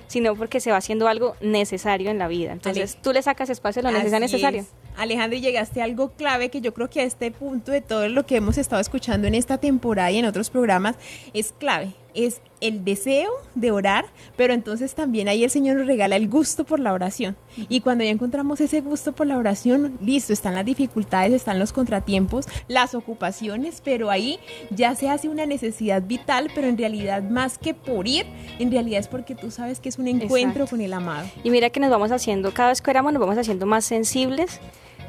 sino 0.07 0.35
porque 0.35 0.59
se 0.59 0.71
va 0.71 0.77
haciendo 0.77 1.07
algo 1.07 1.35
necesario 1.41 2.09
en 2.11 2.17
la 2.19 2.27
vida. 2.27 2.51
Entonces, 2.53 2.93
Ale- 2.93 3.01
tú 3.03 3.13
le 3.13 3.21
sacas 3.21 3.49
espacio 3.49 3.79
a 3.85 3.91
lo 3.91 3.97
Así 3.97 4.09
necesario. 4.11 4.61
es. 4.61 4.67
Alejandra, 4.97 5.37
y 5.37 5.41
llegaste 5.41 5.81
a 5.81 5.83
algo 5.85 6.11
clave 6.11 6.49
que 6.49 6.61
yo 6.61 6.73
creo 6.73 6.89
que 6.89 7.01
a 7.01 7.03
este 7.03 7.29
punto 7.31 7.71
de 7.71 7.81
todo 7.81 8.07
lo 8.07 8.25
que 8.25 8.37
hemos 8.37 8.57
estado 8.57 8.81
escuchando 8.81 9.27
en 9.27 9.35
esta 9.35 9.57
temporada 9.57 10.09
y 10.11 10.17
en 10.19 10.25
otros 10.25 10.49
programas 10.49 10.95
es 11.33 11.51
clave. 11.57 11.93
Es 12.15 12.41
el 12.61 12.83
deseo 12.83 13.29
de 13.53 13.71
orar, 13.71 14.05
pero 14.35 14.53
entonces 14.53 14.95
también 14.95 15.27
ahí 15.27 15.43
el 15.43 15.49
Señor 15.49 15.77
nos 15.77 15.87
regala 15.87 16.15
el 16.15 16.29
gusto 16.29 16.63
por 16.63 16.79
la 16.79 16.93
oración. 16.93 17.35
Y 17.69 17.81
cuando 17.81 18.03
ya 18.03 18.09
encontramos 18.09 18.61
ese 18.61 18.81
gusto 18.81 19.11
por 19.13 19.27
la 19.27 19.37
oración, 19.37 19.97
listo, 20.01 20.33
están 20.33 20.55
las 20.55 20.65
dificultades, 20.65 21.33
están 21.33 21.59
los 21.59 21.73
contratiempos, 21.73 22.47
las 22.67 22.95
ocupaciones, 22.95 23.81
pero 23.83 24.09
ahí 24.09 24.39
ya 24.71 24.95
se 24.95 25.09
hace 25.09 25.29
una 25.29 25.45
necesidad 25.45 26.01
vital, 26.01 26.49
pero 26.55 26.67
en 26.67 26.77
realidad 26.77 27.23
más 27.23 27.57
que 27.57 27.73
por 27.73 28.07
ir, 28.07 28.25
en 28.59 28.71
realidad 28.71 29.01
es 29.01 29.07
porque 29.07 29.35
tú 29.35 29.51
sabes 29.51 29.79
que 29.79 29.89
es 29.89 29.99
un 29.99 30.07
encuentro 30.07 30.63
Exacto. 30.63 30.69
con 30.69 30.81
el 30.81 30.93
amado. 30.93 31.27
Y 31.43 31.49
mira 31.49 31.69
que 31.69 31.79
nos 31.79 31.89
vamos 31.89 32.11
haciendo, 32.11 32.53
cada 32.53 32.69
vez 32.69 32.81
que 32.81 32.89
oramos 32.89 33.13
nos 33.13 33.19
vamos 33.19 33.37
haciendo 33.37 33.65
más 33.65 33.85
sensibles 33.85 34.59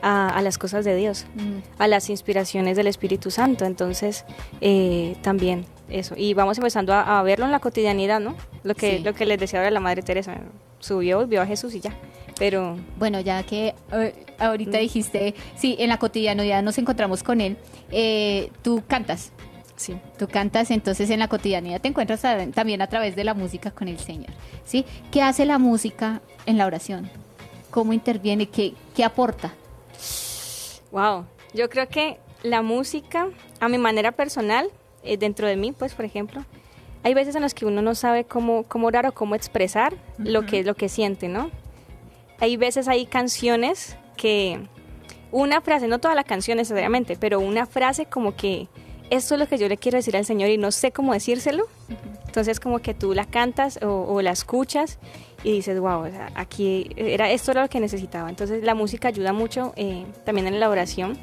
a, 0.02 0.28
a 0.28 0.42
las 0.42 0.58
cosas 0.58 0.84
de 0.84 0.94
Dios, 0.96 1.26
a 1.78 1.88
las 1.88 2.10
inspiraciones 2.10 2.76
del 2.76 2.86
Espíritu 2.86 3.30
Santo. 3.30 3.64
Entonces, 3.64 4.24
eh, 4.60 5.16
también 5.22 5.64
eso. 5.88 6.14
Y 6.16 6.34
vamos 6.34 6.58
empezando 6.58 6.92
a, 6.94 7.18
a 7.18 7.22
verlo 7.22 7.44
en 7.46 7.52
la 7.52 7.60
cotidianidad, 7.60 8.20
¿no? 8.20 8.36
Lo 8.62 8.74
que, 8.74 8.98
Sí. 8.98 9.02
lo 9.04 9.14
que 9.14 9.26
les 9.26 9.38
decía 9.38 9.58
ahora 9.60 9.70
la 9.70 9.80
Madre 9.80 10.02
Teresa. 10.02 10.36
Subió 10.78 11.22
y 11.22 11.26
vio 11.26 11.40
a 11.42 11.46
Jesús 11.46 11.74
y 11.74 11.80
ya. 11.80 11.96
Pero 12.38 12.76
Bueno, 12.98 13.18
ya 13.20 13.42
que 13.44 13.74
eh, 13.92 14.14
ahorita 14.38 14.78
dijiste, 14.78 15.34
sí, 15.56 15.74
en 15.78 15.88
la 15.88 15.98
cotidianidad 15.98 16.62
nos 16.62 16.76
encontramos 16.78 17.22
con 17.22 17.40
Él, 17.40 17.56
eh, 17.90 18.50
tú 18.62 18.82
cantas. 18.86 19.32
sí. 19.76 19.96
Tú 20.18 20.28
cantas, 20.28 20.70
entonces 20.70 21.08
en 21.10 21.18
la 21.20 21.28
cotidianidad 21.28 21.80
te 21.80 21.88
encuentras 21.88 22.24
a- 22.26 22.46
también 22.48 22.82
a 22.82 22.86
través 22.88 23.16
de 23.16 23.24
la 23.24 23.32
música 23.34 23.70
con 23.70 23.88
el 23.88 23.98
Señor. 23.98 24.30
¿Sí? 24.64 24.84
¿Qué 25.10 25.22
hace 25.22 25.44
la 25.46 25.58
música 25.58 26.20
en 26.44 26.58
la 26.58 26.66
oración? 26.66 27.10
¿Cómo 27.70 27.92
interviene? 27.94 28.46
¿Qué, 28.48 28.74
qué 28.94 29.02
aporta? 29.04 29.54
Wow. 30.92 31.26
Yo 31.54 31.68
creo 31.68 31.88
que 31.88 32.18
la 32.42 32.62
música, 32.62 33.28
a 33.60 33.68
mi 33.68 33.78
manera 33.78 34.12
personal, 34.12 34.68
eh, 35.02 35.16
dentro 35.16 35.46
de 35.46 35.56
mí, 35.56 35.72
pues, 35.72 35.94
por 35.94 36.04
ejemplo, 36.04 36.44
hay 37.02 37.14
veces 37.14 37.36
en 37.36 37.42
las 37.42 37.54
que 37.54 37.66
uno 37.66 37.82
no 37.82 37.94
sabe 37.94 38.24
cómo, 38.24 38.64
cómo 38.64 38.88
orar 38.88 39.06
o 39.06 39.12
cómo 39.12 39.34
expresar 39.34 39.94
lo, 40.18 40.44
que, 40.44 40.64
lo 40.64 40.74
que 40.74 40.88
siente, 40.88 41.28
¿no? 41.28 41.50
Hay 42.38 42.56
veces 42.56 42.88
hay 42.88 43.06
canciones 43.06 43.96
que 44.16 44.60
una 45.30 45.60
frase, 45.60 45.88
no 45.88 45.98
toda 45.98 46.14
la 46.14 46.24
canción 46.24 46.58
necesariamente, 46.58 47.16
pero 47.16 47.40
una 47.40 47.66
frase 47.66 48.06
como 48.06 48.36
que 48.36 48.68
esto 49.10 49.34
es 49.34 49.40
lo 49.40 49.46
que 49.46 49.58
yo 49.58 49.68
le 49.68 49.76
quiero 49.76 49.96
decir 49.96 50.16
al 50.16 50.24
Señor 50.24 50.50
y 50.50 50.58
no 50.58 50.70
sé 50.72 50.92
cómo 50.92 51.12
decírselo. 51.12 51.66
Entonces 52.26 52.60
como 52.60 52.80
que 52.80 52.94
tú 52.94 53.14
la 53.14 53.24
cantas 53.24 53.78
o, 53.82 54.06
o 54.08 54.22
la 54.22 54.30
escuchas 54.30 54.98
y 55.42 55.52
dices, 55.52 55.78
wow, 55.78 56.06
o 56.06 56.10
sea, 56.10 56.30
aquí 56.34 56.90
era, 56.96 57.30
esto 57.30 57.52
era 57.52 57.62
lo 57.62 57.68
que 57.68 57.80
necesitaba. 57.80 58.28
Entonces 58.28 58.62
la 58.64 58.74
música 58.74 59.08
ayuda 59.08 59.32
mucho 59.32 59.72
eh, 59.76 60.04
también 60.24 60.46
en 60.46 60.60
la 60.60 60.68
oración 60.68 61.16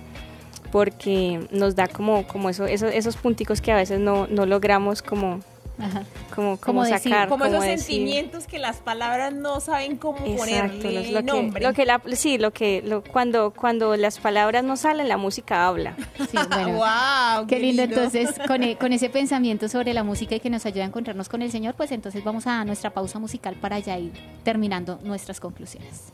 porque 0.71 1.47
nos 1.51 1.75
da 1.75 1.87
como, 1.87 2.25
como 2.27 2.49
eso, 2.49 2.65
eso, 2.65 2.87
esos 2.87 3.15
punticos 3.15 3.61
que 3.61 3.71
a 3.71 3.75
veces 3.75 3.99
no, 3.99 4.25
no 4.27 4.47
logramos 4.47 5.03
como 5.03 5.39
Ajá. 5.79 6.03
como, 6.35 6.57
Como 6.57 6.57
como 6.59 6.83
decir, 6.83 7.11
sacar. 7.11 7.29
Como 7.29 7.45
esos 7.45 7.61
decir. 7.63 7.79
sentimientos 7.79 8.45
que 8.45 8.59
las 8.59 8.77
palabras 8.77 9.33
no 9.33 9.59
saben 9.59 9.97
cómo 9.97 10.19
Exacto, 10.19 10.37
ponerle 10.77 11.11
lo 11.11 11.19
que, 11.19 11.23
nombre. 11.23 11.63
lo 11.63 11.73
que 11.73 11.85
la, 11.85 12.01
sí, 12.13 12.37
lo 12.37 12.51
que 12.51 12.83
lo, 12.85 13.03
cuando 13.03 13.51
cuando 13.51 13.95
las 13.97 14.19
palabras 14.19 14.63
no 14.63 14.77
salen, 14.77 15.07
la 15.09 15.17
música 15.17 15.67
habla. 15.67 15.95
Sí, 16.29 16.37
bueno. 16.49 16.73
wow, 16.77 17.47
Qué 17.47 17.59
lindo, 17.59 17.81
entonces, 17.83 18.35
con, 18.47 18.61
e- 18.63 18.77
con 18.77 18.93
ese 18.93 19.09
pensamiento 19.09 19.67
sobre 19.67 19.93
la 19.93 20.03
música 20.03 20.35
y 20.35 20.39
que 20.39 20.49
nos 20.49 20.65
ayuda 20.65 20.83
a 20.83 20.87
encontrarnos 20.87 21.27
con 21.27 21.41
el 21.41 21.51
Señor, 21.51 21.73
pues 21.75 21.91
entonces 21.91 22.23
vamos 22.23 22.45
a 22.47 22.63
nuestra 22.65 22.91
pausa 22.91 23.17
musical 23.19 23.55
para 23.55 23.79
ya 23.79 23.97
ir 23.97 24.11
terminando 24.43 24.99
nuestras 25.03 25.39
conclusiones. 25.39 26.13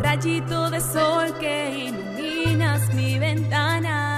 Rayito 0.00 0.70
de 0.70 0.80
sol 0.80 1.34
que 1.40 1.88
iluminas 1.88 2.94
mi 2.94 3.18
ventana. 3.18 4.15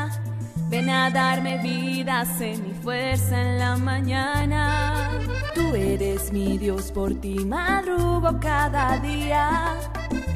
Ven 0.71 0.91
a 0.91 1.11
darme 1.11 1.57
vida, 1.63 2.27
sé 2.27 2.59
mi 2.59 2.75
fuerza 2.75 3.41
en 3.41 3.59
la 3.59 3.77
mañana. 3.77 5.11
Tú 5.55 5.75
eres 5.75 6.31
mi 6.31 6.59
Dios, 6.59 6.93
por 6.93 7.15
ti 7.15 7.39
madrugo 7.39 8.39
cada 8.39 8.99
día. 8.99 9.77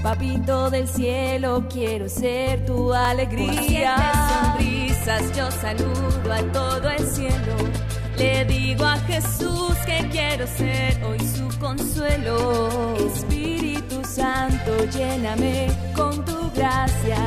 Papito 0.03 0.71
del 0.71 0.89
cielo, 0.89 1.67
quiero 1.71 2.09
ser 2.09 2.65
tu 2.65 2.95
alegría. 2.95 3.95
sonrisas, 4.55 5.37
yo 5.37 5.51
saludo 5.51 6.33
a 6.33 6.43
todo 6.51 6.89
el 6.89 7.07
cielo. 7.07 7.57
Le 8.17 8.47
digo 8.47 8.87
a 8.87 8.97
Jesús 9.01 9.77
que 9.85 10.09
quiero 10.11 10.47
ser 10.47 11.05
hoy 11.05 11.21
su 11.21 11.47
consuelo. 11.59 12.95
Espíritu 12.97 14.03
Santo, 14.03 14.85
lléname 14.97 15.69
con 15.95 16.25
tu 16.25 16.51
gracia 16.53 17.19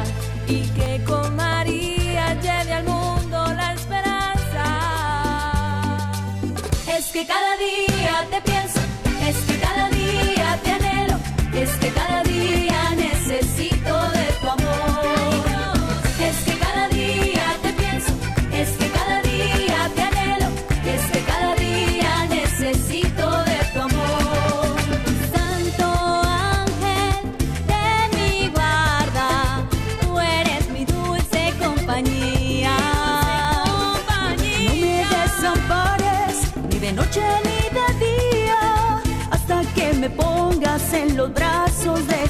y 0.47 0.62
que 0.70 1.03
con 1.06 1.36
María 1.36 2.05
lleve 2.34 2.73
al 2.73 2.84
mundo 2.84 3.53
la 3.53 3.73
esperanza. 3.73 4.65
Es 6.97 7.05
que 7.11 7.26
cada 7.26 7.57
día 7.57 8.26
te 8.32 8.41
pienso, 8.41 8.80
es 9.30 9.38
que 9.47 9.59
cada 9.59 9.89
día 9.89 10.59
te 10.63 10.71
anhelo, 10.71 11.17
es 11.53 11.69
que 11.78 11.89
cada 11.89 12.23
día 12.23 12.24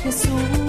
Jesús 0.05 0.64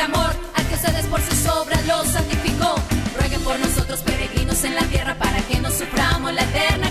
amor, 0.00 0.30
al 0.54 0.66
que 0.66 0.74
ustedes 0.74 1.06
por 1.06 1.20
sus 1.20 1.46
obras 1.48 1.84
los 1.86 2.06
santificó. 2.08 2.74
Rueguen 3.18 3.42
por 3.42 3.58
nosotros 3.58 4.00
peregrinos 4.00 4.62
en 4.64 4.74
la 4.74 4.82
tierra 4.82 5.14
para 5.14 5.40
que 5.42 5.60
no 5.60 5.70
suframos 5.70 6.32
la 6.32 6.42
eterna 6.42 6.87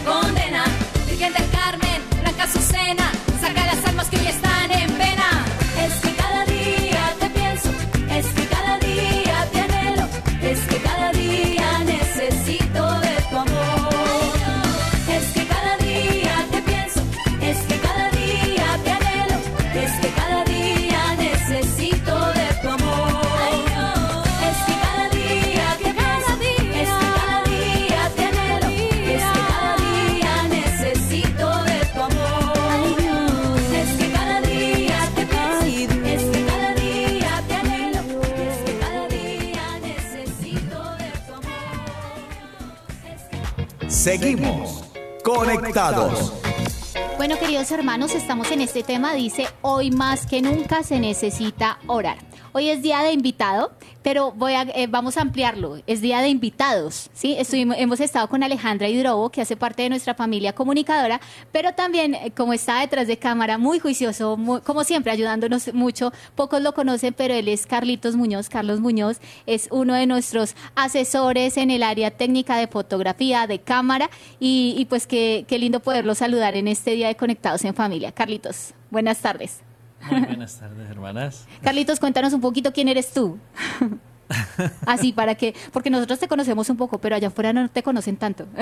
Bueno, 47.18 47.38
queridos 47.38 47.72
hermanos, 47.72 48.16
estamos 48.16 48.52
en 48.52 48.62
este 48.62 48.84
tema, 48.84 49.14
dice, 49.14 49.48
hoy 49.62 49.92
más 49.92 50.26
que 50.26 50.42
nunca 50.42 50.82
se 50.84 51.00
necesita 51.00 51.80
orar. 51.88 52.18
Hoy 52.54 52.70
es 52.70 52.82
día 52.82 53.02
de 53.02 53.12
invitado, 53.12 53.72
pero 54.08 54.32
voy 54.32 54.54
a, 54.54 54.62
eh, 54.62 54.88
vamos 54.88 55.18
a 55.18 55.22
ampliarlo, 55.22 55.82
es 55.86 56.00
día 56.00 56.22
de 56.22 56.30
invitados, 56.30 57.10
¿sí? 57.12 57.36
Estuvimos, 57.38 57.76
hemos 57.78 58.00
estado 58.00 58.30
con 58.30 58.42
Alejandra 58.42 58.88
Hidrobo, 58.88 59.30
que 59.32 59.42
hace 59.42 59.58
parte 59.58 59.84
de 59.84 59.90
nuestra 59.90 60.14
familia 60.16 60.54
comunicadora, 60.54 61.20
pero 61.52 61.74
también, 61.74 62.16
eh, 62.16 62.32
como 62.34 62.54
está 62.54 62.80
detrás 62.80 63.08
de 63.08 63.18
cámara, 63.18 63.58
muy 63.58 63.80
juicioso, 63.80 64.38
muy- 64.38 64.62
como 64.62 64.86
siempre, 64.86 65.12
ayudándonos 65.12 65.74
mucho. 65.74 66.14
Pocos 66.36 66.62
lo 66.62 66.74
conocen, 66.74 67.14
pero 67.16 67.34
él 67.34 67.50
es 67.50 67.68
Carlitos 67.68 68.16
Muñoz. 68.16 68.48
Carlos 68.48 68.80
Muñoz 68.80 69.18
es 69.46 69.68
uno 69.72 69.94
de 69.94 70.06
nuestros 70.06 70.56
asesores 70.76 71.58
en 71.58 71.70
el 71.70 71.84
área 71.84 72.10
técnica 72.12 72.56
de 72.56 72.68
fotografía, 72.68 73.46
de 73.46 73.60
cámara, 73.60 74.10
y, 74.40 74.74
y 74.78 74.86
pues 74.86 75.06
qué, 75.06 75.44
qué 75.50 75.60
lindo 75.60 75.82
poderlo 75.82 76.16
saludar 76.16 76.56
en 76.56 76.70
este 76.70 76.92
día 76.92 77.10
de 77.10 77.16
Conectados 77.16 77.66
en 77.66 77.76
Familia. 77.76 78.14
Carlitos, 78.14 78.74
buenas 78.90 79.18
tardes. 79.18 79.67
Muy 80.10 80.22
buenas 80.22 80.58
tardes, 80.60 80.90
hermanas. 80.90 81.46
Carlitos, 81.62 82.00
cuéntanos 82.00 82.34
un 82.34 82.42
poquito 82.42 82.72
quién 82.72 82.88
eres 82.88 83.12
tú. 83.12 83.38
Así, 84.86 85.14
para 85.14 85.36
que, 85.36 85.56
porque 85.72 85.90
nosotros 85.90 86.20
te 86.20 86.28
conocemos 86.28 86.70
un 86.70 86.78
poco, 86.78 87.00
pero 87.00 87.16
allá 87.16 87.30
afuera 87.30 87.54
no 87.54 87.70
te 87.70 87.84
conocen 87.84 88.18
tanto. 88.18 88.46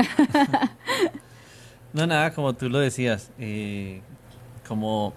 No, 1.93 2.05
nada, 2.05 2.33
como 2.33 2.51
tú 2.51 2.67
lo 2.67 2.79
decías, 2.79 3.31
eh, 3.39 4.01
como 4.67 5.13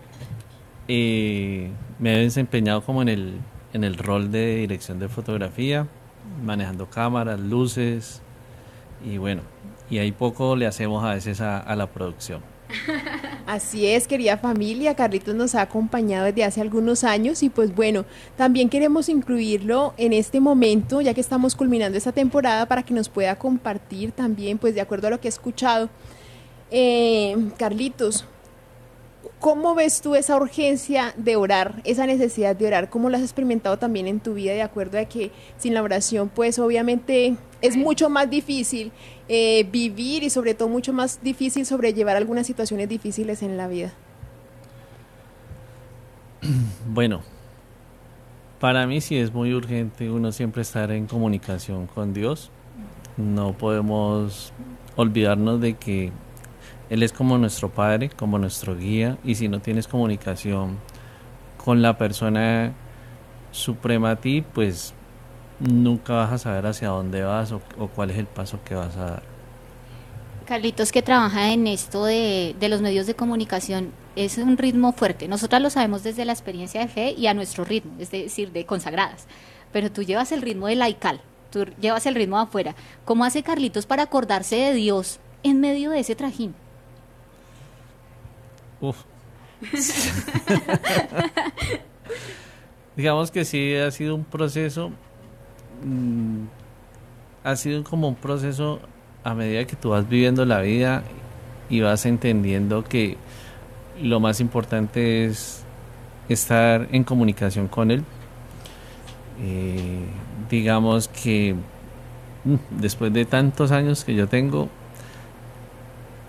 eh, 0.86 1.72
me 1.98 2.14
he 2.14 2.18
desempeñado 2.18 2.84
como 2.84 3.02
en 3.02 3.08
el, 3.08 3.40
en 3.72 3.82
el 3.82 3.96
rol 3.96 4.30
de 4.30 4.58
dirección 4.58 5.00
de 5.00 5.08
fotografía, 5.08 5.88
manejando 6.40 6.88
cámaras, 6.88 7.40
luces, 7.40 8.22
y 9.04 9.18
bueno, 9.18 9.42
y 9.90 9.98
ahí 9.98 10.12
poco 10.12 10.54
le 10.54 10.68
hacemos 10.68 11.02
a 11.02 11.14
veces 11.14 11.40
a, 11.40 11.58
a 11.58 11.74
la 11.74 11.88
producción. 11.88 12.42
Así 13.46 13.86
es, 13.86 14.06
querida 14.06 14.36
familia, 14.36 14.94
Carlitos 14.94 15.34
nos 15.34 15.54
ha 15.54 15.62
acompañado 15.62 16.26
desde 16.26 16.44
hace 16.44 16.60
algunos 16.60 17.04
años 17.04 17.42
y 17.42 17.48
pues 17.48 17.74
bueno, 17.74 18.04
también 18.36 18.68
queremos 18.68 19.08
incluirlo 19.08 19.94
en 19.96 20.12
este 20.12 20.40
momento, 20.40 21.00
ya 21.00 21.14
que 21.14 21.20
estamos 21.20 21.54
culminando 21.54 21.96
esta 21.96 22.12
temporada, 22.12 22.66
para 22.66 22.82
que 22.82 22.94
nos 22.94 23.08
pueda 23.08 23.36
compartir 23.36 24.12
también, 24.12 24.58
pues 24.58 24.74
de 24.74 24.80
acuerdo 24.80 25.08
a 25.08 25.10
lo 25.10 25.20
que 25.20 25.28
he 25.28 25.30
escuchado. 25.30 25.88
Eh, 26.70 27.36
Carlitos, 27.56 28.26
¿cómo 29.40 29.74
ves 29.74 30.02
tú 30.02 30.14
esa 30.14 30.36
urgencia 30.36 31.14
de 31.16 31.36
orar, 31.36 31.80
esa 31.84 32.06
necesidad 32.06 32.54
de 32.54 32.66
orar? 32.66 32.90
¿Cómo 32.90 33.08
lo 33.08 33.16
has 33.16 33.22
experimentado 33.22 33.78
también 33.78 34.06
en 34.06 34.20
tu 34.20 34.34
vida 34.34 34.52
de 34.52 34.62
acuerdo 34.62 34.98
a 34.98 35.06
que 35.06 35.30
sin 35.56 35.72
la 35.72 35.82
oración, 35.82 36.28
pues 36.28 36.58
obviamente 36.58 37.36
es 37.62 37.76
mucho 37.76 38.10
más 38.10 38.28
difícil 38.28 38.92
eh, 39.28 39.66
vivir 39.70 40.22
y 40.22 40.30
sobre 40.30 40.54
todo 40.54 40.68
mucho 40.68 40.92
más 40.92 41.22
difícil 41.22 41.66
sobrellevar 41.66 42.16
algunas 42.16 42.46
situaciones 42.46 42.88
difíciles 42.88 43.42
en 43.42 43.56
la 43.56 43.68
vida. 43.68 43.92
Bueno, 46.90 47.20
para 48.60 48.86
mí 48.86 49.00
sí 49.00 49.18
es 49.18 49.32
muy 49.32 49.52
urgente 49.52 50.10
uno 50.10 50.32
siempre 50.32 50.62
estar 50.62 50.90
en 50.90 51.06
comunicación 51.06 51.86
con 51.86 52.14
Dios. 52.14 52.50
No 53.16 53.52
podemos 53.52 54.52
olvidarnos 54.96 55.60
de 55.60 55.74
que 55.74 56.10
Él 56.90 57.02
es 57.02 57.12
como 57.12 57.38
nuestro 57.38 57.68
Padre, 57.68 58.08
como 58.08 58.38
nuestro 58.38 58.76
guía, 58.76 59.18
y 59.22 59.34
si 59.34 59.48
no 59.48 59.60
tienes 59.60 59.86
comunicación 59.86 60.78
con 61.62 61.82
la 61.82 61.98
persona 61.98 62.72
suprema 63.50 64.12
a 64.12 64.16
ti, 64.16 64.42
pues 64.54 64.94
nunca 65.60 66.14
vas 66.14 66.32
a 66.32 66.38
saber 66.38 66.66
hacia 66.66 66.88
dónde 66.88 67.22
vas 67.22 67.52
o, 67.52 67.60
o 67.78 67.88
cuál 67.88 68.10
es 68.10 68.18
el 68.18 68.26
paso 68.26 68.60
que 68.64 68.74
vas 68.74 68.96
a 68.96 69.04
dar. 69.04 69.22
Carlitos, 70.46 70.92
que 70.92 71.02
trabaja 71.02 71.52
en 71.52 71.66
esto 71.66 72.06
de, 72.06 72.56
de, 72.58 72.68
los 72.70 72.80
medios 72.80 73.06
de 73.06 73.14
comunicación, 73.14 73.92
es 74.16 74.38
un 74.38 74.56
ritmo 74.56 74.92
fuerte. 74.92 75.28
Nosotras 75.28 75.60
lo 75.60 75.68
sabemos 75.68 76.02
desde 76.02 76.24
la 76.24 76.32
experiencia 76.32 76.80
de 76.80 76.88
fe 76.88 77.10
y 77.12 77.26
a 77.26 77.34
nuestro 77.34 77.64
ritmo, 77.64 77.92
es 77.98 78.10
decir, 78.10 78.50
de 78.52 78.64
consagradas. 78.64 79.26
Pero 79.72 79.92
tú 79.92 80.02
llevas 80.02 80.32
el 80.32 80.40
ritmo 80.40 80.68
de 80.68 80.76
laical, 80.76 81.20
tú 81.50 81.66
llevas 81.78 82.06
el 82.06 82.14
ritmo 82.14 82.38
de 82.38 82.44
afuera. 82.44 82.74
¿Cómo 83.04 83.26
hace 83.26 83.42
Carlitos 83.42 83.84
para 83.84 84.04
acordarse 84.04 84.56
de 84.56 84.72
Dios 84.72 85.20
en 85.42 85.60
medio 85.60 85.90
de 85.90 86.00
ese 86.00 86.14
trajín? 86.14 86.54
Uf. 88.80 89.04
Digamos 92.96 93.30
que 93.30 93.44
sí 93.44 93.74
ha 93.76 93.90
sido 93.90 94.14
un 94.14 94.24
proceso, 94.24 94.92
mmm, 95.84 96.46
ha 97.44 97.56
sido 97.56 97.84
como 97.84 98.08
un 98.08 98.14
proceso 98.14 98.80
a 99.24 99.34
medida 99.34 99.64
que 99.66 99.76
tú 99.76 99.90
vas 99.90 100.08
viviendo 100.08 100.44
la 100.44 100.60
vida 100.60 101.02
y 101.68 101.80
vas 101.80 102.06
entendiendo 102.06 102.84
que 102.84 103.16
lo 104.00 104.20
más 104.20 104.40
importante 104.40 105.26
es 105.26 105.64
estar 106.28 106.88
en 106.92 107.04
comunicación 107.04 107.68
con 107.68 107.90
él. 107.90 108.04
Eh, 109.40 110.04
digamos 110.50 111.08
que 111.08 111.54
mm, 112.44 112.80
después 112.80 113.12
de 113.12 113.24
tantos 113.24 113.72
años 113.72 114.04
que 114.04 114.14
yo 114.14 114.28
tengo, 114.28 114.68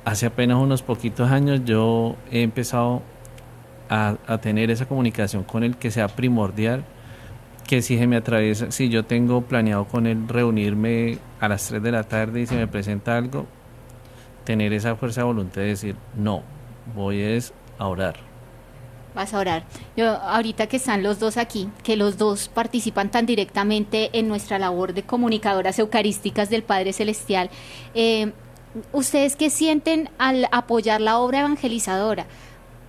hace 0.06 0.26
apenas 0.26 0.58
unos 0.58 0.82
poquitos 0.82 1.30
años 1.32 1.62
yo 1.66 2.16
he 2.32 2.42
empezado 2.42 3.02
a, 3.90 4.18
tener 4.42 4.70
esa 4.70 4.86
comunicación 4.86 5.44
con 5.44 5.64
él 5.64 5.76
que 5.76 5.90
sea 5.90 6.08
primordial, 6.08 6.84
que 7.70 7.84
si 7.84 8.00
se 8.00 8.08
me 8.08 8.16
atraviesa, 8.16 8.72
si 8.72 8.90
yo 8.90 9.06
tengo 9.06 9.42
planeado 9.44 9.86
con 9.86 10.08
él 10.08 10.28
reunirme 10.28 11.20
a 11.40 11.48
las 11.48 11.68
3 11.68 11.84
de 11.84 11.92
la 11.92 12.04
tarde 12.04 12.42
y 12.42 12.48
se 12.48 12.56
me 12.56 12.66
presenta 12.66 13.16
algo, 13.16 13.46
tener 14.44 14.74
esa 14.74 14.96
fuerza 14.96 15.22
de 15.22 15.26
voluntad 15.26 15.62
de 15.62 15.68
decir, 15.68 15.96
no, 16.18 16.42
voy 16.96 17.22
es 17.22 17.54
a 17.78 17.86
orar. 17.88 18.16
Vas 19.14 19.36
a 19.36 19.38
orar. 19.38 19.66
Yo, 19.96 20.10
ahorita 20.10 20.66
que 20.66 20.78
están 20.78 21.04
los 21.04 21.20
dos 21.20 21.38
aquí, 21.38 21.70
que 21.84 21.96
los 21.96 22.18
dos 22.18 22.50
participan 22.50 23.12
tan 23.12 23.28
directamente 23.28 24.10
en 24.18 24.28
nuestra 24.28 24.58
labor 24.58 24.96
de 24.96 25.04
comunicadoras 25.04 25.78
eucarísticas 25.78 26.50
del 26.50 26.64
Padre 26.64 26.92
Celestial, 26.92 27.52
eh, 27.94 28.32
¿ustedes 28.94 29.36
qué 29.36 29.52
sienten 29.52 30.10
al 30.18 30.48
apoyar 30.52 31.02
la 31.02 31.20
obra 31.20 31.42
evangelizadora? 31.42 32.26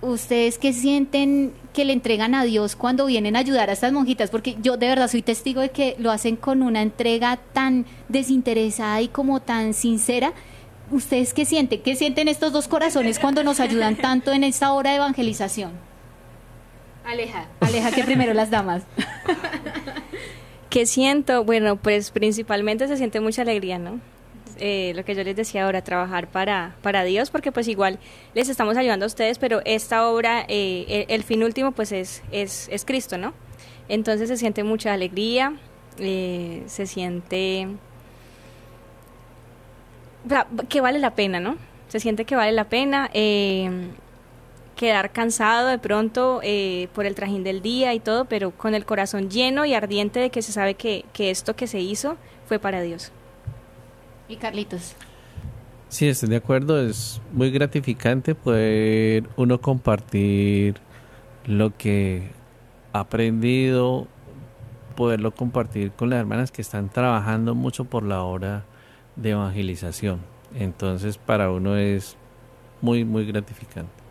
¿Ustedes 0.01 0.57
qué 0.57 0.73
sienten 0.73 1.53
que 1.73 1.85
le 1.85 1.93
entregan 1.93 2.33
a 2.33 2.43
Dios 2.43 2.75
cuando 2.75 3.05
vienen 3.05 3.35
a 3.35 3.39
ayudar 3.39 3.69
a 3.69 3.73
estas 3.73 3.93
monjitas? 3.93 4.31
Porque 4.31 4.57
yo 4.59 4.75
de 4.77 4.87
verdad 4.87 5.07
soy 5.07 5.21
testigo 5.21 5.61
de 5.61 5.69
que 5.69 5.95
lo 5.99 6.09
hacen 6.09 6.35
con 6.35 6.63
una 6.63 6.81
entrega 6.81 7.37
tan 7.53 7.85
desinteresada 8.09 8.99
y 9.01 9.09
como 9.09 9.41
tan 9.41 9.75
sincera. 9.75 10.33
¿Ustedes 10.89 11.35
qué 11.35 11.45
sienten? 11.45 11.81
¿Qué 11.83 11.95
sienten 11.95 12.27
estos 12.27 12.51
dos 12.51 12.67
corazones 12.67 13.19
cuando 13.19 13.43
nos 13.43 13.59
ayudan 13.59 13.95
tanto 13.95 14.31
en 14.31 14.43
esta 14.43 14.73
obra 14.73 14.89
de 14.89 14.97
evangelización? 14.97 15.71
Aleja, 17.05 17.47
aleja 17.59 17.91
que 17.91 18.03
primero 18.03 18.33
las 18.33 18.49
damas. 18.49 18.83
¿Qué 20.71 20.85
siento? 20.87 21.43
Bueno, 21.43 21.75
pues 21.75 22.09
principalmente 22.09 22.87
se 22.87 22.97
siente 22.97 23.19
mucha 23.19 23.43
alegría, 23.43 23.77
¿no? 23.77 23.99
Eh, 24.63 24.93
lo 24.95 25.03
que 25.03 25.15
yo 25.15 25.23
les 25.23 25.35
decía 25.35 25.65
ahora, 25.65 25.81
trabajar 25.81 26.27
para, 26.27 26.75
para 26.83 27.03
Dios, 27.03 27.31
porque 27.31 27.51
pues 27.51 27.67
igual 27.67 27.97
les 28.35 28.47
estamos 28.47 28.77
ayudando 28.77 29.05
a 29.05 29.07
ustedes, 29.07 29.39
pero 29.39 29.59
esta 29.65 30.07
obra, 30.07 30.45
eh, 30.47 31.07
el, 31.09 31.23
fin 31.23 31.41
último 31.41 31.71
pues 31.71 31.91
es, 31.91 32.21
es, 32.31 32.69
es, 32.71 32.85
Cristo, 32.85 33.17
¿no? 33.17 33.33
Entonces 33.89 34.29
se 34.29 34.37
siente 34.37 34.63
mucha 34.63 34.93
alegría, 34.93 35.55
eh, 35.97 36.61
se 36.67 36.85
siente 36.85 37.69
que 40.69 40.79
vale 40.79 40.99
la 40.99 41.15
pena, 41.15 41.39
¿no? 41.39 41.57
Se 41.87 41.99
siente 41.99 42.25
que 42.25 42.35
vale 42.35 42.51
la 42.51 42.65
pena 42.65 43.09
quedar 44.75 45.11
cansado 45.11 45.69
de 45.69 45.79
pronto 45.79 46.39
por 46.93 47.07
el 47.07 47.15
trajín 47.15 47.43
del 47.43 47.63
día 47.63 47.95
y 47.95 47.99
todo, 47.99 48.25
pero 48.25 48.51
con 48.51 48.75
el 48.75 48.85
corazón 48.85 49.31
lleno 49.31 49.65
y 49.65 49.73
ardiente 49.73 50.19
de 50.19 50.29
que 50.29 50.43
se 50.43 50.51
sabe 50.51 50.75
que, 50.75 51.03
que 51.13 51.31
esto 51.31 51.55
que 51.55 51.65
se 51.65 51.79
hizo 51.79 52.15
fue 52.45 52.59
para 52.59 52.83
Dios. 52.83 53.11
Y 54.31 54.37
Carlitos. 54.37 54.95
Sí, 55.89 56.07
estoy 56.07 56.29
de 56.29 56.37
acuerdo. 56.37 56.79
Es 56.81 57.21
muy 57.33 57.51
gratificante 57.51 58.33
poder 58.33 59.27
uno 59.35 59.59
compartir 59.59 60.75
lo 61.45 61.75
que 61.75 62.31
ha 62.93 63.01
aprendido, 63.01 64.07
poderlo 64.95 65.31
compartir 65.31 65.91
con 65.91 66.09
las 66.09 66.19
hermanas 66.19 66.51
que 66.51 66.61
están 66.61 66.89
trabajando 66.89 67.55
mucho 67.55 67.85
por 67.85 68.03
la 68.03 68.23
hora 68.23 68.63
de 69.17 69.31
evangelización. 69.31 70.21
Entonces, 70.55 71.17
para 71.17 71.51
uno 71.51 71.75
es 71.75 72.15
muy, 72.81 73.03
muy 73.03 73.25
gratificante 73.25 74.01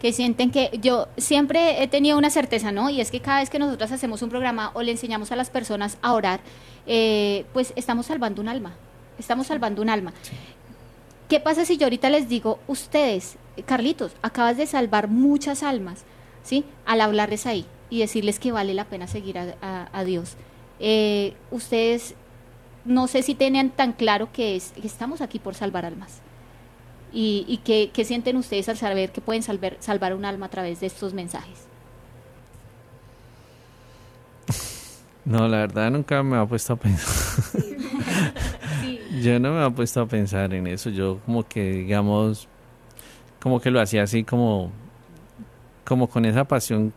que 0.00 0.12
sienten 0.12 0.50
que 0.50 0.78
yo 0.80 1.08
siempre 1.16 1.82
he 1.82 1.88
tenido 1.88 2.16
una 2.16 2.30
certeza, 2.30 2.70
¿no? 2.72 2.88
Y 2.88 3.00
es 3.00 3.10
que 3.10 3.20
cada 3.20 3.40
vez 3.40 3.50
que 3.50 3.58
nosotros 3.58 3.90
hacemos 3.90 4.22
un 4.22 4.30
programa 4.30 4.70
o 4.74 4.82
le 4.82 4.92
enseñamos 4.92 5.32
a 5.32 5.36
las 5.36 5.50
personas 5.50 5.98
a 6.02 6.12
orar, 6.12 6.40
eh, 6.86 7.46
pues 7.52 7.72
estamos 7.76 8.06
salvando 8.06 8.40
un 8.40 8.48
alma, 8.48 8.76
estamos 9.18 9.46
salvando 9.46 9.82
un 9.82 9.90
alma. 9.90 10.12
¿Qué 11.28 11.40
pasa 11.40 11.64
si 11.64 11.76
yo 11.76 11.86
ahorita 11.86 12.08
les 12.08 12.28
digo, 12.28 12.58
ustedes, 12.68 13.36
Carlitos, 13.66 14.12
acabas 14.22 14.56
de 14.56 14.66
salvar 14.66 15.08
muchas 15.08 15.62
almas, 15.62 16.04
¿sí? 16.42 16.64
Al 16.86 17.02
hablarles 17.02 17.46
ahí 17.46 17.66
y 17.90 18.00
decirles 18.00 18.38
que 18.38 18.52
vale 18.52 18.72
la 18.72 18.86
pena 18.86 19.06
seguir 19.06 19.38
a, 19.38 19.54
a, 19.60 19.88
a 19.92 20.04
Dios. 20.04 20.36
Eh, 20.80 21.34
ustedes, 21.50 22.14
no 22.84 23.08
sé 23.08 23.22
si 23.22 23.34
tenían 23.34 23.70
tan 23.70 23.92
claro 23.92 24.30
que, 24.32 24.56
es, 24.56 24.72
que 24.72 24.86
estamos 24.86 25.20
aquí 25.20 25.38
por 25.38 25.54
salvar 25.54 25.84
almas. 25.84 26.20
¿Y, 27.12 27.44
y 27.48 27.58
qué, 27.58 27.90
qué, 27.92 28.04
sienten 28.04 28.36
ustedes 28.36 28.68
al 28.68 28.76
saber 28.76 29.12
que 29.12 29.20
pueden 29.20 29.42
salvar, 29.42 29.76
salvar 29.80 30.14
un 30.14 30.24
alma 30.24 30.46
a 30.46 30.50
través 30.50 30.80
de 30.80 30.86
estos 30.86 31.14
mensajes? 31.14 31.66
No, 35.24 35.46
la 35.46 35.58
verdad 35.58 35.90
nunca 35.90 36.22
me 36.22 36.38
ha 36.38 36.46
puesto 36.46 36.72
a 36.72 36.76
pensar. 36.76 37.44
Sí. 37.52 37.76
Yo 39.22 39.38
no 39.38 39.52
me 39.52 39.66
he 39.66 39.70
puesto 39.70 40.00
a 40.00 40.06
pensar 40.06 40.52
en 40.54 40.66
eso. 40.66 40.90
Yo 40.90 41.18
como 41.24 41.46
que, 41.46 41.70
digamos, 41.70 42.48
como 43.40 43.60
que 43.60 43.70
lo 43.70 43.80
hacía 43.80 44.02
así 44.02 44.24
como, 44.24 44.70
como 45.84 46.08
con 46.08 46.24
esa 46.24 46.44
pasión 46.44 46.92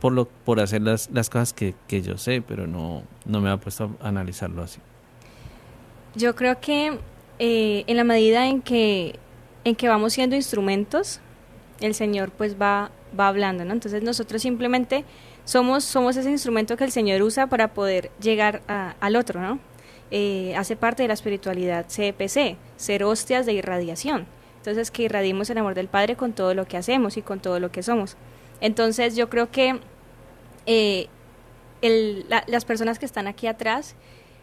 por 0.00 0.12
lo, 0.12 0.26
por 0.26 0.60
hacer 0.60 0.82
las, 0.82 1.10
las 1.12 1.28
cosas 1.28 1.52
que, 1.52 1.74
que 1.86 2.02
yo 2.02 2.16
sé, 2.18 2.42
pero 2.46 2.66
no, 2.66 3.02
no 3.26 3.40
me 3.40 3.50
ha 3.50 3.56
puesto 3.58 3.96
a 4.00 4.08
analizarlo 4.08 4.62
así. 4.62 4.80
Yo 6.14 6.34
creo 6.34 6.60
que 6.60 6.98
eh, 7.38 7.84
en 7.86 7.96
la 7.96 8.04
medida 8.04 8.46
en 8.46 8.62
que 8.62 9.18
en 9.64 9.76
que 9.76 9.88
vamos 9.88 10.12
siendo 10.12 10.36
instrumentos, 10.36 11.20
el 11.80 11.94
Señor 11.94 12.30
pues 12.30 12.60
va, 12.60 12.90
va 13.18 13.28
hablando, 13.28 13.64
¿no? 13.64 13.72
Entonces 13.72 14.02
nosotros 14.02 14.42
simplemente 14.42 15.04
somos, 15.44 15.84
somos 15.84 16.16
ese 16.16 16.30
instrumento 16.30 16.76
que 16.76 16.84
el 16.84 16.92
Señor 16.92 17.22
usa 17.22 17.46
para 17.46 17.68
poder 17.74 18.10
llegar 18.20 18.62
al 18.66 19.16
otro, 19.16 19.40
¿no? 19.40 19.58
Eh, 20.14 20.54
hace 20.56 20.76
parte 20.76 21.02
de 21.02 21.08
la 21.08 21.14
espiritualidad 21.14 21.86
CPC, 21.88 22.56
ser 22.76 23.02
hostias 23.02 23.46
de 23.46 23.54
irradiación. 23.54 24.26
Entonces 24.58 24.90
que 24.90 25.04
irradiemos 25.04 25.48
el 25.50 25.58
amor 25.58 25.74
del 25.74 25.88
Padre 25.88 26.16
con 26.16 26.34
todo 26.34 26.54
lo 26.54 26.66
que 26.66 26.76
hacemos 26.76 27.16
y 27.16 27.22
con 27.22 27.40
todo 27.40 27.58
lo 27.58 27.72
que 27.72 27.82
somos. 27.82 28.16
Entonces 28.60 29.16
yo 29.16 29.30
creo 29.30 29.50
que 29.50 29.80
eh, 30.66 31.08
las 32.46 32.64
personas 32.64 32.98
que 32.98 33.06
están 33.06 33.26
aquí 33.26 33.46
atrás, 33.46 33.96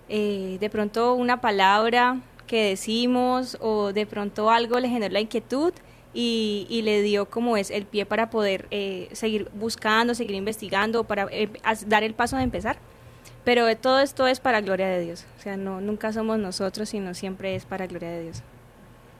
eh, 0.10 0.58
de 0.60 0.70
pronto 0.70 1.14
una 1.14 1.40
palabra, 1.40 2.20
que 2.48 2.70
decimos 2.70 3.58
o 3.62 3.94
de 3.94 4.08
pronto 4.08 4.50
algo 4.50 4.80
le 4.80 4.90
generó 4.90 5.14
la 5.14 5.20
inquietud 5.20 5.72
y, 6.16 6.66
y 6.68 6.82
le 6.82 7.04
dio 7.04 7.30
como 7.30 7.58
es 7.58 7.70
el 7.70 7.86
pie 7.86 8.08
para 8.08 8.32
poder 8.32 8.68
eh, 8.72 9.08
seguir 9.12 9.50
buscando, 9.54 10.16
seguir 10.16 10.36
investigando, 10.36 11.04
para 11.04 11.28
eh, 11.32 11.50
dar 11.86 12.04
el 12.04 12.16
paso 12.16 12.38
de 12.38 12.44
empezar. 12.44 12.78
Pero 13.44 13.76
todo 13.78 14.00
esto 14.00 14.28
es 14.28 14.40
para 14.40 14.62
gloria 14.62 14.88
de 14.88 15.02
Dios. 15.02 15.26
O 15.38 15.42
sea, 15.42 15.58
no, 15.58 15.82
nunca 15.82 16.12
somos 16.14 16.40
nosotros, 16.40 16.90
sino 16.90 17.14
siempre 17.14 17.56
es 17.56 17.66
para 17.66 17.88
gloria 17.88 18.10
de 18.10 18.24
Dios. 18.24 18.44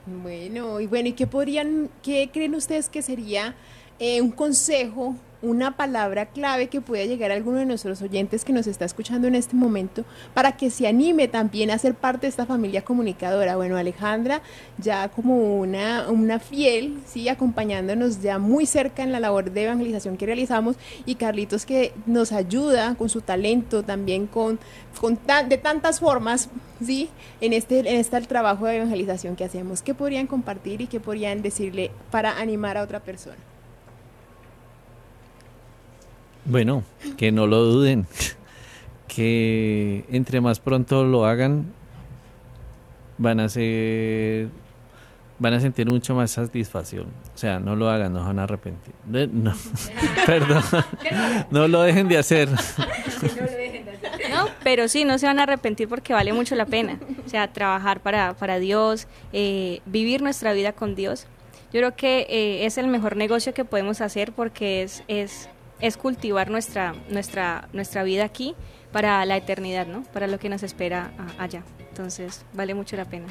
Bueno, 0.06 0.80
y 0.80 0.86
bueno, 0.86 1.08
¿y 1.08 1.12
qué 1.12 1.26
podrían, 1.26 1.90
qué 2.02 2.30
creen 2.32 2.54
ustedes 2.54 2.88
que 2.88 3.02
sería 3.02 3.54
eh, 3.98 4.20
un 4.20 4.30
consejo 4.30 5.14
una 5.42 5.76
palabra 5.76 6.26
clave 6.26 6.68
que 6.68 6.80
pueda 6.80 7.04
llegar 7.04 7.30
a 7.30 7.34
alguno 7.34 7.58
de 7.58 7.66
nuestros 7.66 8.02
oyentes 8.02 8.44
que 8.44 8.52
nos 8.52 8.66
está 8.66 8.84
escuchando 8.84 9.26
en 9.26 9.34
este 9.34 9.56
momento 9.56 10.04
para 10.34 10.52
que 10.52 10.70
se 10.70 10.86
anime 10.86 11.28
también 11.28 11.70
a 11.70 11.78
ser 11.78 11.94
parte 11.94 12.22
de 12.22 12.28
esta 12.28 12.46
familia 12.46 12.82
comunicadora. 12.82 13.56
Bueno, 13.56 13.76
Alejandra, 13.76 14.42
ya 14.78 15.08
como 15.08 15.58
una, 15.58 16.08
una 16.10 16.38
fiel, 16.38 16.98
sí, 17.06 17.28
acompañándonos 17.28 18.20
ya 18.20 18.38
muy 18.38 18.66
cerca 18.66 19.02
en 19.02 19.12
la 19.12 19.20
labor 19.20 19.50
de 19.50 19.64
evangelización 19.64 20.16
que 20.16 20.26
realizamos 20.26 20.76
y 21.06 21.14
Carlitos 21.14 21.66
que 21.66 21.92
nos 22.06 22.32
ayuda 22.32 22.94
con 22.96 23.08
su 23.08 23.20
talento, 23.20 23.82
también 23.82 24.26
con, 24.26 24.58
con 25.00 25.18
de 25.48 25.58
tantas 25.58 26.00
formas, 26.00 26.48
sí, 26.84 27.08
en 27.40 27.52
este, 27.52 27.80
en 27.80 27.96
este 27.96 28.20
trabajo 28.22 28.66
de 28.66 28.76
evangelización 28.76 29.36
que 29.36 29.44
hacemos. 29.44 29.82
¿Qué 29.82 29.94
podrían 29.94 30.26
compartir 30.26 30.80
y 30.80 30.86
qué 30.86 31.00
podrían 31.00 31.42
decirle 31.42 31.90
para 32.10 32.38
animar 32.38 32.76
a 32.76 32.82
otra 32.82 33.00
persona? 33.00 33.49
Bueno, 36.50 36.82
que 37.16 37.30
no 37.30 37.46
lo 37.46 37.62
duden, 37.62 38.08
que 39.08 40.04
entre 40.10 40.40
más 40.40 40.58
pronto 40.58 41.04
lo 41.04 41.24
hagan, 41.24 41.72
van 43.18 43.38
a 43.38 43.48
ser, 43.48 44.48
van 45.38 45.54
a 45.54 45.60
sentir 45.60 45.88
mucho 45.88 46.16
más 46.16 46.32
satisfacción. 46.32 47.06
O 47.32 47.38
sea, 47.38 47.60
no 47.60 47.76
lo 47.76 47.88
hagan, 47.88 48.12
no 48.12 48.24
van 48.24 48.40
a 48.40 48.42
arrepentir. 48.42 48.92
No, 49.06 49.54
perdón, 50.26 50.64
no 51.52 51.68
lo 51.68 51.82
dejen 51.82 52.08
de 52.08 52.18
hacer. 52.18 52.48
No, 52.48 52.58
pero 54.64 54.88
sí, 54.88 55.04
no 55.04 55.18
se 55.18 55.26
van 55.26 55.38
a 55.38 55.44
arrepentir 55.44 55.88
porque 55.88 56.14
vale 56.14 56.32
mucho 56.32 56.56
la 56.56 56.66
pena. 56.66 56.98
O 57.24 57.28
sea, 57.28 57.52
trabajar 57.52 58.00
para, 58.00 58.34
para 58.34 58.58
Dios, 58.58 59.06
eh, 59.32 59.82
vivir 59.86 60.20
nuestra 60.20 60.52
vida 60.52 60.72
con 60.72 60.96
Dios. 60.96 61.28
Yo 61.72 61.78
creo 61.78 61.94
que 61.94 62.26
eh, 62.28 62.66
es 62.66 62.76
el 62.76 62.88
mejor 62.88 63.16
negocio 63.16 63.54
que 63.54 63.64
podemos 63.64 64.00
hacer 64.00 64.32
porque 64.32 64.82
es, 64.82 65.04
es 65.06 65.48
es 65.80 65.96
cultivar 65.96 66.50
nuestra, 66.50 66.94
nuestra, 67.08 67.68
nuestra 67.72 68.02
vida 68.02 68.24
aquí 68.24 68.54
para 68.92 69.24
la 69.24 69.36
eternidad, 69.36 69.86
¿no? 69.86 70.02
Para 70.12 70.26
lo 70.26 70.38
que 70.38 70.48
nos 70.48 70.62
espera 70.62 71.12
allá. 71.38 71.62
Entonces, 71.88 72.44
vale 72.52 72.74
mucho 72.74 72.96
la 72.96 73.04
pena. 73.04 73.26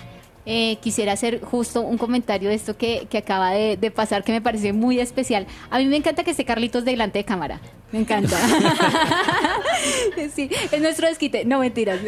Eh, 0.45 0.77
quisiera 0.77 1.11
hacer 1.11 1.41
justo 1.41 1.81
un 1.81 1.97
comentario 1.97 2.49
de 2.49 2.55
esto 2.55 2.77
que, 2.77 3.07
que 3.09 3.19
acaba 3.19 3.51
de, 3.51 3.77
de, 3.77 3.91
pasar 3.91 4.23
que 4.23 4.31
me 4.31 4.41
parece 4.41 4.73
muy 4.73 4.99
especial. 4.99 5.45
A 5.69 5.77
mí 5.77 5.85
me 5.85 5.97
encanta 5.97 6.23
que 6.23 6.31
esté 6.31 6.45
Carlitos 6.45 6.85
delante 6.85 7.19
de 7.19 7.25
cámara. 7.25 7.59
Me 7.91 7.99
encanta. 7.99 8.37
sí, 10.35 10.49
es 10.71 10.81
nuestro 10.81 11.07
desquite. 11.07 11.43
No, 11.45 11.59
mentiras. 11.59 11.99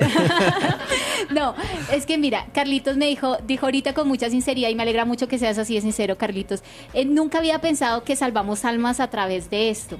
no, 1.32 1.55
es 1.91 2.05
que 2.05 2.17
mira, 2.17 2.45
Carlitos 2.53 2.97
me 2.97 3.07
dijo, 3.07 3.38
dijo 3.47 3.65
ahorita 3.65 3.93
con 3.93 4.07
mucha 4.07 4.29
sinceridad 4.29 4.69
y 4.69 4.75
me 4.75 4.84
alegra 4.84 5.05
mucho 5.05 5.27
que 5.27 5.39
seas 5.39 5.57
así 5.57 5.75
de 5.75 5.82
sincero, 5.82 6.17
Carlitos. 6.17 6.61
Eh, 6.93 7.05
nunca 7.05 7.39
había 7.39 7.59
pensado 7.61 8.03
que 8.03 8.15
salvamos 8.15 8.63
almas 8.63 8.99
a 8.99 9.09
través 9.09 9.49
de 9.49 9.69
esto. 9.69 9.97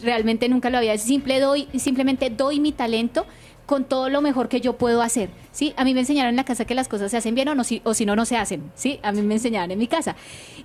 Realmente 0.00 0.48
nunca 0.48 0.70
lo 0.70 0.78
había. 0.78 0.96
Simple 0.96 1.40
doy, 1.40 1.68
simplemente 1.76 2.30
doy 2.30 2.60
mi 2.60 2.72
talento 2.72 3.26
con 3.66 3.84
todo 3.84 4.08
lo 4.08 4.20
mejor 4.20 4.48
que 4.48 4.60
yo 4.60 4.76
puedo 4.76 5.00
hacer, 5.00 5.30
¿sí? 5.52 5.74
A 5.76 5.84
mí 5.84 5.94
me 5.94 6.00
enseñaron 6.00 6.30
en 6.30 6.36
la 6.36 6.44
casa 6.44 6.64
que 6.64 6.74
las 6.74 6.88
cosas 6.88 7.12
se 7.12 7.16
hacen 7.16 7.36
bien 7.36 7.46
o, 7.50 7.54
no, 7.54 7.62
si, 7.62 7.80
o 7.84 7.94
si 7.94 8.04
no, 8.04 8.16
no 8.16 8.24
se 8.24 8.36
hacen, 8.36 8.72
¿sí? 8.74 8.98
A 9.04 9.12
mí 9.12 9.22
me 9.22 9.34
enseñaron 9.34 9.70
en 9.70 9.78
mi 9.78 9.86
casa. 9.86 10.16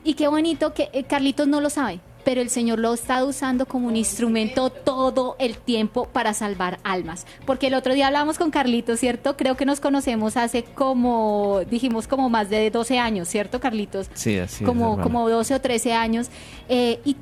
Y 0.04 0.16
qué 0.16 0.28
bonito 0.28 0.74
que 0.74 0.90
eh, 0.92 1.04
Carlitos 1.04 1.48
no 1.48 1.62
lo 1.62 1.70
sabe, 1.70 2.00
pero 2.26 2.42
el 2.42 2.50
Señor 2.50 2.80
lo 2.80 2.94
está 2.94 3.24
usando 3.24 3.68
como 3.68 3.88
un 3.88 3.96
instrumento 3.96 4.70
todo 4.70 5.38
el 5.40 5.58
tiempo 5.58 6.10
para 6.12 6.34
salvar 6.34 6.80
almas. 6.84 7.26
Porque 7.46 7.68
el 7.68 7.76
otro 7.76 7.94
día 7.94 8.08
hablábamos 8.08 8.38
con 8.38 8.52
Carlitos, 8.52 9.00
¿cierto? 9.00 9.38
Creo 9.38 9.56
que 9.56 9.66
nos 9.66 9.80
conocemos 9.80 10.36
hace 10.36 10.64
como, 10.64 11.62
dijimos 11.70 12.08
como 12.08 12.30
más 12.30 12.50
de 12.50 12.72
12 12.72 12.98
años, 13.00 13.30
¿cierto, 13.30 13.60
Carlitos? 13.60 14.10
Sí, 14.16 14.40
así 14.40 14.66
como, 14.66 15.00
como 15.00 15.30
12 15.30 15.54
o 15.54 15.62
13 15.62 15.94
años. 15.94 16.28
Eh, 16.68 17.00
y 17.06 17.16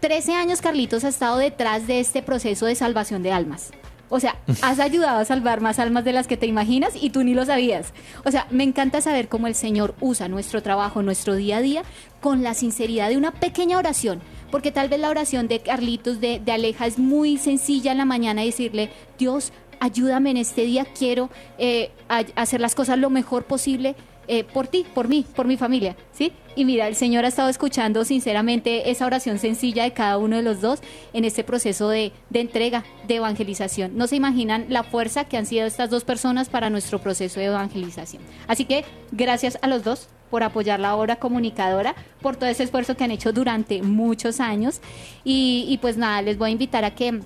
13 0.00 0.32
años 0.32 0.62
Carlitos 0.62 1.04
ha 1.04 1.08
estado 1.08 1.36
detrás 1.36 1.86
de 1.86 2.00
este 2.00 2.22
proceso 2.22 2.66
de 2.66 2.74
salvación 2.74 3.22
de 3.22 3.32
almas. 3.32 3.70
O 4.08 4.20
sea, 4.20 4.36
has 4.62 4.78
ayudado 4.78 5.18
a 5.18 5.24
salvar 5.24 5.60
más 5.60 5.78
almas 5.78 6.04
de 6.04 6.12
las 6.12 6.26
que 6.26 6.36
te 6.36 6.46
imaginas 6.46 6.94
y 7.00 7.10
tú 7.10 7.24
ni 7.24 7.34
lo 7.34 7.44
sabías. 7.44 7.92
O 8.24 8.30
sea, 8.30 8.46
me 8.50 8.64
encanta 8.64 9.00
saber 9.00 9.28
cómo 9.28 9.46
el 9.46 9.54
Señor 9.54 9.94
usa 10.00 10.28
nuestro 10.28 10.62
trabajo, 10.62 11.02
nuestro 11.02 11.34
día 11.34 11.58
a 11.58 11.62
día, 11.62 11.82
con 12.20 12.42
la 12.42 12.54
sinceridad 12.54 13.08
de 13.08 13.16
una 13.16 13.32
pequeña 13.32 13.78
oración. 13.78 14.20
Porque 14.50 14.70
tal 14.70 14.88
vez 14.88 15.00
la 15.00 15.10
oración 15.10 15.48
de 15.48 15.60
Carlitos, 15.60 16.20
de, 16.20 16.40
Aleja, 16.46 16.86
es 16.86 16.98
muy 16.98 17.36
sencilla 17.36 17.92
en 17.92 17.98
la 17.98 18.04
mañana 18.04 18.42
decirle, 18.42 18.90
Dios, 19.18 19.52
ayúdame 19.80 20.30
en 20.30 20.36
este 20.36 20.62
día, 20.62 20.86
quiero 20.96 21.30
eh, 21.58 21.90
hacer 22.08 22.60
las 22.60 22.74
cosas 22.74 22.98
lo 22.98 23.10
mejor 23.10 23.44
posible 23.44 23.96
eh, 24.28 24.44
por 24.44 24.66
ti, 24.66 24.84
por 24.94 25.08
mí, 25.08 25.24
por 25.34 25.46
mi 25.46 25.56
familia, 25.56 25.96
¿sí? 26.12 26.32
Y 26.56 26.64
mira, 26.64 26.88
el 26.88 26.96
Señor 26.96 27.24
ha 27.24 27.28
estado 27.28 27.48
escuchando 27.48 28.04
sinceramente 28.04 28.90
esa 28.90 29.06
oración 29.06 29.38
sencilla 29.38 29.84
de 29.84 29.92
cada 29.92 30.18
uno 30.18 30.36
de 30.36 30.42
los 30.42 30.60
dos 30.60 30.80
en 31.12 31.24
este 31.24 31.44
proceso 31.44 31.88
de, 31.88 32.12
entrega, 32.32 32.84
de 33.06 33.16
evangelización. 33.16 33.96
No 33.96 34.06
se 34.06 34.16
imaginan 34.16 34.66
la 34.68 34.82
fuerza 34.82 35.24
que 35.24 35.36
han 35.36 35.46
sido 35.46 35.66
estas 35.66 35.90
dos 35.90 36.04
personas 36.04 36.48
para 36.48 36.70
nuestro 36.70 36.98
proceso 36.98 37.40
de 37.40 37.46
evangelización. 37.46 38.22
Así 38.48 38.64
que 38.64 38.84
gracias 39.12 39.58
a 39.62 39.68
los 39.68 39.84
dos 39.84 40.08
por 40.30 40.42
apoyar 40.42 40.80
la 40.80 40.96
obra 40.96 41.16
comunicadora, 41.16 41.94
por 42.20 42.36
todo 42.36 42.48
ese 42.48 42.64
esfuerzo 42.64 42.96
que 42.96 43.04
han 43.04 43.12
hecho 43.12 43.32
durante 43.32 43.82
muchos 43.82 44.40
años. 44.40 44.80
Y, 45.24 45.66
y 45.68 45.78
pues 45.78 45.96
nada, 45.96 46.22
les 46.22 46.36
voy 46.38 46.48
a 46.48 46.52
invitar 46.52 46.84
a 46.84 46.94
que 46.94 47.20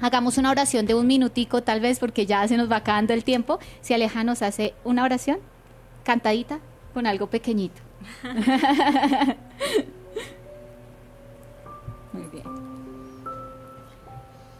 hagamos 0.00 0.38
una 0.38 0.50
oración 0.50 0.86
de 0.86 0.94
un 0.94 1.06
minutico 1.06 1.62
tal 1.62 1.80
vez 1.80 1.98
porque 1.98 2.26
ya 2.26 2.46
se 2.46 2.56
nos 2.56 2.70
va 2.70 2.76
acabando 2.76 3.14
el 3.14 3.24
tiempo. 3.24 3.58
Si 3.80 3.94
Aleja 3.94 4.22
nos 4.22 4.42
hace 4.42 4.74
una 4.84 5.04
oración 5.04 5.38
cantadita 6.04 6.58
con 6.94 7.06
algo 7.06 7.28
pequeñito. 7.28 7.80
Muy 12.12 12.24
bien. 12.32 12.44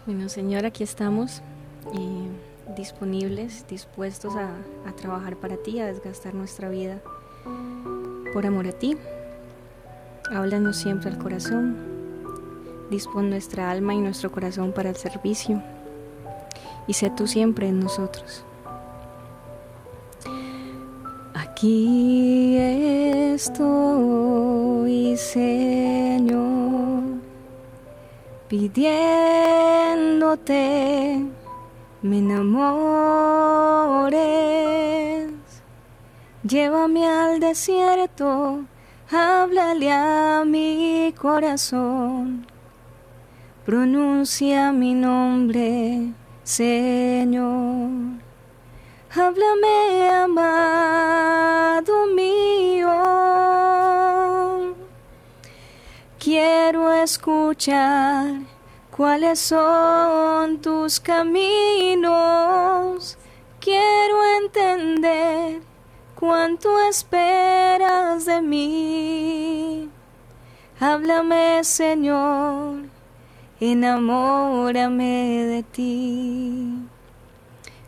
Bueno, 0.07 0.29
Señor, 0.29 0.67
aquí 0.67 0.83
estamos 0.83 1.43
disponibles, 2.77 3.67
dispuestos 3.69 4.35
a, 4.37 4.51
a 4.89 4.93
trabajar 4.93 5.37
para 5.37 5.57
ti, 5.57 5.81
a 5.81 5.87
desgastar 5.87 6.35
nuestra 6.35 6.69
vida 6.69 7.01
por 8.33 8.47
amor 8.47 8.67
a 8.67 8.73
ti. 8.73 8.97
Háblanos 10.31 10.77
siempre 10.77 11.11
al 11.11 11.19
corazón. 11.19 11.77
Dispon 12.91 13.31
nuestra 13.31 13.71
alma 13.71 13.95
y 13.95 13.99
nuestro 13.99 14.31
corazón 14.31 14.73
para 14.73 14.91
el 14.91 14.97
servicio. 14.97 15.63
Y 16.87 16.95
sé 16.95 17.11
tú 17.11 17.27
siempre 17.27 17.69
en 17.69 17.81
nosotros. 17.81 18.45
Aquí 21.43 22.59
estoy, 23.33 25.17
Señor, 25.17 26.43
pidiéndote 28.47 28.91
me 32.03 32.19
enamores. 32.19 32.61
Llévame 36.43 37.07
al 37.09 37.41
desierto, 37.41 38.67
háblale 39.11 39.91
a 39.93 40.45
mi 40.47 41.15
corazón. 41.19 42.47
Pronuncia 43.65 44.73
mi 44.73 44.93
nombre, 44.93 46.13
Señor. 46.45 48.20
Háblame, 49.13 50.09
amado 50.09 52.07
mío. 52.15 52.87
Quiero 56.21 56.93
escuchar 56.93 58.43
cuáles 58.97 59.41
son 59.41 60.61
tus 60.61 61.01
caminos. 61.01 62.09
Quiero 63.59 64.23
entender 64.45 65.61
cuánto 66.15 66.79
esperas 66.89 68.27
de 68.27 68.41
mí. 68.41 69.91
Háblame, 70.79 71.65
Señor, 71.65 72.85
enamórame 73.59 75.47
de 75.47 75.65
ti. 75.65 76.80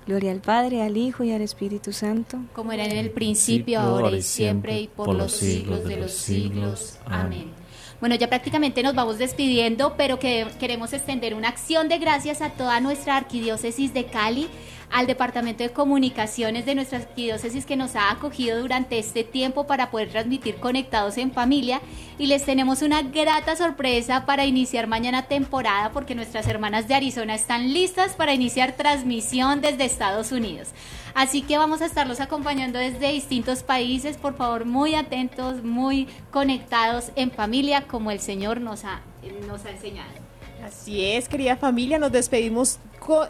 Gloria 0.07 0.33
al 0.33 0.41
Padre, 0.41 0.83
al 0.83 0.97
Hijo 0.97 1.23
y 1.25 1.33
al 1.33 1.43
Espíritu 1.43 1.93
Santo. 1.93 2.39
Como 2.53 2.73
era 2.73 2.85
en 2.85 2.97
el 2.97 3.11
principio, 3.11 3.81
ahora 3.81 4.11
y 4.17 4.23
siempre, 4.23 4.81
y 4.81 4.89
por, 4.89 5.15
los 5.15 5.33
siglos 5.33 5.85
de 5.85 5.97
los 5.97 6.13
siglos. 6.13 6.99
Amén. 7.07 7.53
Bueno, 8.01 8.17
ya 8.17 8.29
prácticamente 8.29 8.83
nos 8.83 8.97
vamos 8.97 9.19
despidiendo, 9.19 9.95
pero 9.97 10.19
que 10.19 10.49
queremos 10.59 10.93
extender 10.93 11.35
una 11.35 11.49
acción 11.49 11.89
de 11.89 11.99
gracias 11.99 12.43
a 12.43 12.51
toda 12.51 12.81
nuestra 12.81 13.17
arquidiócesis 13.17 13.95
de 13.95 14.07
Cali, 14.07 14.49
al 14.93 15.07
Departamento 15.07 15.62
de 15.62 15.70
Comunicaciones 15.70 16.66
de 16.66 16.74
nuestra 16.74 16.99
arquidiócesis 16.99 17.64
que 17.64 17.76
nos 17.76 17.97
ha 17.97 18.11
acogido 18.11 18.61
durante 18.61 18.99
este 18.99 19.24
tiempo 19.24 19.66
para 19.66 19.90
poder 19.90 20.11
transmitir 20.11 20.57
conectados 20.57 21.16
en 21.16 21.32
familia 21.32 21.80
y 22.18 22.26
les 22.26 22.45
tenemos 22.45 22.82
una 22.82 23.03
grata 23.03 23.57
sorpresa 23.57 24.26
para 24.26 24.45
iniciar 24.45 24.86
mañana 24.86 25.22
temporada 25.22 25.90
porque 25.93 26.14
nuestras 26.14 26.47
hermanas 26.47 26.88
de 26.88 26.95
Arizona 26.95 27.34
están 27.34 27.72
listas 27.72 28.12
para 28.14 28.34
iniciar 28.34 28.72
transmisión 28.72 29.62
desde 29.62 29.86
Estados 29.86 30.30
Unidos. 30.30 30.68
Así 31.14 31.43
que 31.43 31.59
vamos 31.59 31.80
a 31.80 31.86
estarlos 31.86 32.20
acompañando 32.20 32.78
desde 32.78 33.12
distintos 33.12 33.62
países, 33.62 34.16
por 34.18 34.36
favor 34.36 34.66
muy 34.66 34.95
atentos, 34.95 35.64
muy 35.64 36.07
conectados 36.30 37.12
en 37.16 37.30
familia 37.30 37.82
como 37.86 38.11
el 38.11 38.20
Señor 38.20 38.61
nos 38.61 38.84
ha, 38.84 39.01
nos 39.47 39.64
ha 39.64 39.70
enseñado. 39.70 40.32
Así 40.65 41.05
es, 41.05 41.29
querida 41.29 41.57
familia, 41.57 41.99
nos 41.99 42.13
despedimos, 42.13 42.79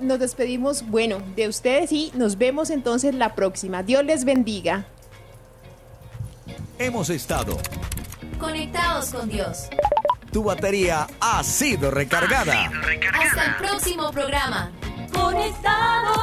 nos 0.01 0.19
despedimos, 0.19 0.87
bueno, 0.87 1.23
de 1.35 1.49
ustedes 1.49 1.93
y 1.93 2.13
nos 2.15 2.37
vemos 2.37 2.71
entonces 2.71 3.15
la 3.15 3.35
próxima. 3.35 3.83
Dios 3.83 4.05
les 4.05 4.25
bendiga. 4.25 4.87
Hemos 6.79 7.11
estado. 7.11 7.57
Conectados 8.39 9.11
con 9.11 9.29
Dios. 9.29 9.69
Tu 10.33 10.43
batería 10.43 11.07
ha 11.21 11.43
sido 11.45 11.91
recargada. 11.91 12.71
Hasta 13.13 13.45
el 13.45 13.57
próximo 13.57 14.11
programa. 14.11 14.71
Conectados. 15.13 16.23